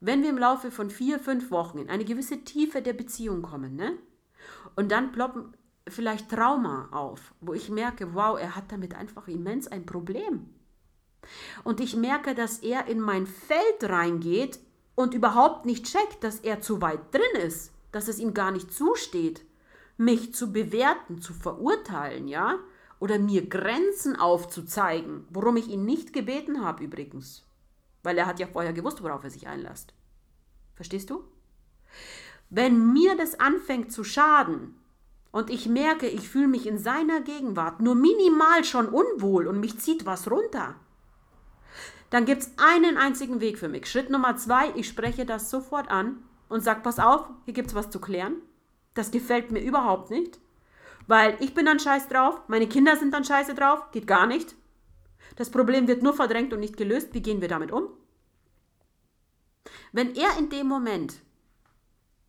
wenn 0.06 0.22
wir 0.22 0.30
im 0.30 0.38
Laufe 0.38 0.72
von 0.72 0.89
vier, 0.89 1.20
fünf 1.20 1.51
Wochen 1.51 1.80
in 1.80 1.89
eine 1.89 2.06
gewisse 2.06 2.43
Tiefe 2.43 2.82
der 2.82 2.93
Beziehung 2.93 3.41
kommen, 3.41 3.76
ne? 3.76 3.97
Und 4.76 4.91
dann 4.91 5.12
ploppen 5.12 5.56
vielleicht 5.88 6.30
Trauma 6.30 6.89
auf, 6.91 7.34
wo 7.41 7.53
ich 7.53 7.70
merke, 7.70 8.14
wow, 8.14 8.39
er 8.39 8.56
hat 8.56 8.72
damit 8.72 8.95
einfach 8.95 9.28
immens 9.28 9.68
ein 9.68 9.86
Problem. 9.86 10.49
Und 11.64 11.80
ich 11.80 11.95
merke, 11.95 12.36
dass 12.36 12.60
er 12.60 12.88
in 12.88 12.99
mein 12.99 13.26
Feld 13.26 13.84
reingeht 13.84 14.60
und 14.93 15.14
überhaupt 15.14 15.66
nicht 15.66 15.86
checkt, 15.86 16.24
dass 16.24 16.39
er 16.39 16.62
zu 16.62 16.82
weit 16.82 17.14
drin 17.14 17.41
ist, 17.41 17.74
dass 17.91 18.08
es 18.08 18.20
ihm 18.20 18.34
gar 18.34 18.51
nicht 18.51 18.74
zusteht, 18.74 19.43
mich 19.97 20.34
zu 20.36 20.51
bewerten, 20.51 21.22
zu 21.22 21.34
verurteilen, 21.34 22.28
ja? 22.28 22.60
Oder 22.99 23.20
mir 23.20 23.47
Grenzen 23.47 24.16
aufzuzeigen, 24.16 25.26
worum 25.30 25.58
ich 25.58 25.68
ihn 25.68 25.86
nicht 25.86 26.14
gebeten 26.14 26.64
habe 26.64 26.84
übrigens. 26.84 27.45
Weil 28.06 28.20
er 28.20 28.28
hat 28.28 28.39
ja 28.39 28.45
vorher 28.45 28.72
gewusst, 28.72 29.01
worauf 29.01 29.24
er 29.24 29.32
sich 29.32 29.47
einlässt. 29.47 29.93
Verstehst 30.76 31.10
du? 31.10 31.24
Wenn 32.51 32.93
mir 32.93 33.18
das 33.18 33.39
anfängt 33.39 33.91
zu 33.91 34.03
schaden 34.03 34.76
und 35.32 35.49
ich 35.49 35.68
merke, 35.68 36.08
ich 36.08 36.30
fühle 36.30 36.47
mich 36.47 36.68
in 36.68 36.78
seiner 36.78 37.22
Gegenwart 37.22 37.82
nur 37.82 37.95
minimal 37.95 38.64
schon 38.64 38.88
unwohl 38.88 39.47
und 39.47 39.60
mich 39.60 39.80
zieht 39.80 40.06
was 40.06 40.30
runter, 40.30 40.76
dann 42.12 42.26
gibt 42.26 42.43
es 42.43 42.51
einen 42.58 42.97
einzigen 42.97 43.41
Weg 43.41 43.58
für 43.58 43.70
mich. 43.70 43.88
Schritt 43.88 44.12
Nummer 44.12 44.38
zwei, 44.38 44.72
ich 44.76 44.88
spreche 44.88 45.26
das 45.26 45.49
sofort 45.49 45.89
an 45.89 46.24
und 46.47 46.62
sage, 46.64 46.82
pass 46.82 46.99
auf, 46.99 47.28
hier 47.45 47.56
gibt 47.56 47.70
es 47.70 47.76
was 47.76 47.89
zu 47.89 47.99
klären. 47.99 48.36
Das 48.93 49.10
gefällt 49.10 49.51
mir 49.51 49.62
überhaupt 49.62 50.12
nicht. 50.12 50.39
Weil 51.08 51.36
ich 51.39 51.56
bin 51.56 51.66
dann 51.66 51.80
scheiß 51.80 52.08
drauf, 52.08 52.39
meine 52.47 52.68
Kinder 52.68 52.97
sind 52.97 53.16
dann 53.16 53.26
scheiße 53.26 53.56
drauf, 53.56 53.89
geht 53.91 54.06
gar 54.06 54.28
nicht. 54.28 54.56
Das 55.36 55.49
Problem 55.49 55.88
wird 55.88 56.03
nur 56.03 56.13
verdrängt 56.13 56.53
und 56.53 56.59
nicht 56.59 56.77
gelöst. 56.77 57.09
Wie 57.13 57.21
gehen 57.21 57.41
wir 57.41 57.47
damit 57.47 57.71
um? 57.71 57.89
Wenn 59.91 60.15
er 60.15 60.38
in 60.38 60.49
dem 60.49 60.67
Moment 60.67 61.21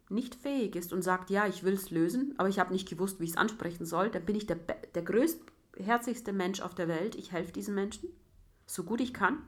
nicht 0.08 0.34
fähig 0.34 0.76
ist 0.76 0.92
und 0.92 1.02
sagt, 1.02 1.30
ja, 1.30 1.46
ich 1.46 1.64
will 1.64 1.74
es 1.74 1.90
lösen, 1.90 2.34
aber 2.38 2.48
ich 2.48 2.58
habe 2.58 2.72
nicht 2.72 2.88
gewusst, 2.88 3.18
wie 3.20 3.24
ich 3.24 3.30
es 3.30 3.36
ansprechen 3.36 3.84
soll, 3.84 4.10
dann 4.10 4.24
bin 4.24 4.36
ich 4.36 4.46
der, 4.46 4.56
der 4.56 5.02
größtherzigste 5.02 6.32
Mensch 6.32 6.60
auf 6.60 6.74
der 6.74 6.88
Welt. 6.88 7.16
Ich 7.16 7.32
helfe 7.32 7.52
diesen 7.52 7.74
Menschen, 7.74 8.08
so 8.66 8.84
gut 8.84 9.00
ich 9.00 9.12
kann. 9.12 9.42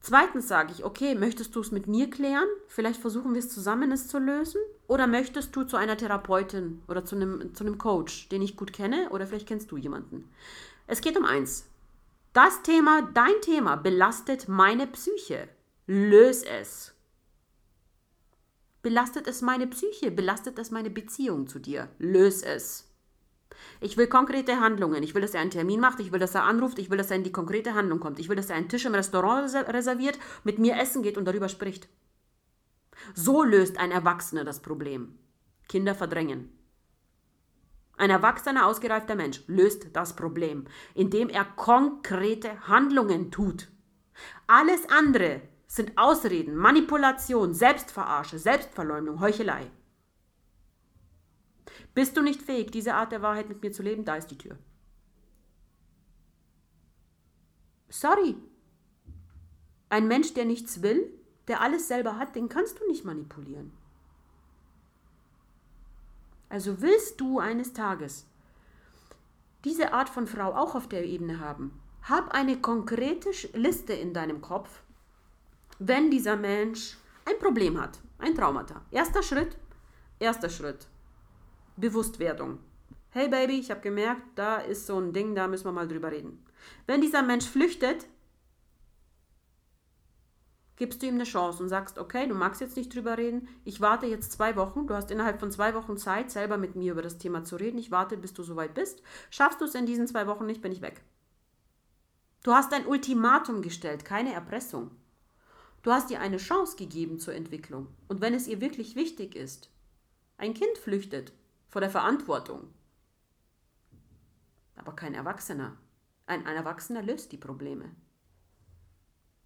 Zweitens 0.00 0.48
sage 0.48 0.72
ich, 0.72 0.84
okay, 0.84 1.14
möchtest 1.14 1.56
du 1.56 1.60
es 1.60 1.72
mit 1.72 1.86
mir 1.86 2.10
klären? 2.10 2.48
Vielleicht 2.68 3.00
versuchen 3.00 3.32
wir 3.32 3.38
es 3.38 3.48
zusammen, 3.48 3.90
es 3.90 4.06
zu 4.06 4.18
lösen. 4.18 4.60
Oder 4.86 5.06
möchtest 5.06 5.56
du 5.56 5.64
zu 5.64 5.76
einer 5.76 5.96
Therapeutin 5.96 6.82
oder 6.88 7.06
zu 7.06 7.16
einem, 7.16 7.54
zu 7.54 7.64
einem 7.64 7.78
Coach, 7.78 8.28
den 8.28 8.42
ich 8.42 8.56
gut 8.56 8.74
kenne? 8.74 9.08
Oder 9.10 9.26
vielleicht 9.26 9.48
kennst 9.48 9.70
du 9.70 9.78
jemanden. 9.78 10.28
Es 10.86 11.00
geht 11.00 11.16
um 11.16 11.24
eins. 11.24 11.70
Das 12.34 12.62
Thema, 12.62 13.08
dein 13.14 13.40
Thema, 13.42 13.76
belastet 13.76 14.48
meine 14.48 14.88
Psyche. 14.88 15.48
Lös 15.86 16.42
es. 16.42 16.92
Belastet 18.82 19.28
es 19.28 19.40
meine 19.40 19.68
Psyche? 19.68 20.10
Belastet 20.10 20.58
es 20.58 20.72
meine 20.72 20.90
Beziehung 20.90 21.46
zu 21.46 21.60
dir? 21.60 21.88
Lös 22.00 22.42
es. 22.42 22.92
Ich 23.80 23.96
will 23.96 24.08
konkrete 24.08 24.58
Handlungen. 24.58 25.04
Ich 25.04 25.14
will, 25.14 25.22
dass 25.22 25.34
er 25.34 25.42
einen 25.42 25.52
Termin 25.52 25.78
macht. 25.78 26.00
Ich 26.00 26.10
will, 26.10 26.18
dass 26.18 26.34
er 26.34 26.42
anruft. 26.42 26.80
Ich 26.80 26.90
will, 26.90 26.98
dass 26.98 27.12
er 27.12 27.18
in 27.18 27.22
die 27.22 27.30
konkrete 27.30 27.74
Handlung 27.74 28.00
kommt. 28.00 28.18
Ich 28.18 28.28
will, 28.28 28.36
dass 28.36 28.50
er 28.50 28.56
einen 28.56 28.68
Tisch 28.68 28.84
im 28.84 28.96
Restaurant 28.96 29.54
reserviert, 29.54 30.18
mit 30.42 30.58
mir 30.58 30.76
essen 30.76 31.04
geht 31.04 31.16
und 31.16 31.26
darüber 31.26 31.48
spricht. 31.48 31.88
So 33.14 33.44
löst 33.44 33.78
ein 33.78 33.92
Erwachsener 33.92 34.42
das 34.42 34.60
Problem. 34.60 35.16
Kinder 35.68 35.94
verdrängen. 35.94 36.50
Ein 37.96 38.10
erwachsener, 38.10 38.66
ausgereifter 38.66 39.14
Mensch 39.14 39.42
löst 39.46 39.88
das 39.92 40.16
Problem, 40.16 40.66
indem 40.94 41.28
er 41.28 41.44
konkrete 41.44 42.66
Handlungen 42.66 43.30
tut. 43.30 43.68
Alles 44.46 44.88
andere 44.88 45.42
sind 45.66 45.96
Ausreden, 45.96 46.56
Manipulation, 46.56 47.54
Selbstverarsche, 47.54 48.38
Selbstverleumdung, 48.38 49.20
Heuchelei. 49.20 49.70
Bist 51.94 52.16
du 52.16 52.22
nicht 52.22 52.42
fähig, 52.42 52.70
diese 52.72 52.94
Art 52.94 53.12
der 53.12 53.22
Wahrheit 53.22 53.48
mit 53.48 53.62
mir 53.62 53.72
zu 53.72 53.82
leben? 53.82 54.04
Da 54.04 54.16
ist 54.16 54.28
die 54.28 54.38
Tür. 54.38 54.58
Sorry. 57.88 58.36
Ein 59.88 60.08
Mensch, 60.08 60.34
der 60.34 60.44
nichts 60.44 60.82
will, 60.82 61.12
der 61.46 61.60
alles 61.60 61.86
selber 61.86 62.18
hat, 62.18 62.34
den 62.34 62.48
kannst 62.48 62.80
du 62.80 62.86
nicht 62.88 63.04
manipulieren. 63.04 63.72
Also 66.54 66.80
willst 66.80 67.20
du 67.20 67.40
eines 67.40 67.72
Tages 67.72 68.28
diese 69.64 69.92
Art 69.92 70.08
von 70.08 70.28
Frau 70.28 70.54
auch 70.54 70.76
auf 70.76 70.88
der 70.88 71.04
Ebene 71.04 71.40
haben, 71.40 71.80
hab 72.04 72.30
eine 72.32 72.60
konkrete 72.60 73.30
Liste 73.54 73.92
in 73.92 74.14
deinem 74.14 74.40
Kopf, 74.40 74.82
wenn 75.80 76.12
dieser 76.12 76.36
Mensch 76.36 76.96
ein 77.24 77.40
Problem 77.40 77.80
hat, 77.80 77.98
ein 78.18 78.36
Traumata. 78.36 78.82
Erster 78.92 79.24
Schritt, 79.24 79.56
erster 80.20 80.48
Schritt. 80.48 80.86
Bewusstwerdung. 81.76 82.60
Hey 83.10 83.26
Baby, 83.28 83.58
ich 83.58 83.72
habe 83.72 83.80
gemerkt, 83.80 84.22
da 84.36 84.58
ist 84.58 84.86
so 84.86 84.96
ein 85.00 85.12
Ding, 85.12 85.34
da 85.34 85.48
müssen 85.48 85.64
wir 85.64 85.72
mal 85.72 85.88
drüber 85.88 86.12
reden. 86.12 86.40
Wenn 86.86 87.00
dieser 87.00 87.24
Mensch 87.24 87.46
flüchtet, 87.46 88.06
gibst 90.76 91.02
du 91.02 91.06
ihm 91.06 91.14
eine 91.14 91.24
Chance 91.24 91.62
und 91.62 91.68
sagst, 91.68 91.98
okay, 91.98 92.26
du 92.26 92.34
magst 92.34 92.60
jetzt 92.60 92.76
nicht 92.76 92.94
drüber 92.94 93.16
reden, 93.16 93.48
ich 93.64 93.80
warte 93.80 94.06
jetzt 94.06 94.32
zwei 94.32 94.56
Wochen, 94.56 94.86
du 94.86 94.94
hast 94.94 95.10
innerhalb 95.10 95.38
von 95.38 95.50
zwei 95.50 95.74
Wochen 95.74 95.96
Zeit, 95.96 96.30
selber 96.30 96.56
mit 96.56 96.74
mir 96.74 96.92
über 96.92 97.02
das 97.02 97.18
Thema 97.18 97.44
zu 97.44 97.56
reden, 97.56 97.78
ich 97.78 97.90
warte, 97.90 98.16
bis 98.16 98.32
du 98.32 98.42
soweit 98.42 98.74
bist. 98.74 99.02
Schaffst 99.30 99.60
du 99.60 99.64
es 99.64 99.74
in 99.74 99.86
diesen 99.86 100.06
zwei 100.06 100.26
Wochen 100.26 100.46
nicht, 100.46 100.62
bin 100.62 100.72
ich 100.72 100.82
weg. 100.82 101.02
Du 102.42 102.52
hast 102.52 102.72
ein 102.72 102.86
Ultimatum 102.86 103.62
gestellt, 103.62 104.04
keine 104.04 104.32
Erpressung. 104.32 104.90
Du 105.82 105.92
hast 105.92 106.10
ihr 106.10 106.20
eine 106.20 106.38
Chance 106.38 106.76
gegeben 106.76 107.18
zur 107.18 107.34
Entwicklung. 107.34 107.88
Und 108.08 108.20
wenn 108.20 108.34
es 108.34 108.46
ihr 108.46 108.60
wirklich 108.60 108.96
wichtig 108.96 109.34
ist, 109.34 109.70
ein 110.36 110.54
Kind 110.54 110.76
flüchtet, 110.78 111.32
vor 111.68 111.80
der 111.80 111.90
Verantwortung. 111.90 112.68
Aber 114.76 114.94
kein 114.94 115.14
Erwachsener. 115.14 115.76
Ein, 116.26 116.46
ein 116.46 116.56
Erwachsener 116.56 117.02
löst 117.02 117.32
die 117.32 117.36
Probleme. 117.36 117.94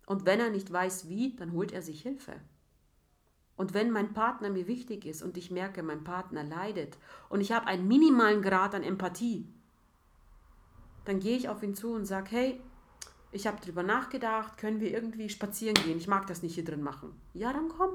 Und 0.09 0.25
wenn 0.25 0.41
er 0.41 0.49
nicht 0.49 0.73
weiß 0.73 1.11
wie, 1.11 1.37
dann 1.37 1.53
holt 1.53 1.71
er 1.71 1.83
sich 1.83 2.01
Hilfe. 2.01 2.33
Und 3.57 3.75
wenn 3.75 3.91
mein 3.91 4.15
Partner 4.15 4.49
mir 4.49 4.67
wichtig 4.67 5.05
ist 5.05 5.23
und 5.23 5.37
ich 5.37 5.51
merke, 5.51 5.83
mein 5.83 6.03
Partner 6.03 6.43
leidet 6.43 6.97
und 7.29 7.43
ich 7.43 7.53
habe 7.53 7.67
einen 7.67 7.87
minimalen 7.87 8.41
Grad 8.41 8.75
an 8.75 8.83
Empathie, 8.83 9.47
dann 11.05 11.21
gehe 11.21 11.37
ich 11.37 11.51
auf 11.51 11.63
ihn 11.63 11.75
zu 11.75 11.93
und 11.93 12.07
sage, 12.07 12.31
hey, 12.31 12.61
ich 13.33 13.47
habe 13.47 13.61
drüber 13.61 13.83
nachgedacht, 13.83 14.57
können 14.57 14.81
wir 14.81 14.91
irgendwie 14.91 15.29
spazieren 15.29 15.75
gehen? 15.75 15.99
Ich 15.99 16.09
mag 16.09 16.27
das 16.27 16.43
nicht 16.43 16.55
hier 16.55 16.65
drin 16.65 16.83
machen. 16.83 17.15
Ja, 17.35 17.53
dann 17.53 17.69
komm. 17.69 17.91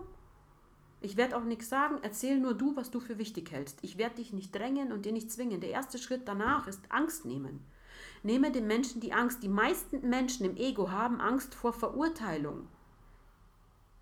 Ich 1.02 1.18
werde 1.18 1.36
auch 1.36 1.44
nichts 1.44 1.68
sagen, 1.68 1.98
erzähl 2.04 2.40
nur 2.40 2.54
du, 2.54 2.76
was 2.76 2.92
du 2.92 3.00
für 3.00 3.18
wichtig 3.18 3.52
hältst. 3.52 3.80
Ich 3.82 3.98
werde 3.98 4.18
dich 4.18 4.34
nicht 4.34 4.54
drängen 4.54 4.92
und 4.92 5.06
dir 5.06 5.14
nicht 5.14 5.32
zwingen. 5.32 5.62
Der 5.62 5.72
erste 5.72 5.98
Schritt 5.98 6.28
danach 6.28 6.68
ist 6.68 6.84
Angst 6.90 7.26
nehmen. 7.26 7.66
Nehme 8.24 8.52
den 8.52 8.68
Menschen 8.68 9.02
die 9.02 9.14
Angst. 9.14 9.44
Die 9.44 9.50
meisten 9.50 10.10
Menschen 10.10 10.46
im 10.46 10.56
Ego 10.56 10.90
haben 10.90 11.20
Angst 11.20 11.54
vor 11.54 11.74
Verurteilung. 11.74 12.68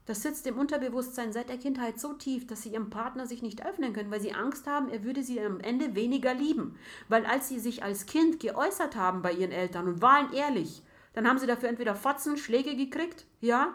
Das 0.06 0.22
sitzt 0.24 0.46
im 0.48 0.58
Unterbewusstsein 0.58 1.32
seit 1.32 1.50
der 1.50 1.58
Kindheit 1.58 2.00
so 2.00 2.14
tief, 2.14 2.46
dass 2.48 2.64
sie 2.64 2.70
ihrem 2.70 2.90
Partner 2.90 3.28
sich 3.28 3.42
nicht 3.42 3.66
öffnen 3.66 3.94
können, 3.94 4.12
weil 4.12 4.22
sie 4.22 4.34
Angst 4.34 4.68
haben, 4.68 4.90
er 4.90 5.04
würde 5.04 5.24
sie 5.24 5.40
am 5.40 5.60
Ende 5.60 5.96
weniger 5.96 6.34
lieben. 6.34 6.76
Weil 7.08 7.26
als 7.26 7.50
sie 7.50 7.60
sich 7.60 7.84
als 7.84 8.06
Kind 8.06 8.40
geäußert 8.40 8.96
haben 8.96 9.22
bei 9.22 9.32
ihren 9.32 9.52
Eltern 9.52 9.88
und 9.88 10.02
waren 10.02 10.34
ehrlich, 10.34 10.84
dann 11.14 11.28
haben 11.28 11.40
sie 11.40 11.48
dafür 11.48 11.70
entweder 11.70 11.96
Fotzen, 11.96 12.38
Schläge 12.38 12.76
gekriegt, 12.76 13.26
ja, 13.42 13.74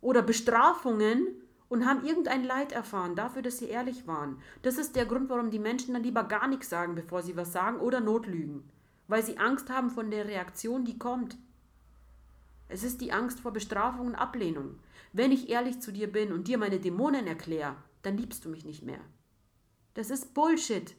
oder 0.00 0.22
Bestrafungen 0.22 1.26
und 1.68 1.86
haben 1.86 2.04
irgendein 2.04 2.44
Leid 2.44 2.72
erfahren 2.72 3.14
dafür, 3.14 3.42
dass 3.42 3.58
sie 3.58 3.68
ehrlich 3.68 4.06
waren. 4.06 4.40
Das 4.62 4.78
ist 4.78 4.96
der 4.96 5.06
Grund, 5.06 5.28
warum 5.28 5.50
die 5.50 5.58
Menschen 5.58 5.94
dann 5.94 6.02
lieber 6.02 6.24
gar 6.24 6.48
nichts 6.48 6.68
sagen, 6.68 6.94
bevor 6.94 7.22
sie 7.22 7.36
was 7.36 7.52
sagen 7.52 7.78
oder 7.78 8.00
notlügen. 8.00 8.62
Weil 9.08 9.24
sie 9.24 9.38
Angst 9.38 9.70
haben 9.70 9.90
von 9.90 10.10
der 10.10 10.26
Reaktion, 10.26 10.84
die 10.84 10.98
kommt. 10.98 11.36
Es 12.68 12.84
ist 12.84 13.00
die 13.00 13.12
Angst 13.12 13.40
vor 13.40 13.52
Bestrafung 13.52 14.06
und 14.06 14.14
Ablehnung. 14.14 14.78
Wenn 15.12 15.32
ich 15.32 15.48
ehrlich 15.48 15.80
zu 15.80 15.92
dir 15.92 16.12
bin 16.12 16.32
und 16.32 16.46
dir 16.46 16.58
meine 16.58 16.78
Dämonen 16.78 17.26
erkläre, 17.26 17.76
dann 18.02 18.16
liebst 18.16 18.44
du 18.44 18.50
mich 18.50 18.64
nicht 18.64 18.82
mehr. 18.82 19.00
Das 19.94 20.10
ist 20.10 20.34
Bullshit. 20.34 20.94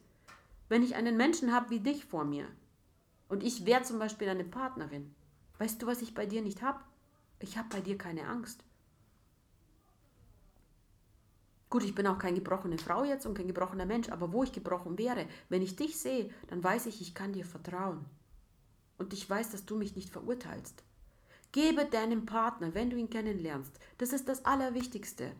Wenn 0.68 0.84
ich 0.84 0.96
einen 0.96 1.16
Menschen 1.16 1.54
habe 1.54 1.70
wie 1.70 1.80
dich 1.80 2.06
vor 2.06 2.26
mir 2.26 2.48
und 3.28 3.44
ich 3.44 3.66
wäre 3.66 3.84
zum 3.84 4.00
Beispiel 4.00 4.28
deine 4.28 4.44
Partnerin, 4.44 5.14
weißt 5.60 5.82
du, 5.82 5.88
was 5.88 6.02
ich 6.02 6.14
bei 6.14 6.26
dir 6.26 6.42
nicht 6.42 6.62
habe? 6.62 6.80
Ich 7.40 7.58
habe 7.58 7.70
bei 7.70 7.82
dir 7.82 7.98
keine 7.98 8.28
Angst. 8.28 8.64
Gut, 11.70 11.84
ich 11.84 11.94
bin 11.94 12.08
auch 12.08 12.18
keine 12.18 12.38
gebrochene 12.38 12.80
Frau 12.80 13.04
jetzt 13.04 13.26
und 13.26 13.36
kein 13.36 13.48
gebrochener 13.48 13.86
Mensch, 13.86 14.10
aber 14.10 14.34
wo 14.34 14.44
ich 14.44 14.52
gebrochen 14.52 14.98
wäre, 14.98 15.28
wenn 15.50 15.62
ich 15.62 15.76
dich 15.76 16.00
sehe, 16.00 16.32
dann 16.48 16.64
weiß 16.64 16.88
ich, 16.88 17.00
ich 17.02 17.14
kann 17.14 17.34
dir 17.34 17.46
vertrauen. 17.46 18.06
Und 18.98 19.14
ich 19.14 19.30
weiß, 19.30 19.52
dass 19.52 19.66
du 19.66 19.78
mich 19.78 19.96
nicht 19.96 20.10
verurteilst. 20.10 20.84
Gebe 21.52 21.86
deinem 21.86 22.26
Partner, 22.26 22.74
wenn 22.74 22.90
du 22.90 22.98
ihn 22.98 23.10
kennenlernst, 23.10 23.80
das 24.00 24.14
ist 24.14 24.28
das 24.28 24.46
Allerwichtigste, 24.46 25.32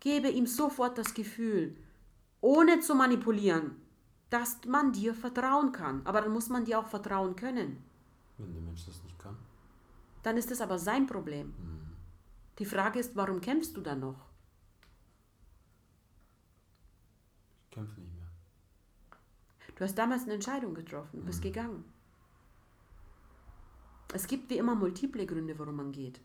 gebe 0.00 0.28
ihm 0.28 0.46
sofort 0.46 0.98
das 0.98 1.14
Gefühl, 1.14 1.76
ohne 2.40 2.80
zu 2.80 2.94
manipulieren, 2.94 3.76
dass 4.30 4.58
man 4.66 4.92
dir 4.92 5.14
vertrauen 5.14 5.72
kann. 5.72 6.02
Aber 6.04 6.20
dann 6.20 6.32
muss 6.32 6.48
man 6.48 6.64
dir 6.64 6.78
auch 6.78 6.86
vertrauen 6.86 7.34
können. 7.34 7.82
Wenn 8.36 8.52
der 8.52 8.62
Mensch 8.62 8.84
das 8.86 9.02
nicht 9.02 9.18
kann. 9.18 9.36
Dann 10.22 10.36
ist 10.36 10.50
es 10.50 10.60
aber 10.60 10.78
sein 10.78 11.06
Problem. 11.06 11.48
Mhm. 11.48 11.96
Die 12.58 12.66
Frage 12.66 12.98
ist, 12.98 13.16
warum 13.16 13.40
kämpfst 13.40 13.76
du 13.76 13.80
dann 13.80 14.00
noch? 14.00 14.28
Ich 17.67 17.67
kämpfe 17.78 18.00
nicht 18.00 18.14
mehr. 18.14 18.26
Du 19.76 19.84
hast 19.84 19.96
damals 19.96 20.24
eine 20.24 20.34
Entscheidung 20.34 20.74
getroffen, 20.74 21.20
du 21.20 21.26
bist 21.26 21.40
mhm. 21.40 21.48
gegangen. 21.48 21.84
Es 24.12 24.26
gibt 24.26 24.50
wie 24.50 24.58
immer 24.58 24.74
multiple 24.74 25.26
Gründe, 25.26 25.58
warum 25.58 25.76
man 25.76 25.92
geht. 25.92 26.20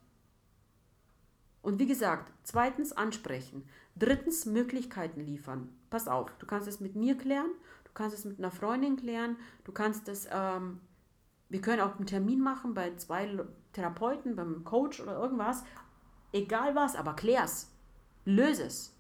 Und 1.62 1.80
wie 1.80 1.86
gesagt, 1.86 2.32
zweitens 2.44 2.92
ansprechen. 2.92 3.68
Drittens 3.96 4.46
Möglichkeiten 4.46 5.22
liefern. 5.22 5.70
Pass 5.90 6.08
auf, 6.08 6.32
du 6.40 6.46
kannst 6.46 6.68
es 6.68 6.80
mit 6.80 6.96
mir 6.96 7.18
klären, 7.18 7.52
du 7.84 7.92
kannst 7.94 8.18
es 8.18 8.26
mit 8.26 8.40
einer 8.40 8.52
Freundin 8.52 8.96
klären, 8.96 9.38
du 9.64 9.72
kannst 9.72 10.08
es, 10.08 10.28
ähm, 10.32 10.80
wir 11.50 11.62
können 11.62 11.82
auch 11.82 11.98
einen 11.98 12.08
Termin 12.08 12.42
machen 12.42 12.74
bei 12.74 12.96
zwei 12.96 13.46
Therapeuten, 13.74 14.36
beim 14.36 14.64
Coach 14.64 15.00
oder 15.00 15.20
irgendwas. 15.20 15.64
Egal 16.32 16.76
was, 16.76 16.96
aber 16.96 17.14
klär's. 17.14 17.70
Löse 18.26 18.64
es. 18.64 18.93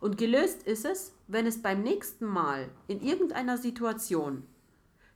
Und 0.00 0.18
gelöst 0.18 0.62
ist 0.64 0.84
es, 0.84 1.14
wenn 1.26 1.46
es 1.46 1.62
beim 1.62 1.82
nächsten 1.82 2.26
Mal 2.26 2.68
in 2.86 3.00
irgendeiner 3.00 3.56
Situation 3.56 4.44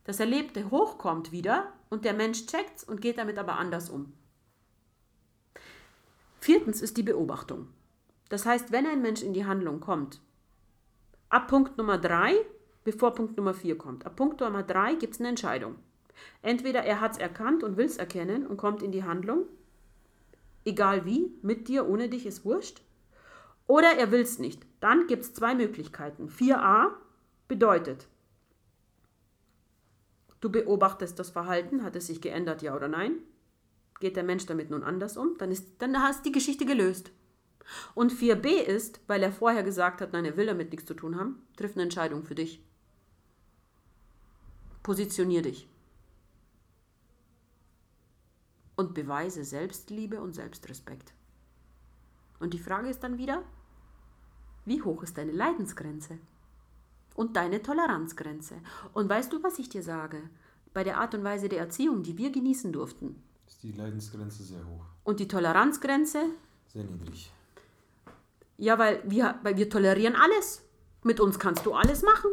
das 0.04 0.20
Erlebte 0.20 0.70
hochkommt 0.70 1.32
wieder 1.32 1.72
und 1.90 2.04
der 2.04 2.14
Mensch 2.14 2.46
checkt 2.46 2.84
und 2.88 3.00
geht 3.00 3.18
damit 3.18 3.38
aber 3.38 3.58
anders 3.58 3.90
um. 3.90 4.12
Viertens 6.40 6.80
ist 6.80 6.96
die 6.96 7.02
Beobachtung. 7.02 7.68
Das 8.30 8.46
heißt, 8.46 8.72
wenn 8.72 8.86
ein 8.86 9.02
Mensch 9.02 9.22
in 9.22 9.34
die 9.34 9.44
Handlung 9.44 9.80
kommt, 9.80 10.20
ab 11.28 11.48
Punkt 11.48 11.76
Nummer 11.76 11.98
drei, 11.98 12.34
bevor 12.84 13.14
Punkt 13.14 13.36
Nummer 13.36 13.52
vier 13.52 13.76
kommt, 13.76 14.06
ab 14.06 14.16
Punkt 14.16 14.40
Nummer 14.40 14.62
drei 14.62 14.94
gibt 14.94 15.14
es 15.14 15.20
eine 15.20 15.28
Entscheidung. 15.28 15.76
Entweder 16.42 16.82
er 16.82 17.00
hat 17.00 17.12
es 17.12 17.18
erkannt 17.18 17.62
und 17.62 17.76
will 17.76 17.86
es 17.86 17.98
erkennen 17.98 18.46
und 18.46 18.56
kommt 18.56 18.82
in 18.82 18.92
die 18.92 19.04
Handlung, 19.04 19.44
egal 20.64 21.04
wie, 21.04 21.32
mit 21.42 21.68
dir, 21.68 21.88
ohne 21.88 22.08
dich, 22.08 22.24
ist 22.24 22.44
wurscht, 22.44 22.82
oder 23.66 23.96
er 23.96 24.10
will 24.10 24.22
es 24.22 24.38
nicht. 24.38 24.66
Dann 24.80 25.06
gibt 25.06 25.22
es 25.22 25.34
zwei 25.34 25.54
Möglichkeiten. 25.54 26.28
4a 26.28 26.90
bedeutet, 27.48 28.08
Du 30.40 30.50
beobachtest 30.50 31.18
das 31.18 31.30
Verhalten, 31.30 31.82
hat 31.82 31.96
es 31.96 32.06
sich 32.06 32.20
geändert, 32.20 32.62
ja 32.62 32.74
oder 32.74 32.88
nein? 32.88 33.18
Geht 34.00 34.16
der 34.16 34.24
Mensch 34.24 34.46
damit 34.46 34.70
nun 34.70 34.82
anders 34.82 35.18
um? 35.18 35.36
Dann, 35.36 35.50
ist, 35.50 35.66
dann 35.78 36.02
hast 36.02 36.20
du 36.20 36.30
die 36.30 36.32
Geschichte 36.32 36.64
gelöst. 36.64 37.12
Und 37.94 38.12
4b 38.12 38.46
ist, 38.46 39.00
weil 39.06 39.22
er 39.22 39.32
vorher 39.32 39.62
gesagt 39.62 40.00
hat, 40.00 40.12
nein, 40.12 40.24
er 40.24 40.36
will 40.38 40.46
damit 40.46 40.70
nichts 40.70 40.86
zu 40.86 40.94
tun 40.94 41.16
haben, 41.16 41.42
trifft 41.56 41.74
eine 41.74 41.82
Entscheidung 41.82 42.24
für 42.24 42.34
dich. 42.34 42.64
Positionier 44.82 45.42
dich. 45.42 45.68
Und 48.76 48.94
beweise 48.94 49.44
Selbstliebe 49.44 50.22
und 50.22 50.32
Selbstrespekt. 50.32 51.12
Und 52.38 52.54
die 52.54 52.58
Frage 52.58 52.88
ist 52.88 53.04
dann 53.04 53.18
wieder, 53.18 53.44
wie 54.64 54.82
hoch 54.82 55.02
ist 55.02 55.18
deine 55.18 55.32
Leidensgrenze? 55.32 56.18
und 57.20 57.36
deine 57.36 57.62
Toleranzgrenze. 57.62 58.54
Und 58.94 59.08
weißt 59.08 59.32
du, 59.32 59.42
was 59.42 59.58
ich 59.58 59.68
dir 59.68 59.82
sage? 59.82 60.22
Bei 60.72 60.84
der 60.84 60.98
Art 60.98 61.14
und 61.14 61.22
Weise 61.22 61.50
der 61.50 61.58
Erziehung, 61.58 62.02
die 62.02 62.16
wir 62.16 62.30
genießen 62.30 62.72
durften, 62.72 63.22
ist 63.46 63.62
die 63.62 63.72
Leidensgrenze 63.72 64.42
sehr 64.42 64.66
hoch. 64.66 64.86
Und 65.04 65.20
die 65.20 65.28
Toleranzgrenze? 65.28 66.30
Sehr 66.68 66.84
niedrig. 66.84 67.30
Ja, 68.56 68.78
weil 68.78 69.02
wir, 69.04 69.38
weil 69.42 69.56
wir 69.56 69.68
tolerieren 69.68 70.14
alles. 70.16 70.62
Mit 71.02 71.20
uns 71.20 71.38
kannst 71.38 71.66
du 71.66 71.74
alles 71.74 72.02
machen. 72.02 72.30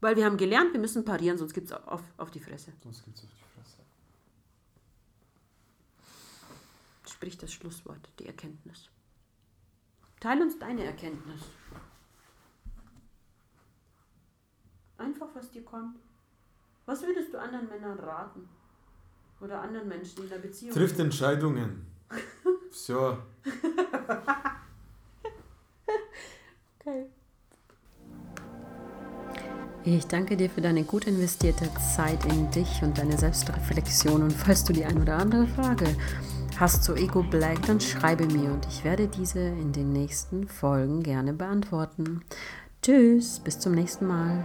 Weil 0.00 0.16
wir 0.16 0.26
haben 0.26 0.36
gelernt, 0.36 0.72
wir 0.74 0.80
müssen 0.80 1.04
parieren, 1.04 1.38
sonst 1.38 1.54
gibt 1.54 1.68
es 1.68 1.72
auf, 1.72 2.02
auf 2.18 2.30
die 2.30 2.40
Fresse. 2.40 2.72
Sonst 2.82 3.04
gibt 3.04 3.16
es 3.16 3.24
auf 3.24 3.30
die 3.30 3.58
Fresse. 3.58 3.78
Sprich 7.10 7.38
das 7.38 7.52
Schlusswort, 7.52 8.10
die 8.18 8.26
Erkenntnis. 8.26 8.90
Teil 10.24 10.40
uns 10.40 10.58
deine 10.58 10.82
Erkenntnis. 10.84 11.42
Einfach, 14.96 15.26
was 15.34 15.50
dir 15.50 15.62
kommt. 15.62 15.98
Was 16.86 17.02
würdest 17.02 17.34
du 17.34 17.38
anderen 17.38 17.68
Männern 17.68 17.98
raten? 17.98 18.48
Oder 19.42 19.60
anderen 19.60 19.86
Menschen 19.86 20.22
in 20.22 20.30
der 20.30 20.38
Beziehung? 20.38 20.74
Trifft 20.74 20.98
Entscheidungen. 20.98 21.84
so. 22.70 23.18
okay. 26.80 27.10
Ich 29.84 30.06
danke 30.06 30.38
dir 30.38 30.48
für 30.48 30.62
deine 30.62 30.84
gut 30.84 31.04
investierte 31.06 31.68
Zeit 31.94 32.24
in 32.24 32.50
dich 32.50 32.82
und 32.82 32.96
deine 32.96 33.18
Selbstreflexion. 33.18 34.22
Und 34.22 34.32
falls 34.32 34.64
du 34.64 34.72
die 34.72 34.86
ein 34.86 35.02
oder 35.02 35.18
andere 35.18 35.46
Frage 35.48 35.94
hast 36.60 36.84
zu 36.84 36.94
Ego 36.94 37.22
Black, 37.22 37.66
dann 37.66 37.80
schreibe 37.80 38.26
mir 38.26 38.52
und 38.52 38.66
ich 38.68 38.84
werde 38.84 39.08
diese 39.08 39.40
in 39.40 39.72
den 39.72 39.92
nächsten 39.92 40.46
Folgen 40.48 41.02
gerne 41.02 41.32
beantworten. 41.32 42.22
Tschüss, 42.82 43.40
bis 43.40 43.58
zum 43.58 43.72
nächsten 43.72 44.06
Mal. 44.06 44.44